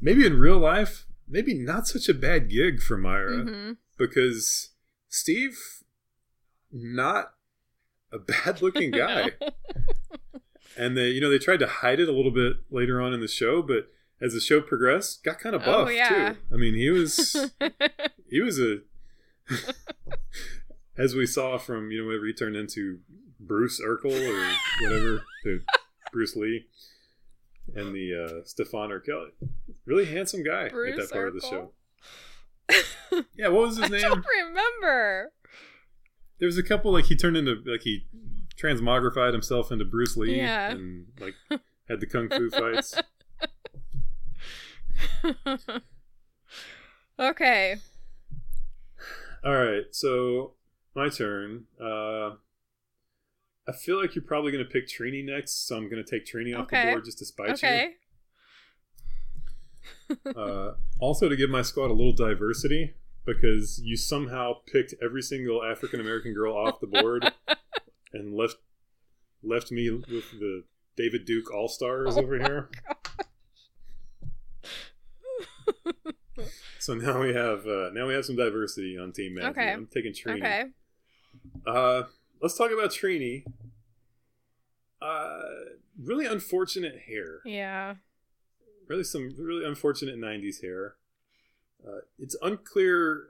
Maybe 0.00 0.26
in 0.26 0.38
real 0.38 0.58
life, 0.58 1.06
maybe 1.28 1.54
not 1.54 1.86
such 1.86 2.08
a 2.08 2.14
bad 2.14 2.48
gig 2.50 2.80
for 2.80 2.96
Myra 2.96 3.38
Mhm. 3.44 3.76
because 3.98 4.70
Steve, 5.08 5.58
not 6.72 7.34
a 8.12 8.18
bad 8.18 8.60
looking 8.62 8.90
guy. 8.92 9.30
And 10.78 10.96
they, 10.96 11.08
you 11.08 11.20
know, 11.20 11.30
they 11.30 11.38
tried 11.38 11.58
to 11.60 11.66
hide 11.66 12.00
it 12.00 12.08
a 12.08 12.12
little 12.12 12.30
bit 12.30 12.58
later 12.70 13.00
on 13.00 13.12
in 13.12 13.20
the 13.20 13.28
show, 13.28 13.60
but 13.62 13.90
as 14.20 14.34
the 14.34 14.40
show 14.40 14.60
progressed, 14.60 15.24
got 15.24 15.38
kind 15.40 15.54
of 15.56 15.62
Oh, 15.66 15.84
buff 15.84 15.92
yeah. 15.92 16.32
too. 16.32 16.38
I 16.52 16.56
mean, 16.56 16.74
he 16.74 16.90
was 16.90 17.50
he 18.30 18.40
was 18.40 18.60
a 18.60 18.78
as 20.98 21.14
we 21.14 21.26
saw 21.26 21.58
from 21.58 21.90
you 21.90 22.00
know 22.02 22.06
whenever 22.08 22.26
he 22.26 22.32
turned 22.32 22.56
into 22.56 22.98
Bruce 23.38 23.80
Urkel 23.80 24.12
or 24.12 24.52
whatever 24.84 25.22
the 25.44 25.62
Bruce 26.12 26.36
Lee 26.36 26.66
and 27.74 27.94
the 27.94 28.14
uh, 28.42 28.44
Stefan 28.44 28.90
Urquelle, 28.92 29.28
really 29.86 30.04
handsome 30.04 30.42
guy 30.42 30.64
at 30.66 30.72
that 30.72 31.08
part 31.12 31.28
of 31.28 31.34
the 31.34 31.40
show. 31.40 31.72
Yeah, 33.36 33.48
what 33.48 33.62
was 33.62 33.76
his 33.78 33.86
I 33.86 33.88
name? 33.88 34.04
I 34.04 34.08
don't 34.08 34.24
remember. 34.46 35.32
There 36.38 36.46
was 36.46 36.56
a 36.58 36.62
couple 36.62 36.92
like 36.92 37.06
he 37.06 37.16
turned 37.16 37.36
into 37.36 37.56
like 37.66 37.80
he 37.82 38.06
transmogrified 38.62 39.32
himself 39.32 39.70
into 39.72 39.84
Bruce 39.84 40.16
Lee 40.16 40.36
Yeah. 40.36 40.70
and 40.72 41.06
like 41.20 41.34
had 41.88 42.00
the 42.00 42.06
kung 42.06 42.28
fu 42.28 42.50
fights. 42.50 43.00
okay. 47.18 47.76
All 49.44 49.54
right, 49.54 49.84
so 49.90 50.54
my 50.94 51.08
turn. 51.08 51.64
Uh, 51.80 52.30
I 53.68 53.72
feel 53.72 54.00
like 54.00 54.14
you're 54.14 54.24
probably 54.24 54.52
going 54.52 54.64
to 54.64 54.70
pick 54.70 54.86
Trini 54.88 55.24
next, 55.24 55.66
so 55.66 55.76
I'm 55.76 55.88
going 55.88 56.02
to 56.04 56.10
take 56.10 56.26
Trini 56.26 56.54
off 56.54 56.64
Okay. 56.64 56.84
the 56.86 56.90
board 56.92 57.04
just 57.04 57.18
to 57.18 57.24
spite 57.24 57.50
Okay. 57.50 57.82
you. 57.84 57.94
Uh, 60.36 60.72
also, 60.98 61.28
to 61.28 61.36
give 61.36 61.48
my 61.50 61.62
squad 61.62 61.86
a 61.86 61.92
little 61.92 62.12
diversity, 62.12 62.94
because 63.24 63.80
you 63.84 63.96
somehow 63.96 64.54
picked 64.66 64.92
every 65.00 65.22
single 65.22 65.62
African 65.64 66.00
American 66.00 66.34
girl 66.34 66.52
off 66.56 66.80
the 66.80 66.86
board 66.88 67.32
and 68.12 68.34
left 68.34 68.56
left 69.42 69.70
me 69.70 69.90
with 69.90 70.38
the 70.38 70.64
David 70.96 71.24
Duke 71.24 71.52
All 71.52 71.68
Stars 71.68 72.16
Oh 72.16 72.22
over 72.22 72.38
here. 72.38 72.70
So 76.80 76.94
now 76.94 77.20
we 77.20 77.34
have 77.34 77.66
uh, 77.66 77.90
now 77.92 78.06
we 78.08 78.14
have 78.14 78.24
some 78.24 78.36
diversity 78.36 78.96
on 78.98 79.12
Team 79.12 79.34
Matthew. 79.34 79.50
Okay. 79.50 79.70
I'm 79.70 79.86
taking 79.86 80.12
Trini. 80.12 80.38
Okay. 80.38 80.64
Uh, 81.66 82.04
let's 82.40 82.56
talk 82.56 82.70
about 82.72 82.90
Trini. 82.90 83.44
Uh, 85.00 85.42
really 86.02 86.24
unfortunate 86.24 87.00
hair. 87.06 87.40
Yeah. 87.44 87.96
Really, 88.88 89.04
some 89.04 89.34
really 89.38 89.66
unfortunate 89.66 90.16
'90s 90.16 90.62
hair. 90.62 90.94
Uh, 91.86 92.00
it's 92.18 92.34
unclear. 92.40 93.24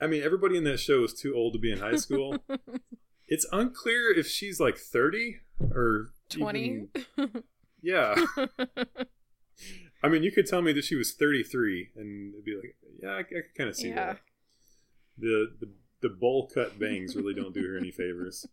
I 0.00 0.06
mean, 0.06 0.22
everybody 0.22 0.56
in 0.56 0.62
that 0.64 0.78
show 0.78 1.02
is 1.02 1.12
too 1.12 1.34
old 1.34 1.52
to 1.54 1.58
be 1.58 1.72
in 1.72 1.80
high 1.80 1.96
school. 1.96 2.38
it's 3.28 3.46
unclear 3.52 4.12
if 4.16 4.26
she's 4.26 4.60
like 4.60 4.76
30 4.78 5.40
or 5.70 6.10
20. 6.30 6.88
even- 7.18 7.42
Yeah. 7.82 8.14
I 10.02 10.08
mean, 10.08 10.22
you 10.22 10.32
could 10.32 10.46
tell 10.46 10.60
me 10.62 10.72
that 10.72 10.84
she 10.84 10.96
was 10.96 11.12
33 11.14 11.90
and 11.96 12.32
it'd 12.34 12.44
be 12.44 12.56
like, 12.56 12.76
yeah, 13.02 13.10
I, 13.10 13.18
I 13.20 13.22
could 13.22 13.54
kind 13.56 13.70
of 13.70 13.76
see 13.76 13.88
Yeah. 13.88 13.94
that. 14.14 14.20
The, 15.18 15.52
the 15.60 15.70
the 16.02 16.08
bowl 16.10 16.50
cut 16.52 16.78
bangs 16.78 17.16
really 17.16 17.32
don't 17.32 17.54
do 17.54 17.62
her 17.66 17.78
any 17.78 17.90
favors. 17.90 18.46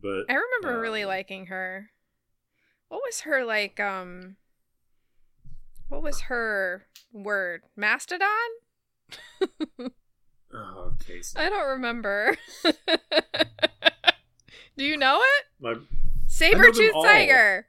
But 0.00 0.24
I 0.28 0.34
remember 0.34 0.80
really 0.80 1.02
um, 1.04 1.08
liking 1.08 1.46
her. 1.46 1.90
What 2.88 3.00
was 3.06 3.20
her 3.20 3.44
like 3.44 3.78
um 3.78 4.36
what 5.88 6.02
was 6.02 6.22
her 6.22 6.86
word? 7.12 7.62
Mastodon? 7.76 8.28
oh, 10.54 10.92
Casey. 11.06 11.38
I 11.38 11.48
don't 11.48 11.68
remember. 11.68 12.36
Do 14.76 14.84
you 14.84 14.96
know 14.96 15.18
it? 15.20 15.44
My 15.60 15.74
Saber 16.26 16.64
them 16.64 16.72
tooth 16.74 16.94
tiger. 17.04 17.66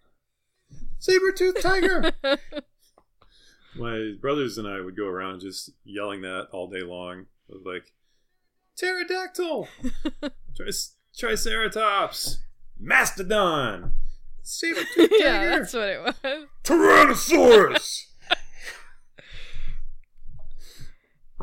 saber-tooth 0.99 1.61
tiger. 1.61 2.11
My 3.75 4.13
brothers 4.21 4.57
and 4.57 4.67
I 4.67 4.79
would 4.79 4.95
go 4.95 5.05
around 5.07 5.41
just 5.41 5.71
yelling 5.83 6.21
that 6.21 6.47
all 6.53 6.67
day 6.69 6.81
long. 6.81 7.25
It 7.49 7.55
was 7.55 7.63
like, 7.65 7.91
pterodactyl, 8.77 9.67
Tric- 10.57 10.91
triceratops, 11.17 12.39
mastodon, 12.79 13.93
saber-tooth 14.43 15.09
tiger. 15.09 15.23
yeah, 15.23 15.45
that's 15.57 15.73
what 15.73 15.89
it 15.89 16.01
was. 16.01 16.15
Tyrannosaurus! 16.63 17.99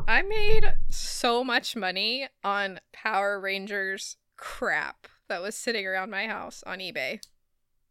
I 0.07 0.21
made 0.23 0.73
so 0.89 1.43
much 1.43 1.75
money 1.75 2.27
on 2.43 2.79
Power 2.91 3.39
Rangers 3.39 4.17
crap 4.37 5.07
that 5.27 5.41
was 5.41 5.55
sitting 5.55 5.85
around 5.85 6.09
my 6.09 6.27
house 6.27 6.63
on 6.65 6.79
eBay. 6.79 7.19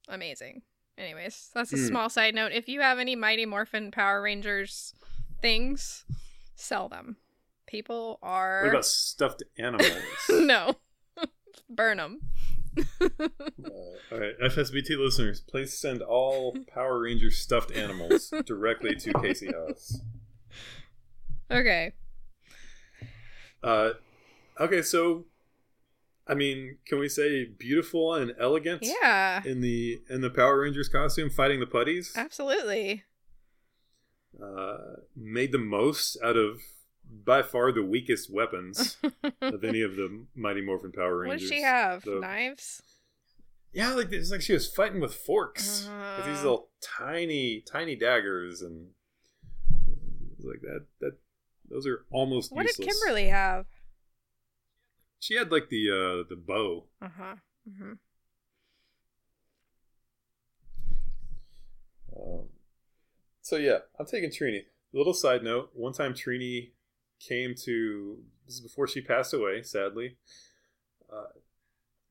Amazing. 0.09 0.63
Anyways, 0.99 1.51
that's 1.55 1.73
a 1.73 1.77
Hmm. 1.77 1.87
small 1.87 2.09
side 2.11 2.35
note. 2.35 2.53
If 2.53 2.69
you 2.69 2.81
have 2.81 2.99
any 2.99 3.17
Mighty 3.17 3.47
Morphin 3.47 3.91
Power 3.91 4.21
Rangers 4.23 4.95
things, 5.41 6.05
sell 6.55 6.89
them. 6.89 7.17
People 7.67 8.19
are 8.23 8.63
What 8.65 8.71
about 8.71 8.85
stuffed 8.87 9.43
animals? 9.59 10.03
no, 10.29 10.75
burn 11.71 11.97
them. 11.99 12.21
Uh, 13.01 13.09
all 14.13 14.19
right, 14.19 14.35
FSBT 14.43 14.97
listeners, 14.99 15.41
please 15.41 15.77
send 15.79 16.03
all 16.03 16.57
Power 16.69 17.01
Ranger 17.01 17.31
stuffed 17.31 17.71
animals 17.73 18.33
directly 18.45 18.95
to 18.97 19.13
Casey 19.15 19.51
House. 19.53 20.01
Okay. 21.51 21.93
Uh, 23.63 23.91
okay, 24.59 24.83
so 24.83 25.27
I 26.27 26.35
mean, 26.35 26.79
can 26.87 26.99
we 26.99 27.09
say 27.09 27.45
beautiful 27.45 28.15
and 28.15 28.33
elegant? 28.41 28.83
Yeah, 28.83 29.43
In 29.45 29.61
the 29.61 30.01
in 30.09 30.21
the 30.21 30.31
Power 30.31 30.61
Rangers 30.61 30.89
costume, 30.89 31.29
fighting 31.31 31.61
the 31.61 31.67
putties, 31.67 32.13
absolutely. 32.17 33.05
uh, 34.43 34.77
made 35.17 35.53
the 35.53 35.59
most 35.59 36.17
out 36.25 36.37
of 36.37 36.61
by 37.25 37.43
far 37.43 37.73
the 37.73 37.83
weakest 37.83 38.33
weapons 38.33 38.97
of 39.43 39.65
any 39.65 39.83
of 39.83 39.97
the 39.97 40.25
Mighty 40.37 40.61
Morphin 40.61 40.93
Power 40.93 41.19
Rangers. 41.19 41.41
What 41.43 41.49
does 41.49 41.49
she 41.59 41.63
have? 41.63 42.03
The- 42.05 42.21
Knives? 42.21 42.83
Yeah, 43.73 43.95
like 43.95 44.13
it's 44.13 44.31
like 44.31 44.41
she 44.43 44.53
was 44.53 44.69
fighting 44.69 45.01
with 45.01 45.15
forks. 45.15 45.89
with 46.17 46.27
these 46.27 46.39
Uh. 46.39 46.43
little 46.43 46.69
tiny, 46.81 47.61
tiny 47.61 47.95
daggers, 47.97 48.63
and 48.63 48.89
like 50.41 50.61
that. 50.63 50.87
That 51.01 51.13
those 51.71 51.87
are 51.87 52.05
almost 52.11 52.53
What 52.53 52.67
useless. 52.67 52.87
did 52.87 52.93
Kimberly 53.01 53.29
have? 53.29 53.67
She 55.19 55.35
had 55.37 55.51
like 55.53 55.69
the 55.69 55.89
uh 55.91 56.29
the 56.29 56.37
bow. 56.37 56.87
Uh 57.03 57.09
huh. 57.17 57.35
hmm 57.79 57.93
Um, 62.17 62.49
so 63.43 63.57
yeah, 63.57 63.79
I'm 63.99 64.07
taking 64.07 64.31
Trini. 64.31 64.63
Little 64.93 65.15
side 65.15 65.43
note: 65.43 65.71
one 65.75 65.93
time 65.93 66.15
Trini 66.15 66.71
came 67.21 67.55
to 67.65 68.19
this 68.47 68.57
is 68.57 68.61
before 68.61 68.87
she 68.89 69.01
passed 69.01 69.33
away, 69.33 69.63
sadly. 69.63 70.17
Uh, 71.13 71.25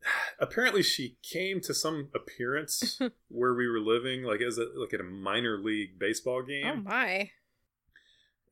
apparently, 0.39 0.81
she 0.83 1.17
came 1.21 1.59
to 1.61 1.73
some 1.73 2.09
appearance 2.15 2.99
where 3.27 3.53
we 3.53 3.67
were 3.67 3.79
living, 3.79 4.23
like 4.23 4.41
as 4.41 4.57
a 4.57 4.67
like 4.75 4.93
at 4.93 5.01
a 5.01 5.03
minor 5.03 5.57
league 5.57 5.99
baseball 5.99 6.41
game. 6.43 6.65
Oh 6.65 6.75
my! 6.77 7.31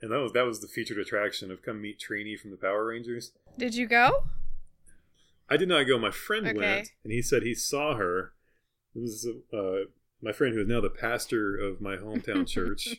And 0.02 0.12
that 0.12 0.20
was 0.20 0.32
that 0.34 0.46
was 0.46 0.62
the 0.62 0.68
featured 0.68 1.00
attraction 1.00 1.50
of 1.52 1.64
come 1.64 1.82
meet 1.82 2.00
Trini 2.00 2.40
from 2.40 2.52
the 2.52 2.58
Power 2.58 2.86
Rangers. 2.86 3.32
Did 3.58 3.74
you 3.76 3.88
go? 3.88 4.26
I 5.50 5.58
did 5.58 5.70
not 5.70 5.84
go. 5.84 5.98
My 5.98 6.12
friend 6.12 6.46
Okay. 6.48 6.58
went, 6.58 6.92
and 7.04 7.12
he 7.12 7.22
said 7.22 7.42
he 7.44 7.56
saw 7.56 7.96
her. 7.96 8.34
It 8.96 9.02
was 9.02 9.28
uh, 9.54 9.90
my 10.22 10.32
friend 10.32 10.54
who 10.54 10.62
is 10.62 10.68
now 10.68 10.82
the 10.82 10.90
pastor 10.90 11.56
of 11.56 11.82
my 11.82 11.96
hometown 11.96 12.46
church, 12.54 12.98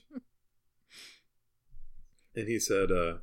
and 2.34 2.49
he 2.49 2.59
said, 2.59 2.90
uh, 2.90 3.18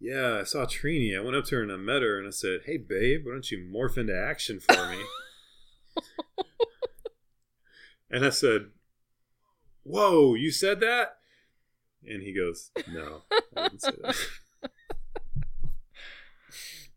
"Yeah, 0.00 0.38
I 0.40 0.44
saw 0.44 0.64
Trini. 0.64 1.14
I 1.16 1.20
went 1.22 1.36
up 1.36 1.44
to 1.46 1.56
her 1.56 1.62
and 1.62 1.72
I 1.72 1.76
met 1.76 2.02
her, 2.02 2.18
and 2.18 2.26
I 2.26 2.30
said, 2.30 2.60
"Hey, 2.64 2.78
babe, 2.78 3.26
why 3.26 3.32
don't 3.32 3.50
you 3.50 3.58
morph 3.58 3.98
into 3.98 4.16
action 4.16 4.58
for 4.60 4.88
me?" 4.90 5.02
and 8.10 8.24
I 8.24 8.30
said, 8.30 8.70
"Whoa, 9.82 10.34
you 10.34 10.50
said 10.50 10.80
that?" 10.80 11.15
And 12.08 12.22
he 12.22 12.32
goes, 12.32 12.70
"No, 12.92 13.22
I 13.56 13.68
didn't 13.68 13.82
say 13.82 13.92
that." 14.02 14.16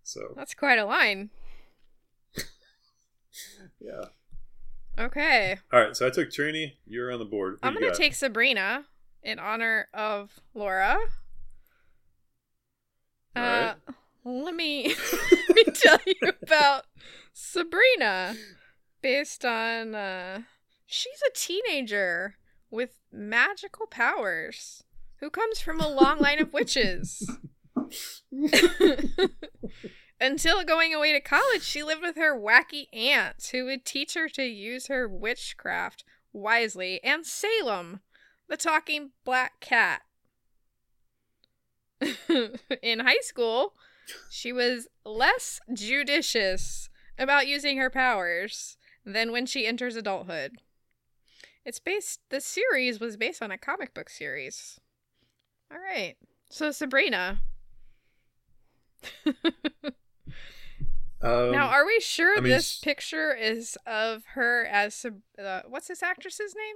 so 0.03 0.33
That's 0.35 0.53
quite 0.53 0.79
a 0.79 0.85
line. 0.85 1.29
yeah. 3.79 4.05
Okay. 4.97 5.57
All 5.71 5.79
right, 5.79 5.95
so 5.95 6.05
I 6.05 6.09
took 6.09 6.29
Trini. 6.29 6.73
You're 6.85 7.11
on 7.11 7.19
the 7.19 7.25
board. 7.25 7.57
Who 7.61 7.67
I'm 7.67 7.73
going 7.73 7.91
to 7.91 7.97
take 7.97 8.13
Sabrina 8.13 8.85
in 9.23 9.39
honor 9.39 9.87
of 9.93 10.39
Laura. 10.53 10.97
All 13.35 13.43
Uh, 13.43 13.73
let 14.25 14.55
me 14.55 14.87
let 15.47 15.55
me 15.55 15.63
tell 15.73 15.99
you 16.05 16.31
about 16.43 16.85
Sabrina 17.33 18.35
based 19.01 19.45
on 19.45 19.95
uh 19.95 20.41
she's 20.85 21.21
a 21.27 21.31
teenager 21.33 22.35
with 22.69 22.99
magical 23.11 23.87
powers 23.87 24.83
who 25.19 25.29
comes 25.29 25.59
from 25.59 25.79
a 25.79 25.87
long 25.87 26.19
line 26.19 26.39
of 26.39 26.53
witches. 26.53 27.29
Until 30.21 30.63
going 30.65 30.93
away 30.93 31.13
to 31.13 31.21
college, 31.21 31.63
she 31.63 31.81
lived 31.81 32.01
with 32.01 32.17
her 32.17 32.37
wacky 32.37 32.87
aunts 32.93 33.49
who 33.49 33.65
would 33.65 33.85
teach 33.85 34.15
her 34.15 34.27
to 34.29 34.43
use 34.43 34.87
her 34.87 35.07
witchcraft 35.07 36.03
wisely 36.33 37.01
and 37.03 37.25
Salem, 37.25 38.01
the 38.47 38.57
talking 38.57 39.11
black 39.23 39.59
cat. 39.59 40.01
In 42.81 42.99
high 42.99 43.21
school, 43.21 43.73
she 44.29 44.51
was 44.51 44.87
less 45.05 45.59
judicious 45.73 46.89
about 47.17 47.47
using 47.47 47.77
her 47.77 47.89
powers 47.89 48.77
than 49.05 49.31
when 49.31 49.45
she 49.45 49.65
enters 49.65 49.95
adulthood. 49.95 50.57
It's 51.65 51.79
based 51.79 52.21
the 52.29 52.41
series 52.41 52.99
was 52.99 53.17
based 53.17 53.41
on 53.41 53.51
a 53.51 53.57
comic 53.57 53.93
book 53.93 54.09
series. 54.09 54.79
All 55.71 55.77
right. 55.79 56.15
So 56.49 56.71
Sabrina. 56.71 57.39
Um, 61.21 61.51
now, 61.51 61.67
are 61.67 61.85
we 61.85 61.99
sure 61.99 62.37
I 62.37 62.39
mean, 62.39 62.49
this 62.53 62.75
s- 62.77 62.79
picture 62.79 63.33
is 63.35 63.77
of 63.85 64.23
her 64.35 64.65
as 64.65 64.95
Sab- 64.95 65.21
uh, 65.37 65.61
what's 65.67 65.89
this 65.89 66.01
actress's 66.01 66.55
name? 66.55 66.75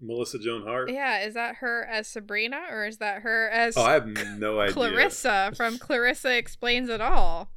Melissa 0.00 0.38
Joan 0.38 0.62
Hart. 0.62 0.90
Yeah, 0.90 1.20
is 1.20 1.34
that 1.34 1.56
her 1.56 1.84
as 1.84 2.08
Sabrina 2.08 2.62
or 2.70 2.86
is 2.86 2.98
that 2.98 3.20
her 3.22 3.50
as 3.50 3.76
Oh, 3.76 3.82
I 3.82 3.92
have 3.92 4.06
no 4.06 4.58
idea. 4.58 4.72
Clarissa 4.72 5.52
from 5.56 5.76
Clarissa 5.78 6.34
Explains 6.36 6.88
It 6.88 7.02
All? 7.02 7.50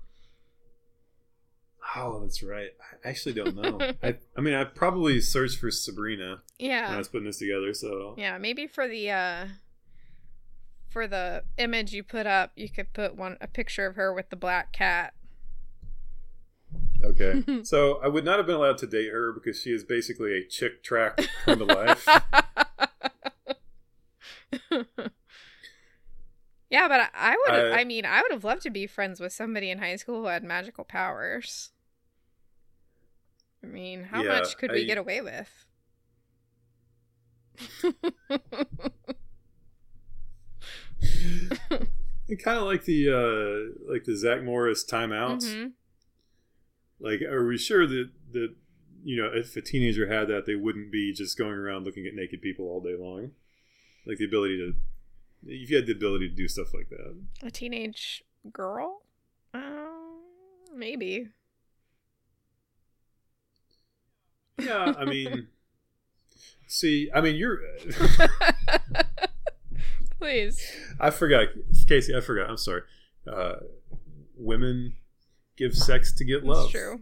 Oh, 1.95 2.19
that's 2.19 2.43
right. 2.43 2.71
I 3.05 3.07
actually 3.09 3.33
don't 3.33 3.55
know. 3.55 3.79
I, 4.03 4.17
I 4.37 4.41
mean, 4.41 4.53
I 4.53 4.65
probably 4.65 5.21
searched 5.21 5.59
for 5.59 5.71
Sabrina 5.71 6.41
Yeah. 6.59 6.87
when 6.87 6.95
I 6.95 6.97
was 6.97 7.07
putting 7.07 7.25
this 7.25 7.39
together. 7.39 7.73
So 7.73 8.15
Yeah, 8.17 8.37
maybe 8.37 8.67
for 8.67 8.87
the 8.89 9.11
uh 9.11 9.47
for 10.97 11.05
the 11.07 11.43
image 11.59 11.93
you 11.93 12.01
put 12.01 12.25
up, 12.25 12.51
you 12.55 12.67
could 12.67 12.91
put 12.91 13.15
one 13.15 13.37
a 13.39 13.45
picture 13.47 13.85
of 13.85 13.95
her 13.97 14.11
with 14.11 14.31
the 14.31 14.35
black 14.35 14.73
cat. 14.73 15.13
okay. 17.03 17.43
so 17.63 17.99
I 18.03 18.07
would 18.07 18.25
not 18.25 18.37
have 18.37 18.47
been 18.47 18.55
allowed 18.55 18.79
to 18.79 18.87
date 18.87 19.11
her 19.11 19.31
because 19.31 19.61
she 19.61 19.69
is 19.69 19.83
basically 19.83 20.33
a 20.35 20.43
chick 20.43 20.81
track 20.83 21.19
come 21.45 21.59
to 21.59 21.65
life. 21.65 22.07
yeah, 26.71 26.87
but 26.87 26.99
I, 27.01 27.09
I 27.13 27.35
would 27.45 27.51
I- 27.75 27.81
I 27.81 27.83
mean, 27.83 28.03
I 28.03 28.23
would 28.23 28.31
have 28.31 28.43
loved 28.43 28.63
to 28.63 28.71
be 28.71 28.87
friends 28.87 29.19
with 29.19 29.33
somebody 29.33 29.69
in 29.69 29.77
high 29.77 29.97
school 29.97 30.21
who 30.21 30.27
had 30.27 30.43
magical 30.43 30.83
powers. 30.83 31.69
I 33.63 33.67
mean, 33.67 34.05
how 34.05 34.23
Yeah, 34.23 34.29
much 34.39 34.57
could 34.57 34.71
we 34.71 34.81
I- 34.81 34.85
get 34.85 34.97
away 34.97 35.21
with? 35.21 35.49
kind 42.43 42.57
of 42.57 42.63
like 42.63 42.83
the 42.85 43.09
uh 43.09 43.91
like 43.91 44.03
the 44.03 44.15
Zach 44.15 44.43
Morris 44.43 44.85
timeouts. 44.85 45.45
Mhm. 45.45 45.71
Like, 46.99 47.21
are 47.21 47.45
we 47.45 47.57
sure 47.57 47.85
that 47.87 48.09
that 48.31 48.55
you 49.03 49.15
know, 49.21 49.29
if 49.33 49.55
a 49.55 49.61
teenager 49.61 50.07
had 50.07 50.27
that, 50.27 50.45
they 50.45 50.55
wouldn't 50.55 50.91
be 50.91 51.13
just 51.13 51.37
going 51.37 51.53
around 51.53 51.85
looking 51.85 52.05
at 52.05 52.13
naked 52.13 52.41
people 52.41 52.65
all 52.65 52.81
day 52.81 52.95
long. 52.97 53.31
Like 54.05 54.17
the 54.17 54.25
ability 54.25 54.57
to, 54.57 54.73
if 55.45 55.69
you 55.69 55.77
had 55.77 55.85
the 55.85 55.93
ability 55.93 56.29
to 56.29 56.35
do 56.35 56.47
stuff 56.47 56.73
like 56.73 56.89
that. 56.89 57.15
A 57.41 57.51
teenage 57.51 58.23
girl? 58.51 59.03
Um, 59.53 60.21
maybe. 60.75 61.27
Yeah, 64.59 64.93
I 64.97 65.05
mean, 65.05 65.47
see, 66.67 67.09
I 67.13 67.21
mean, 67.21 67.35
you're. 67.35 67.59
Please. 70.19 70.61
I 70.99 71.09
forgot, 71.11 71.49
Casey. 71.87 72.15
I 72.15 72.21
forgot. 72.21 72.49
I'm 72.49 72.57
sorry. 72.57 72.81
Uh, 73.31 73.57
women 74.35 74.95
give 75.57 75.75
sex 75.75 76.13
to 76.13 76.25
get 76.25 76.43
love. 76.43 76.71
That's 76.71 76.83
true. 76.83 77.01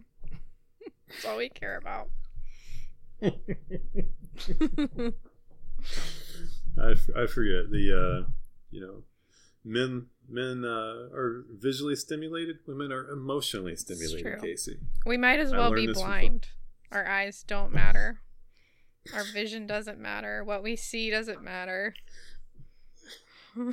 That's 1.08 1.24
all 1.24 1.36
we 1.38 1.48
care 1.48 1.76
about. 1.78 2.10
I, 6.78 6.90
f- 6.90 7.08
I 7.16 7.26
forget 7.26 7.70
the 7.70 8.24
uh, 8.26 8.28
you 8.70 8.80
know 8.80 9.02
men 9.64 10.06
men 10.28 10.64
uh, 10.64 11.08
are 11.16 11.44
visually 11.50 11.96
stimulated 11.96 12.56
women 12.66 12.92
are 12.92 13.08
emotionally 13.10 13.76
stimulated 13.76 14.40
casey 14.42 14.78
we 15.06 15.16
might 15.16 15.38
as 15.38 15.52
well 15.52 15.72
be 15.72 15.86
from- 15.86 15.94
blind. 15.94 16.48
Our 16.92 17.06
eyes 17.08 17.42
don't 17.46 17.72
matter. 17.72 18.20
Our 19.14 19.24
vision 19.32 19.66
doesn't 19.66 19.98
matter. 19.98 20.44
What 20.44 20.62
we 20.62 20.76
see 20.76 21.10
doesn't 21.10 21.42
matter. 21.42 21.94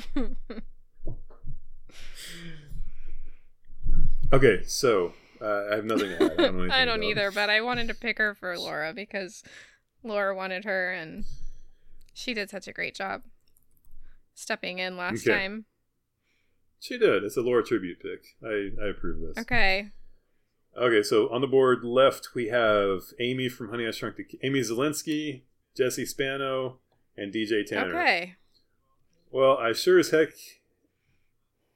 okay 4.32 4.64
so 4.66 5.14
uh, 5.42 5.64
i 5.72 5.76
have 5.76 5.86
nothing 5.86 6.10
to 6.10 6.16
add 6.16 6.32
i 6.32 6.36
don't, 6.38 6.72
I 6.72 6.86
don't 6.86 7.04
either, 7.04 7.32
but 7.32 7.50
I 7.50 7.62
wanted 7.62 7.88
to 7.90 7.94
pick 7.94 8.18
her 8.18 8.34
for 8.34 8.58
Laura 8.58 8.94
because 8.94 9.44
Laura 10.04 10.36
wanted 10.36 10.64
her 10.66 10.92
and 10.92 11.26
she 12.14 12.34
did 12.34 12.50
such 12.50 12.68
a 12.68 12.74
great 12.74 12.96
job 12.96 13.22
stepping 14.36 14.80
in 14.80 14.98
last 14.98 15.26
Okay. 15.28 15.32
time. 15.38 15.66
she 16.80 16.98
did 16.98 17.24
it's 17.24 17.38
a 17.38 17.42
laura 17.42 17.64
tribute 17.64 18.00
pick 18.00 18.36
i 18.44 18.70
i 18.84 18.88
approve 18.90 19.20
this 19.22 19.38
Okay. 19.44 19.90
okay 20.78 21.04
so 21.04 21.30
on 21.32 21.42
the 21.42 21.48
board 21.48 21.84
left 21.84 22.30
we 22.34 22.48
have 22.48 23.02
amy 23.20 23.48
from 23.50 23.70
honey 23.70 23.86
i 23.88 23.92
shrunk 23.92 24.16
the 24.18 24.26
amy 24.42 24.62
szalinski 24.62 25.42
jesse 25.78 26.06
spano 26.06 26.80
and 27.16 27.32
dj 27.34 27.64
tanner 27.66 27.94
Okay. 27.96 28.36
Well, 29.34 29.58
I 29.58 29.74
sure 29.74 29.98
as 29.98 30.12
heck. 30.12 30.30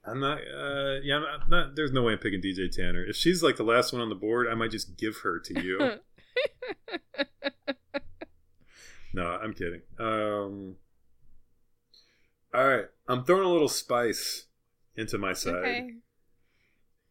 I'm 0.06 0.20
not. 0.20 0.38
Uh, 0.38 1.00
yeah, 1.02 1.16
I'm 1.16 1.22
not, 1.22 1.50
not. 1.50 1.76
There's 1.76 1.90
no 1.90 2.04
way 2.04 2.12
I'm 2.12 2.18
picking 2.20 2.40
DJ 2.40 2.70
Tanner. 2.70 3.04
If 3.04 3.16
she's 3.16 3.42
like 3.42 3.56
the 3.56 3.64
last 3.64 3.92
one 3.92 4.00
on 4.00 4.08
the 4.08 4.14
board, 4.14 4.46
I 4.48 4.54
might 4.54 4.70
just 4.70 4.96
give 4.96 5.18
her 5.18 5.40
to 5.40 5.60
you. 5.60 5.98
no, 9.12 9.26
I'm 9.26 9.52
kidding. 9.52 9.82
Um. 9.98 10.76
All 12.54 12.66
right, 12.66 12.84
I'm 13.08 13.24
throwing 13.24 13.44
a 13.44 13.50
little 13.50 13.68
spice 13.68 14.46
into 14.96 15.18
my 15.18 15.32
side, 15.32 15.54
okay. 15.56 15.90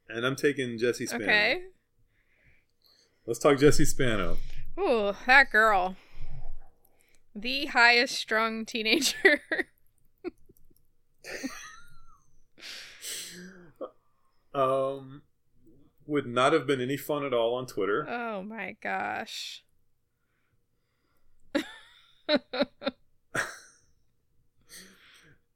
and 0.08 0.26
I'm 0.26 0.38
taking 0.38 0.78
Jesse 0.78 1.08
Spano. 1.08 1.26
Okay. 1.26 1.62
Let's 3.26 3.40
talk 3.40 3.60
Jesse 3.60 3.86
Spano. 3.86 4.38
Ooh, 4.80 5.12
that 5.28 5.52
girl. 5.52 5.98
The 7.36 7.66
highest 7.66 8.16
strung 8.16 8.66
teenager. 8.66 9.42
Um, 14.54 15.22
would 16.08 16.26
not 16.26 16.52
have 16.52 16.66
been 16.66 16.82
any 16.82 16.98
fun 16.98 17.24
at 17.24 17.32
all 17.32 17.54
on 17.54 17.68
Twitter. 17.68 18.08
oh 18.10 18.42
my 18.42 18.76
gosh. 18.82 19.64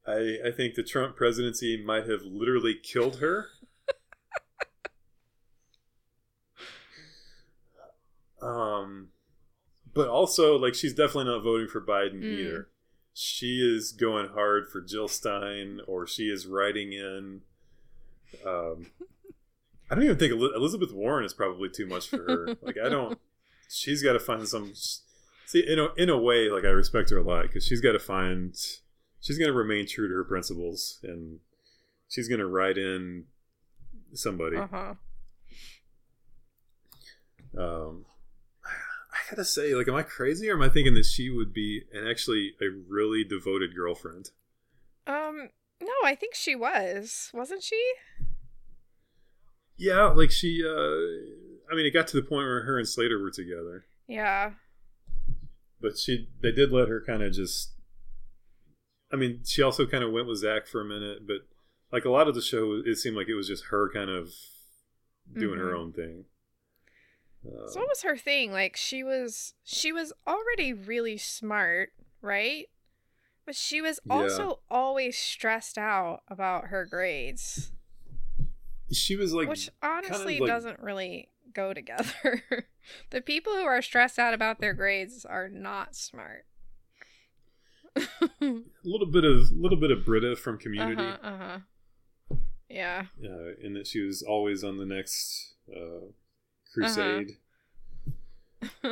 I, 0.06 0.38
I 0.46 0.50
think 0.56 0.74
the 0.74 0.82
Trump 0.82 1.16
presidency 1.16 1.82
might 1.82 2.08
have 2.08 2.22
literally 2.22 2.74
killed 2.74 3.18
her. 3.18 3.48
um, 8.42 9.08
but 9.94 10.08
also, 10.08 10.56
like, 10.58 10.74
she's 10.74 10.92
definitely 10.94 11.26
not 11.32 11.42
voting 11.44 11.68
for 11.68 11.80
Biden 11.80 12.20
Mm. 12.22 12.38
either. 12.40 12.68
She 13.14 13.58
is 13.60 13.92
going 13.92 14.28
hard 14.30 14.68
for 14.68 14.80
Jill 14.80 15.08
Stein, 15.08 15.80
or 15.86 16.06
she 16.06 16.24
is 16.24 16.46
writing 16.46 16.92
in. 16.92 17.42
Um, 18.46 18.86
I 19.90 19.94
don't 19.94 20.04
even 20.04 20.16
think 20.18 20.32
Elizabeth 20.32 20.92
Warren 20.92 21.24
is 21.24 21.34
probably 21.34 21.68
too 21.68 21.86
much 21.86 22.08
for 22.08 22.16
her. 22.18 22.56
Like, 22.62 22.76
I 22.82 22.88
don't. 22.88 23.18
She's 23.68 24.02
got 24.02 24.14
to 24.14 24.20
find 24.20 24.48
some. 24.48 24.72
See, 25.46 25.62
in 25.66 25.78
a 25.78 25.88
in 25.96 26.08
a 26.08 26.18
way, 26.18 26.48
like 26.48 26.64
I 26.64 26.68
respect 26.68 27.10
her 27.10 27.18
a 27.18 27.22
lot 27.22 27.42
because 27.42 27.66
she's 27.66 27.80
got 27.82 27.92
to 27.92 27.98
find 27.98 28.54
she's 29.20 29.38
going 29.38 29.48
to 29.50 29.56
remain 29.56 29.86
true 29.86 30.08
to 30.08 30.14
her 30.14 30.24
principles 30.24 30.98
and 31.02 31.40
she's 32.08 32.28
going 32.28 32.38
to 32.40 32.46
write 32.46 32.78
in 32.78 33.24
somebody 34.14 34.56
Uh 34.56 34.66
huh. 34.70 34.94
um 37.58 38.04
gotta 39.30 39.44
say 39.44 39.74
like 39.74 39.88
am 39.88 39.94
i 39.94 40.02
crazy 40.02 40.48
or 40.50 40.54
am 40.54 40.62
i 40.62 40.68
thinking 40.68 40.94
that 40.94 41.06
she 41.06 41.30
would 41.30 41.52
be 41.52 41.82
an 41.92 42.06
actually 42.06 42.52
a 42.60 42.66
really 42.88 43.24
devoted 43.24 43.74
girlfriend 43.74 44.30
Um, 45.06 45.48
no, 45.80 45.92
I 46.04 46.14
think 46.14 46.34
she 46.36 46.54
was. 46.54 47.30
Wasn't 47.34 47.62
she? 47.62 47.80
yeah 49.76 50.04
like 50.08 50.30
she 50.30 50.62
uh 50.64 51.72
i 51.72 51.74
mean 51.74 51.86
it 51.86 51.92
got 51.92 52.06
to 52.06 52.16
the 52.16 52.22
point 52.22 52.46
where 52.46 52.62
her 52.62 52.78
and 52.78 52.86
slater 52.88 53.18
were 53.18 53.30
together 53.30 53.84
Yeah. 54.06 54.52
but 55.80 55.98
she 55.98 56.28
they 56.42 56.52
did 56.52 56.70
let 56.72 56.88
her 56.88 57.02
kind 57.04 57.22
of 57.22 57.32
just 57.32 57.72
i 59.12 59.16
mean 59.16 59.40
she 59.44 59.62
also 59.62 59.86
kind 59.86 60.04
of 60.04 60.12
went 60.12 60.26
with 60.28 60.38
zach 60.38 60.66
for 60.66 60.80
a 60.80 60.84
minute 60.84 61.26
but 61.26 61.38
like 61.90 62.04
a 62.04 62.10
lot 62.10 62.28
of 62.28 62.34
the 62.34 62.42
show 62.42 62.82
it 62.84 62.96
seemed 62.96 63.16
like 63.16 63.28
it 63.28 63.34
was 63.34 63.48
just 63.48 63.64
her 63.66 63.90
kind 63.92 64.10
of 64.10 64.30
doing 65.36 65.58
her 65.58 65.72
Mhm. 65.72 65.78
own 65.78 65.92
thing 65.92 66.24
Um, 67.44 67.68
So 67.68 67.80
what 67.80 67.88
was 67.88 68.02
her 68.02 68.16
thing? 68.16 68.52
Like 68.52 68.76
she 68.76 69.02
was 69.02 69.54
she 69.64 69.92
was 69.92 70.12
already 70.26 70.72
really 70.72 71.16
smart, 71.18 71.90
right? 72.20 72.68
But 73.44 73.56
she 73.56 73.80
was 73.80 73.98
Yeah. 74.06 74.14
also 74.14 74.60
always 74.70 75.18
stressed 75.18 75.76
out 75.78 76.22
about 76.28 76.66
her 76.66 76.84
grades, 76.86 77.72
she 78.92 79.16
was 79.16 79.32
like 79.34 79.48
which 79.48 79.70
honestly 79.82 80.38
like- 80.38 80.48
doesn't 80.48 80.78
really 80.80 81.28
go 81.52 81.74
together. 81.74 82.42
the 83.10 83.20
people 83.20 83.52
who 83.54 83.64
are 83.64 83.82
stressed 83.82 84.18
out 84.18 84.32
about 84.34 84.60
their 84.60 84.74
grades 84.74 85.24
are 85.24 85.48
not 85.48 85.94
smart. 85.96 86.46
a 87.96 88.62
little 88.84 89.06
bit 89.10 89.24
of 89.24 89.50
little 89.52 89.78
bit 89.78 89.90
of 89.90 90.04
Britta 90.04 90.34
from 90.36 90.58
Community, 90.58 91.02
Uh-huh, 91.02 91.18
uh-huh. 91.28 91.58
Yeah. 92.70 93.04
uh, 93.22 93.54
in 93.60 93.74
that 93.74 93.86
she 93.86 94.00
was 94.00 94.22
always 94.22 94.64
on 94.64 94.78
the 94.78 94.86
next 94.86 95.54
uh, 95.70 96.06
crusade. 96.72 97.36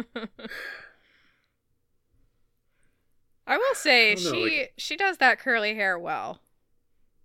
I 3.46 3.56
will 3.56 3.74
say 3.74 4.12
I 4.12 4.14
know, 4.14 4.20
she 4.20 4.58
like- 4.60 4.72
she 4.76 4.96
does 4.96 5.18
that 5.18 5.38
curly 5.38 5.74
hair 5.74 5.98
well. 5.98 6.40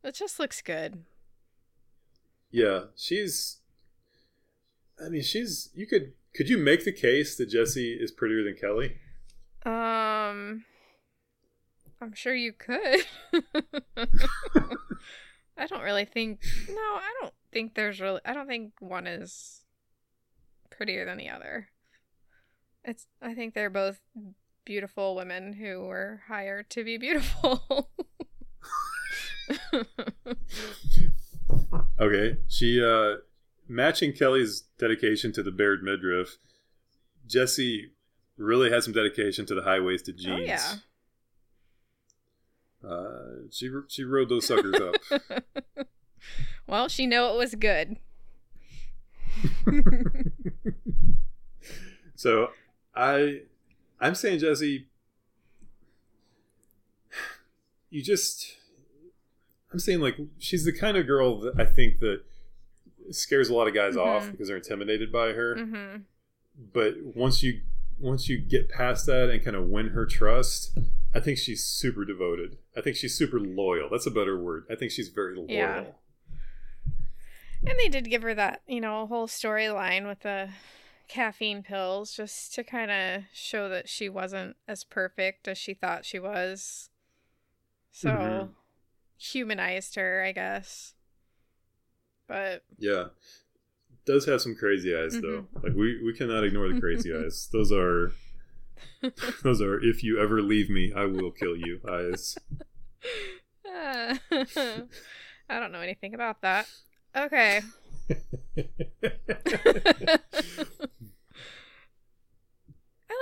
It 0.04 0.16
just 0.16 0.40
looks 0.40 0.62
good. 0.62 1.04
Yeah, 2.52 2.86
she's. 2.96 3.58
I 5.04 5.10
mean, 5.10 5.24
she's. 5.24 5.70
You 5.76 5.86
could 5.88 6.14
could 6.34 6.50
you 6.50 6.58
make 6.58 6.86
the 6.86 6.92
case 6.92 7.36
that 7.38 7.48
Jesse 7.50 7.94
is 7.94 8.12
prettier 8.12 8.44
than 8.44 8.56
Kelly? 8.56 8.98
Um, 9.66 10.64
I'm 12.02 12.14
sure 12.14 12.34
you 12.36 12.54
could. 12.54 13.06
I 15.58 15.68
don't 15.68 15.82
really 15.84 16.06
think. 16.06 16.42
No, 16.70 16.76
I 16.76 17.14
don't 17.22 17.34
think 17.52 17.74
there's 17.76 18.00
really. 18.00 18.22
I 18.26 18.34
don't 18.34 18.48
think 18.48 18.74
one 18.80 19.08
is 19.08 19.62
prettier 20.78 21.06
than 21.06 21.18
the 21.18 21.30
other. 21.30 21.70
It's. 22.84 23.08
I 23.22 23.34
think 23.34 23.54
they're 23.54 23.70
both 23.70 24.00
beautiful 24.66 25.16
women 25.16 25.54
who 25.54 25.82
were 25.82 26.22
hired 26.28 26.70
to 26.72 26.84
be 26.84 26.98
beautiful. 26.98 27.90
Okay, 32.00 32.38
she 32.48 32.84
uh 32.84 33.18
matching 33.68 34.14
Kelly's 34.14 34.64
dedication 34.78 35.32
to 35.34 35.44
the 35.44 35.52
bared 35.52 35.82
midriff. 35.82 36.38
Jesse 37.26 37.92
really 38.38 38.70
had 38.70 38.84
some 38.84 38.94
dedication 38.94 39.46
to 39.46 39.56
the 39.56 39.62
high 39.62 39.80
waisted 39.80 40.18
jeans. 40.18 40.42
Oh, 40.42 40.44
yeah. 40.44 40.76
Uh, 42.88 43.48
she 43.50 43.70
she 43.88 44.04
rode 44.04 44.30
those 44.30 44.46
suckers 44.46 44.76
up. 44.76 44.96
well, 46.68 46.88
she 46.88 47.08
knew 47.08 47.24
it 47.26 47.38
was 47.38 47.56
good. 47.56 47.98
so 52.16 52.50
I 52.96 53.42
I'm 54.00 54.16
saying 54.16 54.40
Jesse 54.40 54.88
you 57.90 58.02
just 58.02 58.58
I'm 59.72 59.80
saying 59.80 60.00
like 60.02 60.18
she's 60.38 60.66
the 60.66 60.74
kind 60.74 60.98
of 60.98 61.08
girl 61.08 61.40
that 61.42 61.60
I 61.60 61.66
think 61.66 62.00
that 62.00 62.22
scares 63.12 63.50
a 63.50 63.54
lot 63.54 63.68
of 63.68 63.74
guys 63.74 63.96
off 63.98 64.24
Mhm. 64.26 64.32
because 64.32 64.48
they're 64.48 64.58
intimidated 64.58 65.12
by 65.12 65.34
her. 65.34 65.56
hmm 65.58 65.98
but 66.74 66.96
once 67.04 67.44
you 67.44 67.62
once 68.00 68.30
you 68.30 68.38
get 68.38 68.70
past 68.70 69.06
that 69.08 69.30
and 69.30 69.44
kind 69.44 69.56
of 69.58 69.68
win 69.68 69.90
her 69.90 70.06
trust, 70.06 70.78
I 71.14 71.20
think 71.20 71.38
she's 71.38 71.64
super 71.64 72.04
devoted. 72.06 72.58
I 72.76 72.82
think 72.82 72.96
she's 72.96 73.14
super 73.14 73.40
loyal. 73.40 73.90
That's 73.90 74.06
a 74.06 74.12
better 74.12 74.38
word. 74.42 74.66
I 74.70 74.76
think 74.76 74.92
she's 74.92 75.10
very 75.10 75.36
loyal. 75.36 75.50
Yeah. 75.50 75.84
And 77.68 77.78
they 77.80 77.88
did 77.90 78.10
give 78.10 78.22
her 78.24 78.34
that, 78.36 78.62
you 78.68 78.80
know, 78.82 79.02
a 79.02 79.06
whole 79.06 79.28
storyline 79.28 80.08
with 80.08 80.22
the 80.22 80.50
caffeine 81.08 81.64
pills 81.64 82.14
just 82.16 82.54
to 82.56 82.64
kind 82.64 82.92
of 82.92 83.24
show 83.34 83.70
that 83.70 83.88
she 83.90 84.10
wasn't 84.10 84.56
as 84.68 84.84
perfect 84.84 85.48
as 85.48 85.58
she 85.58 85.74
thought 85.74 86.06
she 86.06 86.20
was. 86.20 86.90
So 87.92 88.10
Mhm. 88.10 88.50
humanized 89.18 89.96
her, 89.96 90.24
I 90.24 90.32
guess. 90.32 90.94
But 92.28 92.64
Yeah. 92.78 93.10
Does 94.06 94.26
have 94.26 94.42
some 94.42 94.56
crazy 94.56 94.96
eyes 94.96 95.20
though. 95.22 95.48
Like 95.64 95.74
we, 95.74 96.02
we 96.04 96.14
cannot 96.14 96.44
ignore 96.44 96.68
the 96.72 96.80
crazy 96.80 97.14
eyes. 97.16 97.50
Those 97.52 97.72
are 97.72 98.12
those 99.44 99.62
are 99.62 99.80
if 99.84 100.04
you 100.04 100.20
ever 100.20 100.42
leave 100.42 100.70
me, 100.70 100.92
I 100.96 101.06
will 101.06 101.32
kill 101.32 101.56
you 101.56 101.80
eyes. 101.90 102.38
uh, 103.68 104.16
I 105.50 105.60
don't 105.60 105.72
know 105.72 105.82
anything 105.82 106.14
about 106.14 106.42
that. 106.42 106.68
Okay. 107.16 107.62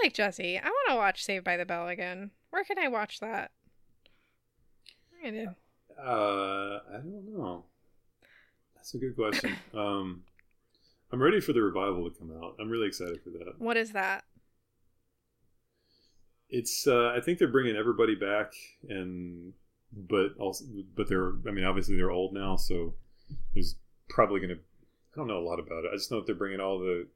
Like 0.04 0.14
Jesse. 0.14 0.58
I 0.58 0.66
want 0.66 0.89
to 0.89 0.95
watch 0.95 1.24
Saved 1.24 1.45
by 1.45 1.56
the 1.56 1.66
Bell 1.66 1.88
again. 1.88 2.32
Where 2.49 2.66
can 2.66 2.78
I 2.78 2.89
watch 2.89 3.22
that? 3.22 3.51
I 5.24 5.30
do. 5.30 5.47
Uh, 5.97 6.80
I 6.89 6.97
don't 6.97 7.34
know. 7.34 7.64
That's 8.76 8.93
a 8.93 8.97
good 8.97 9.16
question. 9.16 9.56
Um, 9.74 10.24
I'm 11.12 11.22
ready 11.22 11.39
for 11.39 11.54
the 11.54 11.62
revival 11.62 12.10
to 12.10 12.20
come 12.20 12.32
out. 12.36 12.56
I'm 12.60 12.70
really 12.70 12.88
excited 12.88 13.22
for 13.24 13.30
that. 13.30 13.54
What 13.60 13.78
is 13.78 13.93
that? 13.93 14.26
It's 16.49 16.86
uh, 16.86 17.14
I 17.16 17.22
think 17.22 17.39
they're 17.39 17.47
bringing 17.47 17.78
everybody 17.78 18.16
back, 18.16 18.51
and 18.89 19.54
but 19.91 20.36
also 20.38 20.66
but 20.95 21.08
they're 21.08 21.34
I 21.47 21.51
mean 21.51 21.64
obviously 21.64 21.95
they're 21.95 22.12
old 22.12 22.34
now, 22.34 22.56
so 22.58 22.93
there's 23.54 23.76
probably 24.10 24.41
gonna 24.41 24.56
I 24.56 25.16
don't 25.16 25.28
know 25.28 25.39
a 25.39 25.47
lot 25.47 25.60
about 25.60 25.86
it. 25.86 25.91
I 25.93 25.95
just 25.95 26.12
know 26.12 26.18
that 26.18 26.26
they're 26.26 26.36
bringing 26.36 26.60
all 26.60 26.80
the 26.80 27.08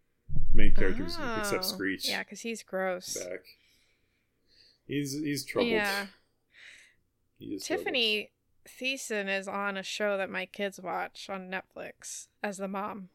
main 0.53 0.73
characters 0.73 1.17
Oh. 1.19 1.35
except 1.39 1.65
Screech 1.65 2.07
Yeah, 2.09 2.23
because 2.23 2.41
he's 2.41 2.63
gross. 2.63 3.15
back. 3.17 3.39
He's 4.87 5.13
he's 5.13 5.45
troubled. 5.45 5.71
Yeah. 5.71 6.07
He 7.39 7.57
Tiffany 7.59 8.31
Thiessen 8.67 9.27
is 9.29 9.47
on 9.47 9.77
a 9.77 9.83
show 9.83 10.17
that 10.17 10.29
my 10.29 10.45
kids 10.45 10.79
watch 10.79 11.29
on 11.29 11.49
Netflix 11.51 12.27
as 12.43 12.57
the 12.57 12.67
mom. 12.67 13.09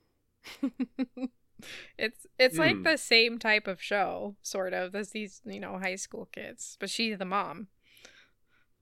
it's 1.98 2.26
it's 2.38 2.58
like 2.58 2.76
Hmm. 2.76 2.82
the 2.82 2.96
same 2.98 3.38
type 3.38 3.66
of 3.66 3.80
show, 3.82 4.36
sort 4.42 4.72
of, 4.72 4.94
as 4.94 5.10
these, 5.10 5.40
you 5.44 5.60
know, 5.60 5.78
high 5.78 5.96
school 5.96 6.28
kids, 6.32 6.76
but 6.80 6.90
she's 6.90 7.18
the 7.18 7.24
mom. 7.24 7.68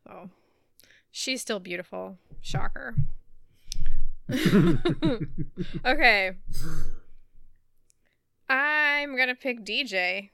So 0.06 0.30
she's 1.10 1.40
still 1.42 1.60
beautiful. 1.60 2.18
Shocker. 2.40 2.94
Okay. 5.84 6.32
I'm 8.50 9.16
gonna 9.16 9.34
pick 9.34 9.64
DJ. 9.64 10.30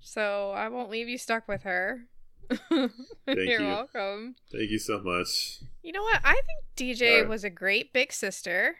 So 0.00 0.52
I 0.52 0.68
won't 0.68 0.90
leave 0.90 1.08
you 1.08 1.18
stuck 1.18 1.48
with 1.48 1.64
her. 1.64 2.06
You're 2.70 3.60
you. 3.60 3.66
welcome. 3.66 4.36
Thank 4.52 4.70
you 4.70 4.78
so 4.78 5.00
much. 5.00 5.60
You 5.82 5.92
know 5.92 6.02
what? 6.02 6.20
I 6.24 6.40
think 6.46 6.64
DJ 6.76 7.16
Alright. 7.16 7.28
was 7.28 7.42
a 7.42 7.50
great 7.50 7.92
big 7.92 8.12
sister. 8.12 8.76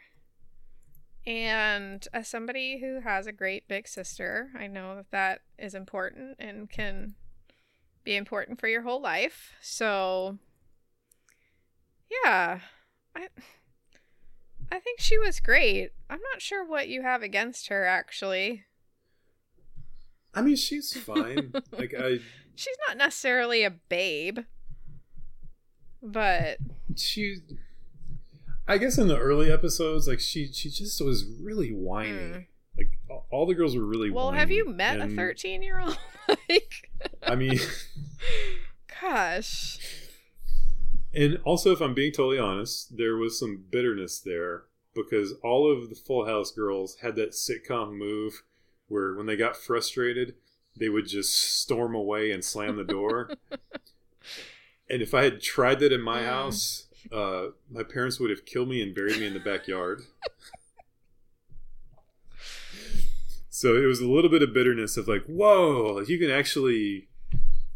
And 1.25 2.07
as 2.13 2.29
somebody 2.29 2.79
who 2.79 3.01
has 3.01 3.27
a 3.27 3.33
great 3.33 3.67
big 3.67 3.89
sister, 3.89 4.49
I 4.57 4.67
know 4.67 4.95
that 4.95 5.11
that 5.11 5.41
is 5.59 5.75
important 5.75 6.37
and 6.39 6.69
can 6.69 7.15
be 8.05 8.15
important 8.15 8.61
for 8.61 8.69
your 8.69 8.83
whole 8.83 9.01
life. 9.01 9.51
So, 9.61 10.37
yeah, 12.23 12.61
I 13.13 13.27
I 14.71 14.79
think 14.79 15.01
she 15.01 15.17
was 15.17 15.41
great. 15.41 15.91
I'm 16.09 16.21
not 16.31 16.41
sure 16.41 16.65
what 16.65 16.87
you 16.87 17.01
have 17.01 17.21
against 17.21 17.67
her 17.67 17.85
actually. 17.85 18.63
I 20.37 20.41
mean, 20.41 20.55
she's 20.55 20.93
fine. 20.95 21.51
like 21.71 21.95
I, 21.99 22.19
She's 22.53 22.77
not 22.87 22.95
necessarily 22.95 23.63
a 23.63 23.71
babe, 23.71 24.39
but 26.03 26.59
she. 26.95 27.37
I 28.67 28.77
guess 28.77 28.99
in 28.99 29.07
the 29.07 29.17
early 29.17 29.51
episodes, 29.51 30.07
like 30.07 30.19
she, 30.19 30.51
she 30.53 30.69
just 30.69 31.01
was 31.03 31.25
really 31.41 31.69
whiny. 31.69 32.11
Mm. 32.11 32.45
Like 32.77 32.91
all- 33.31 33.47
the 33.47 33.55
girls 33.55 33.75
were 33.75 33.83
really. 33.83 34.11
well, 34.11 34.31
have 34.31 34.51
you 34.51 34.69
met 34.69 34.99
a 34.99 35.07
13 35.07 35.63
year 35.63 35.79
old? 35.79 35.97
like, 36.27 36.91
I 37.23 37.33
mean, 37.33 37.59
gosh. 39.01 39.79
and 41.15 41.39
also, 41.45 41.71
if 41.71 41.81
I'm 41.81 41.95
being 41.95 42.11
totally 42.11 42.37
honest, 42.37 42.95
there 42.95 43.15
was 43.15 43.39
some 43.39 43.63
bitterness 43.71 44.19
there 44.19 44.65
because 44.93 45.33
all 45.43 45.71
of 45.71 45.89
the 45.89 45.95
Full 45.95 46.27
House 46.27 46.51
girls 46.51 46.97
had 47.01 47.15
that 47.15 47.31
sitcom 47.31 47.97
move 47.97 48.43
where 48.87 49.13
when 49.15 49.25
they 49.25 49.35
got 49.35 49.57
frustrated, 49.57 50.35
they 50.75 50.89
would 50.89 51.07
just 51.07 51.59
storm 51.59 51.95
away 51.95 52.31
and 52.31 52.43
slam 52.43 52.75
the 52.77 52.83
door. 52.83 53.31
and 54.89 55.01
if 55.01 55.13
I 55.13 55.23
had 55.23 55.41
tried 55.41 55.79
that 55.79 55.91
in 55.91 56.01
my 56.01 56.21
Mm. 56.21 56.25
house, 56.25 56.87
uh, 57.11 57.47
my 57.69 57.83
parents 57.83 58.19
would 58.19 58.29
have 58.29 58.45
killed 58.45 58.69
me 58.69 58.81
and 58.81 58.93
buried 58.93 59.19
me 59.19 59.25
in 59.27 59.33
the 59.33 59.39
backyard. 59.39 60.01
so 63.49 63.75
it 63.75 63.85
was 63.85 63.99
a 63.99 64.07
little 64.07 64.29
bit 64.29 64.41
of 64.43 64.53
bitterness 64.53 64.97
of 64.97 65.07
like, 65.07 65.25
whoa, 65.25 65.99
you 66.01 66.19
can 66.19 66.29
actually, 66.29 67.07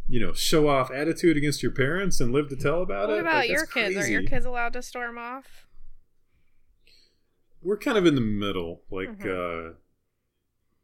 you 0.07 0.19
know, 0.19 0.33
show 0.33 0.67
off 0.67 0.91
attitude 0.91 1.37
against 1.37 1.63
your 1.63 1.71
parents 1.71 2.19
and 2.19 2.31
live 2.33 2.49
to 2.49 2.55
tell 2.55 2.81
about 2.81 3.09
What 3.09 3.19
it. 3.19 3.21
What 3.21 3.21
about 3.21 3.35
Like, 3.37 3.49
your 3.49 3.65
kids? 3.65 3.95
Are 3.97 4.09
your 4.09 4.23
kids 4.23 4.45
allowed 4.45 4.73
to 4.73 4.81
storm 4.81 5.17
off? 5.17 5.65
We're 7.63 7.77
kind 7.77 7.97
of 7.97 8.05
in 8.05 8.15
the 8.15 8.21
middle, 8.21 8.81
like, 8.89 9.09
Mhm. 9.19 9.71
uh, 9.71 9.73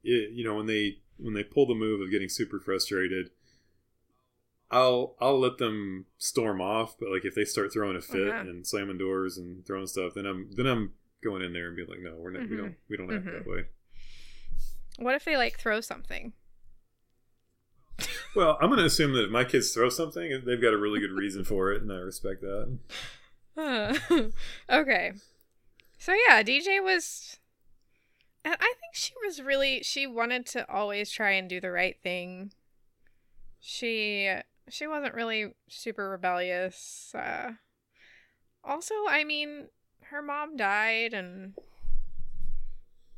it, 0.08 0.32
you 0.32 0.44
know, 0.44 0.56
when 0.56 0.66
they 0.68 1.00
when 1.18 1.34
they 1.34 1.44
pull 1.44 1.66
the 1.68 1.76
move 1.76 2.02
of 2.02 2.10
getting 2.12 2.30
super 2.30 2.60
frustrated. 2.60 3.30
I'll 4.70 5.16
I'll 5.22 5.40
let 5.40 5.60
them 5.60 6.08
storm 6.18 6.60
off, 6.60 6.98
but 7.00 7.10
like 7.10 7.24
if 7.24 7.36
they 7.36 7.46
start 7.46 7.72
throwing 7.72 7.96
a 7.96 8.02
fit 8.02 8.28
Uh-huh. 8.34 8.42
and 8.50 8.68
slamming 8.68 8.98
doors 8.98 9.38
and 9.38 9.66
throwing 9.66 9.88
stuff, 9.88 10.14
then 10.14 10.26
I'm 10.26 10.50
then 10.52 10.66
I'm 10.68 10.94
going 11.24 11.42
in 11.42 11.54
there 11.54 11.68
and 11.68 11.76
being 11.78 11.88
like, 11.88 12.02
no, 12.02 12.16
we're 12.16 12.32
not, 12.32 12.50
we 12.50 12.56
Mhm. 12.56 12.58
don't 12.58 12.76
we 12.90 12.98
don't 12.98 13.14
act 13.14 13.26
Mhm. 13.26 13.32
that 13.32 13.48
way. 13.48 13.66
What 15.00 15.16
if 15.16 15.24
they 15.24 15.38
like 15.38 15.58
throw 15.58 15.80
something? 15.80 16.34
Well, 18.36 18.58
I'm 18.62 18.68
going 18.70 18.80
to 18.80 18.86
assume 18.86 19.14
that 19.14 19.26
if 19.26 19.32
my 19.32 19.44
kids 19.46 19.74
throw 19.74 19.90
something, 19.90 20.44
they've 20.46 20.62
got 20.62 20.74
a 20.74 20.78
really 20.78 21.00
good 21.00 21.12
reason 21.12 21.44
for 21.46 21.72
it, 21.72 21.82
and 21.82 21.92
I 21.92 21.96
respect 21.98 22.42
that. 22.42 22.78
okay. 24.70 25.14
So 25.98 26.14
yeah, 26.28 26.44
DJ 26.44 26.84
was 26.84 27.38
and 28.48 28.56
I 28.62 28.74
think 28.80 28.94
she 28.94 29.12
was 29.26 29.42
really 29.42 29.84
she 29.84 30.08
wanted 30.08 30.46
to 30.48 30.72
always 30.72 31.12
try 31.12 31.32
and 31.32 31.50
do 31.50 31.60
the 31.60 31.70
right 31.70 31.98
thing. 32.02 32.54
She 33.60 34.34
she 34.70 34.88
wasn't 34.88 35.16
really 35.16 35.54
super 35.68 36.10
rebellious. 36.10 37.14
Uh 37.14 37.54
also, 38.64 38.94
I 39.10 39.26
mean, 39.26 39.68
her 40.04 40.22
mom 40.22 40.56
died 40.56 41.14
and 41.14 41.56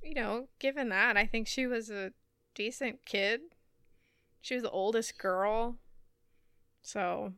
you 0.01 0.15
know, 0.15 0.47
given 0.57 0.89
that, 0.89 1.15
I 1.15 1.27
think 1.27 1.47
she 1.47 1.67
was 1.67 1.91
a 1.91 2.11
decent 2.55 3.05
kid. 3.05 3.41
She 4.41 4.55
was 4.55 4.63
the 4.63 4.71
oldest 4.71 5.19
girl. 5.19 5.75
So, 6.81 7.33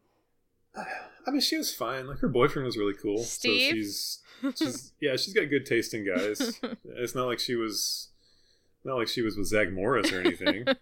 I 1.28 1.32
mean, 1.32 1.42
she 1.42 1.58
was 1.58 1.74
fine. 1.74 2.08
Like 2.08 2.20
her 2.20 2.28
boyfriend 2.28 2.66
was 2.66 2.78
really 2.78 2.96
cool. 3.00 3.20
Steve? 3.20 3.70
So 3.70 3.76
she's, 3.76 4.20
she's 4.58 4.94
yeah, 5.02 5.16
she's 5.16 5.34
got 5.34 5.50
good 5.50 5.66
taste 5.66 5.94
in 5.94 6.06
guys. 6.06 6.60
it's 6.86 7.16
not 7.16 7.28
like 7.28 7.40
she 7.40 7.56
was, 7.56 8.10
not 8.84 8.98
like 8.98 9.08
she 9.08 9.22
was 9.22 9.38
with 9.38 9.48
Zach 9.48 9.72
Morris 9.72 10.12
or 10.12 10.20
anything. 10.20 10.66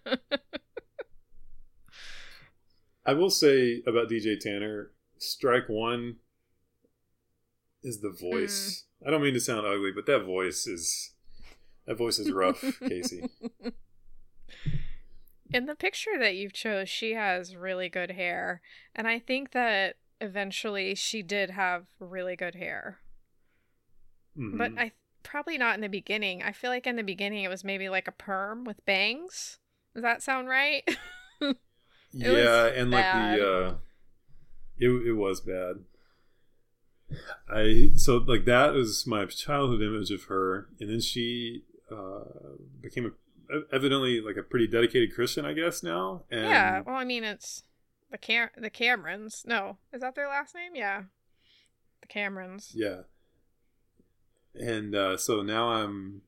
I 3.06 3.14
will 3.14 3.30
say 3.30 3.82
about 3.86 4.10
DJ 4.10 4.38
Tanner, 4.38 4.90
strike 5.18 5.68
one 5.68 6.16
is 7.82 8.00
the 8.00 8.10
voice. 8.10 8.84
Mm. 9.02 9.08
I 9.08 9.10
don't 9.10 9.22
mean 9.22 9.34
to 9.34 9.40
sound 9.40 9.66
ugly, 9.66 9.90
but 9.94 10.06
that 10.06 10.24
voice 10.24 10.66
is 10.66 11.14
that 11.86 11.96
voice 11.96 12.18
is 12.18 12.30
rough, 12.30 12.62
Casey. 12.80 13.24
In 15.52 15.66
the 15.66 15.74
picture 15.74 16.18
that 16.18 16.36
you've 16.36 16.52
chose, 16.52 16.88
she 16.88 17.14
has 17.14 17.56
really 17.56 17.88
good 17.88 18.12
hair. 18.12 18.60
And 18.94 19.08
I 19.08 19.18
think 19.18 19.50
that 19.52 19.96
eventually 20.20 20.94
she 20.94 21.22
did 21.22 21.50
have 21.50 21.86
really 21.98 22.36
good 22.36 22.54
hair. 22.54 22.98
But 24.36 24.72
Mhm. 24.72 24.78
I 24.78 24.92
probably 25.22 25.58
not 25.58 25.74
in 25.74 25.80
the 25.80 25.88
beginning. 25.88 26.42
I 26.42 26.52
feel 26.52 26.70
like 26.70 26.86
in 26.86 26.96
the 26.96 27.02
beginning 27.02 27.44
it 27.44 27.48
was 27.48 27.64
maybe 27.64 27.88
like 27.88 28.08
a 28.08 28.12
perm 28.12 28.64
with 28.64 28.84
bangs. 28.84 29.58
Does 29.94 30.02
that 30.02 30.22
sound 30.22 30.48
right? 30.48 30.88
yeah, 32.12 32.66
and 32.66 32.90
like 32.90 33.04
the 33.12 33.40
uh 33.40 33.74
it 34.78 34.88
it 34.88 35.12
was 35.12 35.40
bad. 35.40 35.84
I 37.48 37.90
so 37.96 38.18
like 38.18 38.44
that 38.44 38.72
was 38.72 39.06
my 39.06 39.26
childhood 39.26 39.82
image 39.82 40.10
of 40.10 40.24
her, 40.24 40.68
and 40.78 40.88
then 40.88 41.00
she 41.00 41.64
uh 41.90 42.24
became 42.80 43.06
a 43.06 43.10
evidently 43.72 44.20
like 44.20 44.36
a 44.36 44.42
pretty 44.42 44.66
dedicated 44.66 45.14
Christian, 45.14 45.44
I 45.44 45.52
guess 45.52 45.82
now. 45.82 46.24
And 46.30 46.42
yeah. 46.42 46.80
Well, 46.80 46.96
I 46.96 47.04
mean, 47.04 47.24
it's 47.24 47.62
the 48.10 48.18
Cam 48.18 48.48
the 48.56 48.70
Camerons. 48.70 49.46
No, 49.46 49.78
is 49.92 50.00
that 50.02 50.14
their 50.14 50.28
last 50.28 50.54
name? 50.54 50.74
Yeah, 50.74 51.04
the 52.00 52.06
Camerons. 52.08 52.72
Yeah. 52.74 53.02
And 54.54 54.94
uh, 54.94 55.16
so 55.16 55.42
now 55.42 55.68
I'm, 55.70 56.22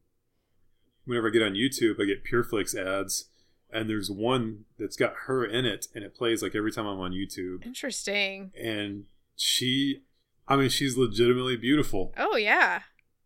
whenever 1.04 1.28
I 1.28 1.30
get 1.30 1.42
on 1.42 1.54
YouTube, 1.54 2.00
I 2.00 2.04
get 2.04 2.24
PureFlix 2.24 2.74
ads, 2.76 3.30
and 3.72 3.90
there's 3.90 4.10
one 4.10 4.64
that's 4.78 4.96
got 4.96 5.14
her 5.26 5.44
in 5.44 5.64
it, 5.64 5.86
and 5.94 6.04
it 6.04 6.14
plays 6.14 6.42
like 6.42 6.54
every 6.54 6.70
time 6.70 6.86
I'm 6.86 7.00
on 7.00 7.10
YouTube. 7.12 7.66
Interesting. 7.66 8.52
And 8.60 9.04
she, 9.36 10.02
I 10.46 10.54
mean, 10.56 10.68
she's 10.68 10.96
legitimately 10.96 11.56
beautiful. 11.56 12.12
Oh 12.16 12.36
yeah, 12.36 12.82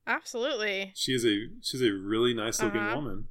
absolutely. 0.07 0.93
She 0.95 1.13
is 1.13 1.27
a 1.27 1.49
she's 1.61 1.83
a 1.83 1.93
really 1.93 2.33
nice 2.33 2.63
looking 2.63 2.81
Uh-huh. 2.81 2.97
woman. 2.97 3.29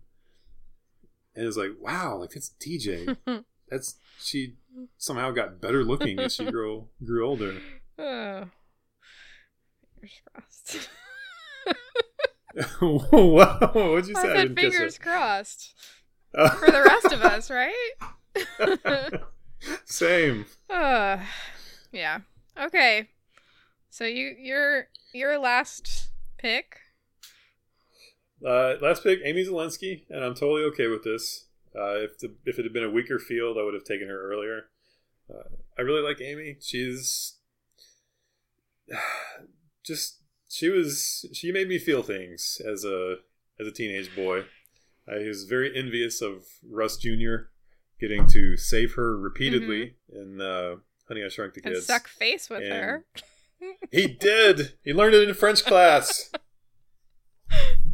And 1.36 1.46
it's 1.46 1.58
like, 1.58 1.72
wow, 1.80 2.18
like 2.18 2.36
it's 2.36 2.52
DJ. 2.60 3.18
That's 3.70 3.96
she 4.20 4.54
somehow 4.98 5.32
got 5.32 5.60
better 5.60 5.84
looking 5.84 6.20
as 6.20 6.36
she 6.36 6.46
grew 6.52 6.88
grew 7.04 7.26
older. 7.26 7.56
oh. 8.00 8.46
Fingers 10.02 10.22
crossed. 10.34 10.90
wow, 12.82 13.72
what'd 13.74 14.08
you 14.08 14.16
I 14.16 14.22
say? 14.22 14.32
I 14.32 14.36
said 14.36 14.56
didn't 14.56 14.56
fingers 14.56 14.98
crossed 14.98 15.74
for 16.32 16.72
the 16.72 16.84
rest 16.86 17.12
of 17.12 17.22
us, 17.22 17.50
right? 17.50 17.96
Same. 19.86 20.46
Uh, 20.70 21.18
yeah. 21.92 22.20
Okay. 22.60 23.10
So 23.90 24.06
you 24.06 24.36
your 24.38 24.88
your 25.14 25.38
last 25.40 26.10
pick. 26.38 26.78
Uh, 28.46 28.76
last 28.82 29.04
pick, 29.04 29.20
Amy 29.24 29.44
Szalinski, 29.46 30.04
and 30.10 30.24
I'm 30.24 30.36
totally 30.36 30.64
okay 30.66 30.88
with 30.88 31.04
this. 31.04 31.46
Uh, 31.76 31.96
if 32.04 32.20
the, 32.20 32.34
if 32.46 32.60
it 32.60 32.64
had 32.64 32.74
been 32.74 32.84
a 32.84 32.90
weaker 32.90 33.18
field, 33.20 33.58
I 33.60 33.64
would 33.64 33.74
have 33.74 33.84
taken 33.84 34.08
her 34.08 34.32
earlier. 34.32 34.66
Uh, 35.30 35.50
I 35.78 35.82
really 35.82 36.02
like 36.02 36.22
Amy. 36.22 36.58
She's 36.62 37.36
just 39.84 40.20
she 40.50 40.70
was 40.70 41.26
she 41.34 41.52
made 41.52 41.68
me 41.68 41.78
feel 41.80 42.04
things 42.04 42.62
as 42.66 42.86
a 42.86 43.16
as 43.60 43.68
a 43.68 43.72
teenage 43.72 44.16
boy. 44.16 44.44
I 45.08 45.18
was 45.28 45.44
very 45.46 45.76
envious 45.78 46.22
of 46.22 46.46
Russ 46.68 46.98
Jr. 46.98 47.50
getting 48.00 48.28
to 48.28 48.58
save 48.58 48.94
her 48.94 49.18
repeatedly 49.18 49.96
in 50.12 50.42
uh, 50.42 50.76
Honey 51.08 51.24
I 51.24 51.30
Shrunk 51.30 51.54
the 51.54 51.62
And 51.64 51.76
Kids. 51.76 51.86
suck 51.88 52.08
face 52.08 52.50
with 52.50 52.62
And- 52.64 52.74
her. 52.74 53.06
He 53.92 54.08
did. 54.08 54.74
He 54.84 54.94
learned 54.94 55.16
it 55.16 55.28
in 55.28 55.34
French 55.34 55.64
class. 55.66 56.30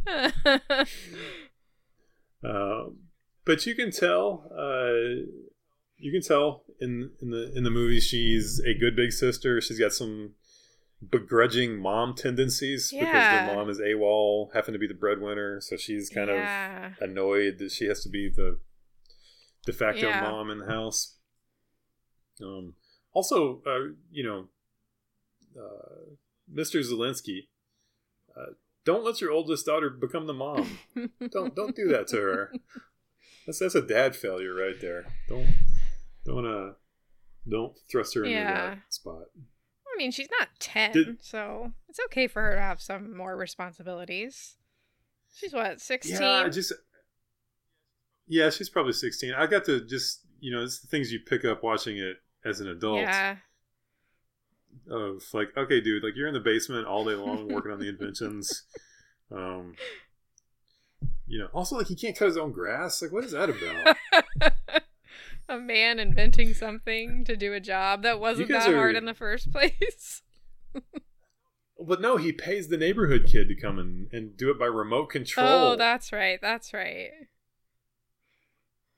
Um, 2.44 2.96
but 3.44 3.66
you 3.66 3.74
can 3.76 3.92
tell, 3.92 4.50
uh, 4.52 5.22
you 5.98 6.10
can 6.10 6.22
tell 6.22 6.64
in 6.80 7.10
in 7.20 7.30
the 7.30 7.52
in 7.56 7.62
the 7.62 7.70
movie 7.70 8.00
she's 8.00 8.60
a 8.66 8.74
good 8.74 8.96
big 8.96 9.12
sister. 9.12 9.60
She's 9.60 9.78
got 9.78 9.92
some 9.92 10.34
begrudging 11.08 11.78
mom 11.80 12.14
tendencies 12.14 12.90
because 12.90 13.06
Yeah. 13.06 13.46
their 13.46 13.54
mom 13.54 13.70
is 13.70 13.78
AWOL, 13.78 14.52
having 14.54 14.72
to 14.72 14.78
be 14.78 14.86
the 14.88 14.94
breadwinner, 14.94 15.60
so 15.60 15.76
she's 15.76 16.10
kind 16.10 16.28
yeah. 16.30 16.88
of 16.88 16.92
annoyed 17.00 17.58
that 17.58 17.70
she 17.72 17.86
has 17.86 18.02
to 18.02 18.08
be 18.08 18.28
the 18.28 18.58
de 19.64 19.72
facto 19.72 20.08
Yeah. 20.08 20.20
mom 20.20 20.50
in 20.50 20.58
the 20.58 20.66
house. 20.66 21.18
Um, 22.40 22.74
also, 23.12 23.62
uh, 23.66 23.94
you 24.10 24.24
know, 24.24 24.48
uh, 25.56 26.14
Mr. 26.52 26.80
Szalinski, 26.82 27.46
uh, 28.36 28.54
don't 28.84 29.04
let 29.04 29.20
your 29.20 29.30
oldest 29.30 29.66
daughter 29.66 29.90
become 29.90 30.26
the 30.26 30.32
mom 30.34 30.78
don't 31.30 31.54
don't 31.54 31.76
do 31.76 31.88
that 31.88 32.06
to 32.08 32.16
her. 32.16 32.52
That's 33.46 33.58
that's 33.58 33.74
a 33.74 33.82
dad 33.82 34.14
failure 34.16 34.54
right 34.54 34.80
there. 34.80 35.06
Don't 35.28 35.48
don't 36.24 36.46
uh 36.46 36.72
don't 37.48 37.76
thrust 37.90 38.14
her 38.14 38.24
into 38.24 38.36
Yeah. 38.36 38.74
that 38.74 38.78
spot. 38.88 39.24
I 39.36 39.98
mean, 39.98 40.10
she's 40.10 40.28
not 40.40 40.48
10, 40.58 40.92
Did- 40.92 41.22
so 41.24 41.72
it's 41.88 42.00
okay 42.06 42.26
for 42.26 42.40
her 42.40 42.54
to 42.54 42.60
have 42.60 42.80
some 42.80 43.14
more 43.16 43.36
responsibilities. 43.36 44.56
She's 45.34 45.52
what, 45.52 45.80
16? 45.80 46.20
Yeah, 46.20 46.48
just 46.48 46.72
yeah, 48.28 48.50
she's 48.50 48.68
probably 48.70 48.92
sixteen. 48.92 49.34
I 49.34 49.46
got 49.46 49.64
to 49.66 49.84
just 49.84 50.20
you 50.40 50.54
know 50.54 50.62
it's 50.62 50.80
the 50.80 50.86
things 50.86 51.12
you 51.12 51.20
pick 51.26 51.44
up 51.44 51.62
watching 51.62 51.98
it 51.98 52.16
as 52.44 52.60
an 52.60 52.68
adult. 52.68 53.00
Yeah. 53.00 53.36
Of 54.90 55.22
like, 55.32 55.56
okay, 55.56 55.80
dude, 55.80 56.02
like 56.02 56.16
you're 56.16 56.28
in 56.28 56.34
the 56.34 56.40
basement 56.40 56.86
all 56.86 57.04
day 57.04 57.14
long 57.14 57.48
working 57.48 57.72
on 57.72 57.78
the 57.78 57.88
inventions. 57.88 58.64
Um, 59.30 59.74
you 61.26 61.38
know, 61.38 61.46
also 61.52 61.76
like 61.76 61.86
he 61.86 61.96
can't 61.96 62.16
cut 62.16 62.26
his 62.26 62.36
own 62.36 62.52
grass. 62.52 63.00
Like, 63.00 63.12
what 63.12 63.24
is 63.24 63.32
that 63.32 63.50
about? 63.50 63.96
a 65.48 65.58
man 65.58 65.98
inventing 65.98 66.54
something 66.54 67.24
to 67.24 67.36
do 67.36 67.52
a 67.52 67.60
job 67.60 68.02
that 68.02 68.20
wasn't 68.20 68.48
that 68.48 68.68
are- 68.70 68.76
hard 68.76 68.96
in 68.96 69.04
the 69.04 69.14
first 69.14 69.50
place. 69.52 70.22
But 71.84 72.00
no, 72.00 72.16
he 72.16 72.32
pays 72.32 72.68
the 72.68 72.76
neighborhood 72.76 73.26
kid 73.26 73.48
to 73.48 73.56
come 73.56 73.78
and, 73.78 74.06
and 74.12 74.36
do 74.36 74.50
it 74.50 74.58
by 74.58 74.66
remote 74.66 75.06
control. 75.06 75.72
Oh, 75.72 75.76
that's 75.76 76.12
right. 76.12 76.38
That's 76.40 76.72
right. 76.72 77.10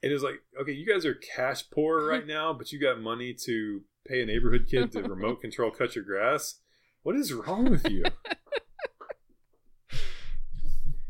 It 0.03 0.12
was 0.12 0.22
like, 0.22 0.43
okay, 0.61 0.72
you 0.72 0.87
guys 0.87 1.07
are 1.07 1.14
cash 1.14 1.68
poor 1.70 2.07
right 2.07 2.27
now, 2.37 2.53
but 2.53 2.72
you 2.72 2.81
got 2.81 3.01
money 3.01 3.35
to 3.45 3.83
pay 4.07 4.23
a 4.23 4.27
neighborhood 4.27 4.67
kid 4.71 4.93
to 4.93 5.03
remote 5.09 5.41
control 5.41 5.71
cut 5.71 5.95
your 5.95 6.05
grass. 6.05 6.61
What 7.03 7.17
is 7.17 7.33
wrong 7.33 7.71
with 7.71 7.89
you? 7.91 8.05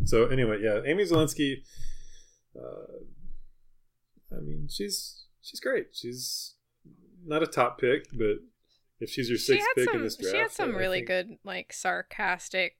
so 0.05 0.26
anyway, 0.26 0.59
yeah, 0.62 0.80
Amy 0.86 1.05
Szalinski. 1.05 1.62
Uh, 2.57 3.05
I 4.36 4.40
mean, 4.40 4.68
she's 4.70 5.24
she's 5.42 5.61
great. 5.61 5.88
She's 5.92 6.55
not 7.24 7.42
a 7.42 7.47
top 7.47 7.80
pick, 7.80 8.07
but 8.12 8.38
if 9.01 9.11
she's 9.11 9.28
your 9.28 9.38
She 9.38 9.45
sixth 9.55 9.66
had 9.66 9.74
pick 9.76 9.84
some 9.90 9.97
in 9.99 10.03
this 10.05 10.16
draft, 10.16 10.34
she 10.34 10.40
had 10.40 10.51
some 10.51 10.74
really 10.76 10.99
think- 10.99 11.09
good 11.09 11.28
like 11.45 11.72
sarcastic 11.72 12.76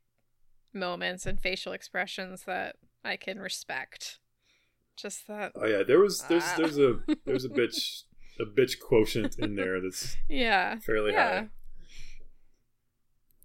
moments 0.73 1.25
and 1.27 1.41
facial 1.41 1.73
expressions 1.73 2.45
that 2.47 2.77
I 3.05 3.17
can 3.17 3.39
respect. 3.39 4.19
Just 4.97 5.27
that 5.27 5.53
Oh 5.57 5.67
yeah, 5.67 5.83
there 5.87 5.99
was 5.99 6.23
there's 6.29 6.45
Ah. 6.45 6.55
there's 6.59 6.79
a 6.79 7.01
there's 7.25 7.45
a 7.45 7.49
bitch 7.51 8.03
a 8.41 8.45
bitch 8.45 8.81
quotient 8.81 9.37
in 9.39 9.55
there 9.57 9.81
that's 9.81 10.17
yeah. 10.29 10.79
fairly 10.81 11.13
Yeah. 11.13 11.33
high. 11.41 11.49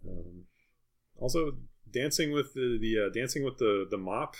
Um, 0.07 0.43
also, 1.17 1.57
dancing 1.91 2.31
with 2.31 2.53
the 2.53 2.77
the 2.79 3.05
uh, 3.07 3.09
dancing 3.13 3.43
with 3.43 3.57
the 3.57 3.85
the 3.89 3.97
mop. 3.97 4.35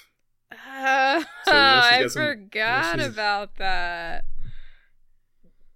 Uh, 0.52 1.24
So, 1.46 1.52
you 1.52 1.58
know, 1.58 1.82
she's 1.82 1.94
I 1.94 2.08
some- 2.08 2.22
forgot 2.24 3.00
about 3.00 3.56
that. 3.58 4.26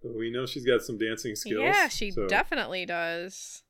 We 0.04 0.32
know 0.32 0.46
she's 0.46 0.66
got 0.66 0.82
some 0.82 0.98
dancing 0.98 1.36
skills. 1.36 1.62
Yeah, 1.64 1.88
she 1.88 2.12
so, 2.12 2.28
definitely 2.28 2.86
does. 2.86 3.64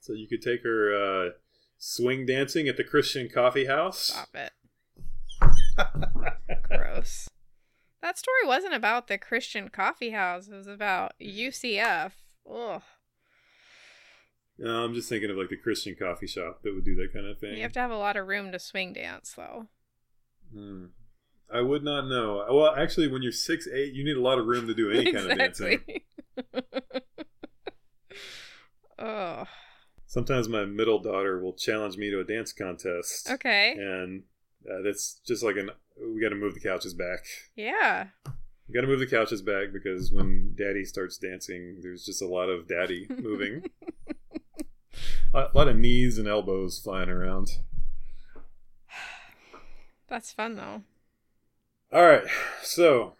So 0.00 0.14
you 0.14 0.26
could 0.26 0.42
take 0.42 0.64
her 0.64 0.92
uh, 0.94 1.30
swing 1.78 2.26
dancing 2.26 2.66
at 2.66 2.76
the 2.76 2.82
Christian 2.84 3.28
Coffee 3.28 3.66
House. 3.66 3.98
Stop 4.08 4.28
it. 4.34 4.52
Story 8.42 8.56
wasn't 8.56 8.74
about 8.74 9.06
the 9.08 9.18
Christian 9.18 9.68
coffee 9.68 10.10
house. 10.10 10.48
It 10.48 10.54
was 10.54 10.66
about 10.66 11.12
UCF. 11.20 12.12
Ugh. 12.50 12.82
No, 14.58 14.84
I'm 14.84 14.94
just 14.94 15.08
thinking 15.08 15.30
of 15.30 15.36
like 15.36 15.48
the 15.48 15.56
Christian 15.56 15.94
coffee 15.98 16.26
shop 16.26 16.60
that 16.62 16.74
would 16.74 16.84
do 16.84 16.94
that 16.96 17.12
kind 17.12 17.26
of 17.26 17.38
thing. 17.38 17.56
You 17.56 17.62
have 17.62 17.72
to 17.72 17.80
have 17.80 17.90
a 17.90 17.96
lot 17.96 18.16
of 18.16 18.26
room 18.26 18.52
to 18.52 18.58
swing 18.58 18.92
dance, 18.92 19.32
though. 19.36 19.66
Hmm. 20.52 20.86
I 21.52 21.60
would 21.60 21.84
not 21.84 22.08
know. 22.08 22.44
Well, 22.50 22.74
actually, 22.74 23.08
when 23.08 23.22
you're 23.22 23.32
six 23.32 23.68
eight, 23.68 23.92
you 23.94 24.04
need 24.04 24.16
a 24.16 24.20
lot 24.22 24.38
of 24.38 24.46
room 24.46 24.66
to 24.66 24.74
do 24.74 24.90
any 24.90 25.12
kind 25.12 25.30
of 25.30 25.38
dancing. 25.38 25.80
oh, 28.98 29.44
Sometimes 30.06 30.48
my 30.48 30.64
middle 30.64 30.98
daughter 30.98 31.42
will 31.42 31.54
challenge 31.54 31.96
me 31.96 32.10
to 32.10 32.20
a 32.20 32.24
dance 32.24 32.52
contest. 32.52 33.30
okay. 33.30 33.74
and 33.78 34.24
uh, 34.70 34.82
that's 34.82 35.20
just 35.26 35.42
like 35.42 35.56
an 35.56 35.70
we 36.14 36.20
got 36.20 36.30
to 36.30 36.34
move 36.34 36.54
the 36.54 36.60
couches 36.60 36.94
back. 36.94 37.24
Yeah. 37.56 38.06
We 38.68 38.74
got 38.74 38.82
to 38.82 38.86
move 38.86 39.00
the 39.00 39.06
couches 39.06 39.42
back 39.42 39.72
because 39.72 40.10
when 40.12 40.54
Daddy 40.56 40.84
starts 40.84 41.18
dancing, 41.18 41.78
there's 41.82 42.04
just 42.04 42.22
a 42.22 42.26
lot 42.26 42.48
of 42.48 42.66
Daddy 42.68 43.06
moving, 43.18 43.64
a 45.34 45.48
lot 45.54 45.68
of 45.68 45.76
knees 45.76 46.16
and 46.18 46.26
elbows 46.28 46.78
flying 46.78 47.08
around. 47.10 47.58
That's 50.08 50.32
fun, 50.32 50.56
though. 50.56 50.82
All 51.92 52.06
right, 52.06 52.24
so 52.62 53.14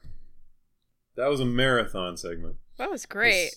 that 1.17 1.29
was 1.29 1.41
a 1.41 1.45
marathon 1.45 2.17
segment. 2.17 2.57
That 2.79 2.91
was 2.91 3.05
great. 3.07 3.51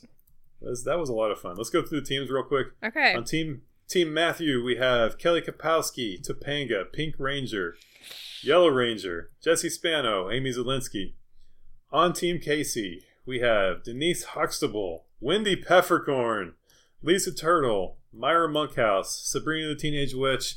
This- 0.62 0.84
that 0.84 0.98
was 1.00 1.10
a 1.10 1.14
lot 1.14 1.30
of 1.32 1.40
fun. 1.40 1.56
Let's 1.58 1.70
go 1.70 1.84
through 1.84 2.02
the 2.02 2.08
teams 2.08 2.30
real 2.32 2.42
quick. 2.44 2.68
Okay. 2.84 3.14
On 3.14 3.24
team 3.24 3.62
Team 3.88 4.14
Matthew, 4.14 4.64
we 4.64 4.78
have 4.78 5.18
Kelly 5.18 5.42
Kapowski, 5.42 6.20
Topanga, 6.26 6.92
Pink 6.92 7.16
Ranger, 7.20 7.76
Yellow 8.42 8.68
Ranger, 8.70 9.30
Jesse 9.44 9.70
Spano, 9.70 10.30
Amy 10.32 10.52
Szalinski. 10.52 11.14
On 11.92 12.12
Team 12.12 12.40
Casey, 12.40 13.04
we 13.26 13.40
have 13.40 13.84
Denise 13.84 14.24
Huxtable, 14.24 15.06
Wendy 15.20 15.56
Peppercorn, 15.56 16.54
Lisa 17.02 17.34
Turtle, 17.34 17.98
Myra 18.12 18.50
Monkhouse, 18.50 19.22
Sabrina 19.24 19.68
the 19.70 19.76
Teenage 19.76 20.14
Witch, 20.16 20.56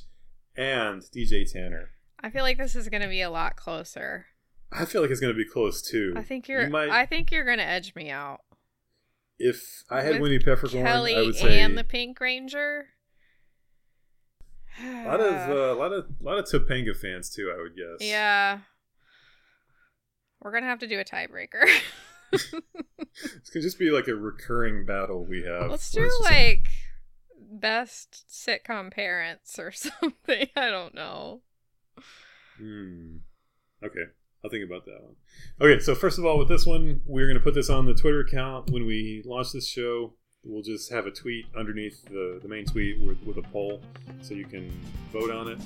and 0.57 1.03
DJ 1.03 1.51
Tanner. 1.51 1.91
I 2.21 2.31
feel 2.31 2.43
like 2.43 2.57
this 2.59 2.75
is 2.75 2.89
gonna 2.89 3.09
be 3.09 3.21
a 3.21 3.31
lot 3.31 3.57
closer. 3.57 4.27
I 4.73 4.85
feel 4.85 5.01
like 5.03 5.11
it's 5.11 5.21
going 5.21 5.33
to 5.33 5.37
be 5.37 5.49
close 5.49 5.81
too. 5.81 6.13
I 6.15 6.23
think 6.23 6.47
you're. 6.47 6.65
You 6.65 6.69
might- 6.71 6.91
I 6.91 7.07
think 7.07 7.31
you're 7.33 7.45
gonna 7.47 7.63
edge 7.63 7.95
me 7.95 8.11
out. 8.11 8.41
if 9.39 9.83
I 9.89 10.03
had 10.03 10.15
With 10.15 10.23
Winnie 10.23 10.39
Peppercorn, 10.41 10.85
Kelly 10.85 11.15
I 11.17 11.21
would 11.23 11.35
say 11.37 11.61
and 11.61 11.79
the 11.79 11.85
Pink 11.85 12.21
Ranger. 12.21 12.89
A 14.85 15.05
lot 15.07 15.21
of 15.21 15.35
uh, 15.51 15.73
a 15.73 15.75
lot 15.75 15.93
of 15.93 16.07
a 16.21 16.25
lot 16.25 16.39
of 16.39 16.45
Topanga 16.47 16.97
fans 16.97 17.31
too. 17.31 17.53
I 17.57 17.61
would 17.63 17.77
guess. 17.77 18.07
yeah. 18.09 18.59
We're 20.41 20.53
gonna 20.53 20.67
have 20.67 20.79
to 20.81 20.87
do 20.87 20.99
a 21.01 21.05
tiebreaker. 21.05 21.65
It's 23.37 23.51
gonna 23.51 23.63
just 23.65 23.79
be 23.79 23.91
like 23.91 24.07
a 24.07 24.15
recurring 24.15 24.85
battle 24.85 25.25
we 25.25 25.43
have. 25.43 25.71
Let's 25.71 25.91
do 25.91 26.09
like 26.23 26.69
best 27.51 28.27
sitcom 28.31 28.93
parents 28.93 29.59
or 29.59 29.73
something. 29.73 30.47
I 30.55 30.71
don't 30.71 30.95
know. 30.95 31.41
Hmm. 32.59 33.17
Okay, 33.83 34.05
I'll 34.45 34.51
think 34.51 34.65
about 34.65 34.85
that 34.85 35.01
one. 35.03 35.17
Okay, 35.61 35.81
so 35.83 35.95
first 35.95 36.19
of 36.19 36.25
all, 36.25 36.39
with 36.39 36.49
this 36.49 36.67
one, 36.67 37.01
we're 37.07 37.27
going 37.27 37.39
to 37.39 37.43
put 37.43 37.55
this 37.55 37.71
on 37.71 37.87
the 37.87 37.95
Twitter 37.95 38.21
account 38.21 38.71
when 38.71 38.87
we 38.87 39.23
launch 39.25 39.53
this 39.53 39.69
show. 39.69 40.15
We'll 40.45 40.63
just 40.63 40.91
have 40.93 41.07
a 41.07 41.11
tweet 41.11 41.47
underneath 41.57 42.05
the, 42.05 42.39
the 42.41 42.49
main 42.49 42.65
tweet 42.65 43.01
with, 43.01 43.19
with 43.25 43.37
a 43.39 43.43
poll, 43.43 43.81
so 44.23 44.35
you 44.35 44.45
can 44.47 44.71
vote 45.13 45.31
on 45.33 45.49
it, 45.49 45.59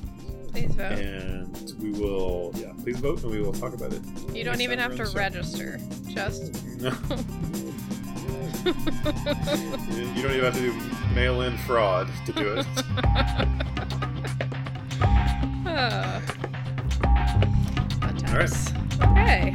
Please 0.50 0.74
vote. 0.74 0.92
and 0.92 1.72
we 1.80 1.90
will 1.92 2.52
yeah, 2.56 2.72
please 2.82 2.98
vote, 2.98 3.22
and 3.22 3.30
we 3.30 3.40
will 3.40 3.52
talk 3.52 3.74
about 3.74 3.92
it. 3.92 4.00
you 4.34 4.42
don't 4.44 4.60
even 4.62 4.78
have 4.78 4.96
to 4.96 5.04
register. 5.14 5.78
Just 6.08 6.64
No, 6.80 6.88
you 8.64 10.22
don't 10.22 10.32
even 10.32 10.44
have 10.44 10.54
to 10.54 10.60
do 10.60 10.72
mail-in 11.14 11.56
fraud 11.58 12.08
to 12.26 12.32
do 12.32 12.54
it. 12.54 12.66
uh, 15.66 16.20
All 18.28 18.38
right. 18.38 18.72
Okay. 19.02 19.54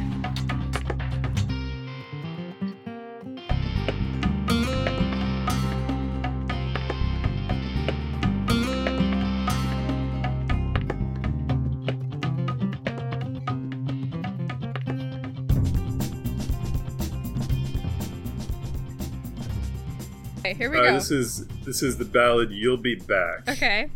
Here 20.58 20.70
we 20.70 20.76
right, 20.76 20.88
go. 20.88 20.94
this 20.94 21.10
is 21.10 21.46
this 21.64 21.82
is 21.82 21.98
the 21.98 22.04
ballad 22.04 22.50
"You'll 22.50 22.76
Be 22.76 22.96
Back." 22.96 23.48
okay. 23.48 23.88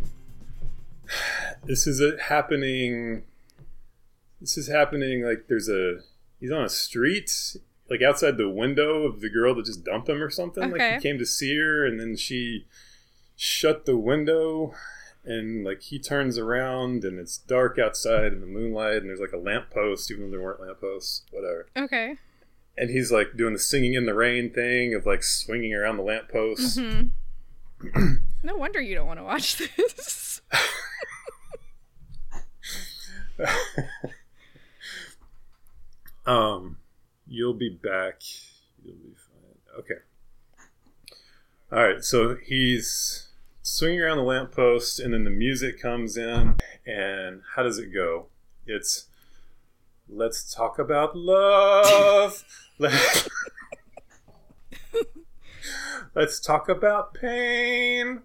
this 1.65 1.87
is 1.87 2.01
a 2.01 2.17
happening 2.23 3.25
this 4.41 4.57
is 4.57 4.69
happening 4.69 5.25
like 5.25 5.47
there's 5.49 5.69
a 5.69 5.99
he's 6.41 6.51
on 6.53 6.65
a 6.65 6.69
street 6.69 7.57
like 7.91 8.01
outside 8.01 8.37
the 8.39 8.49
window 8.49 9.03
of 9.03 9.21
the 9.21 9.29
girl 9.29 9.55
that 9.55 9.67
just 9.67 9.85
dumped 9.85 10.09
him 10.09 10.23
or 10.23 10.31
something 10.31 10.71
like 10.71 10.95
he 10.95 11.01
came 11.01 11.19
to 11.19 11.27
see 11.27 11.57
her 11.57 11.85
and 11.85 12.01
then 12.01 12.17
she 12.17 12.67
shut 13.37 13.85
the 13.85 13.97
window 13.97 14.73
and 15.25 15.65
like 15.65 15.83
he 15.83 15.99
turns 15.99 16.39
around 16.39 17.05
and 17.05 17.19
it's 17.19 17.39
dark 17.39 17.79
outside 17.79 18.33
in 18.33 18.41
the 18.41 18.47
moonlight 18.47 18.97
and 18.97 19.09
there's 19.09 19.21
like 19.21 19.33
a 19.33 19.37
lamppost 19.37 20.11
even 20.11 20.25
though 20.25 20.31
there 20.31 20.41
weren't 20.41 20.61
lampposts 20.61 21.23
whatever 21.31 21.67
Okay. 21.77 22.17
And 22.77 22.91
he's 22.91 23.13
like 23.13 23.37
doing 23.37 23.53
the 23.53 23.59
singing 23.59 23.95
in 23.95 24.07
the 24.07 24.15
rain 24.15 24.51
thing 24.51 24.95
of 24.95 25.07
like 25.07 25.23
swinging 25.23 25.75
around 25.75 25.97
the 25.97 26.03
lamppost 26.03 26.79
hmm 26.79 27.03
no 28.43 28.57
wonder 28.57 28.81
you 28.81 28.95
don't 28.95 29.07
want 29.07 29.19
to 29.19 29.25
watch 29.25 29.57
this. 29.57 30.41
um, 36.27 36.79
you'll 37.27 37.55
be 37.55 37.71
back. 37.71 38.21
You'll 38.85 38.97
be 38.97 39.15
fine. 39.15 39.79
Okay. 39.79 40.01
All 41.71 41.83
right. 41.83 42.05
So 42.05 42.37
he's 42.37 43.29
swinging 43.63 44.01
around 44.01 44.19
the 44.19 44.25
lamppost, 44.25 45.01
and 45.01 45.15
then 45.15 45.25
the 45.25 45.31
music 45.31 45.81
comes 45.81 46.17
in. 46.17 46.57
And 46.87 47.43
how 47.55 47.63
does 47.63 47.79
it 47.79 47.93
go? 47.93 48.27
It's 48.67 49.07
let's 50.15 50.53
talk 50.55 50.79
about 50.79 51.17
love. 51.17 52.45
Let- 52.79 53.29
let's 56.15 56.41
talk 56.41 56.69
about 56.69 57.15
pain. 57.15 58.23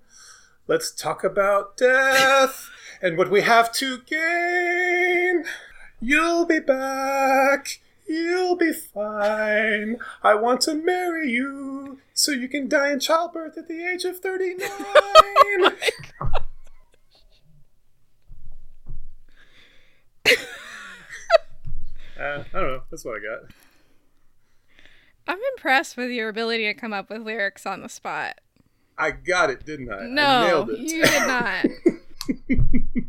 Let's 0.68 0.92
talk 0.92 1.24
about 1.24 1.78
death 1.78 2.70
and 3.02 3.18
what 3.18 3.32
we 3.32 3.42
have 3.42 3.72
to 3.74 4.00
gain. 4.00 5.46
You'll 6.02 6.46
be 6.46 6.60
back. 6.60 7.80
You'll 8.08 8.56
be 8.56 8.74
fine. 8.74 9.98
I 10.24 10.36
want 10.36 10.62
to 10.62 10.74
marry 10.74 11.30
you 11.30 12.00
so 12.14 12.32
you 12.32 12.48
can 12.48 12.68
die 12.68 12.92
in 12.92 13.00
childbirth 13.00 13.58
at 13.58 13.68
the 13.68 13.86
age 13.86 14.04
of 14.06 14.20
39. 14.20 14.70
Uh, 22.20 22.43
I 22.53 22.59
don't 22.59 22.70
know. 22.70 22.82
That's 22.89 23.05
what 23.05 23.18
I 23.18 23.20
got. 23.20 23.51
I'm 25.28 25.39
impressed 25.55 25.97
with 25.97 26.09
your 26.09 26.30
ability 26.30 26.65
to 26.65 26.74
come 26.74 26.93
up 26.93 27.09
with 27.09 27.22
lyrics 27.22 27.65
on 27.65 27.82
the 27.82 27.89
spot. 27.89 28.39
I 28.97 29.11
got 29.11 29.49
it, 29.49 29.65
didn't 29.65 29.91
I? 29.91 30.05
No, 30.07 30.68
I 30.70 30.76
you 30.76 31.05
did 31.05 31.28
not. 31.28 31.65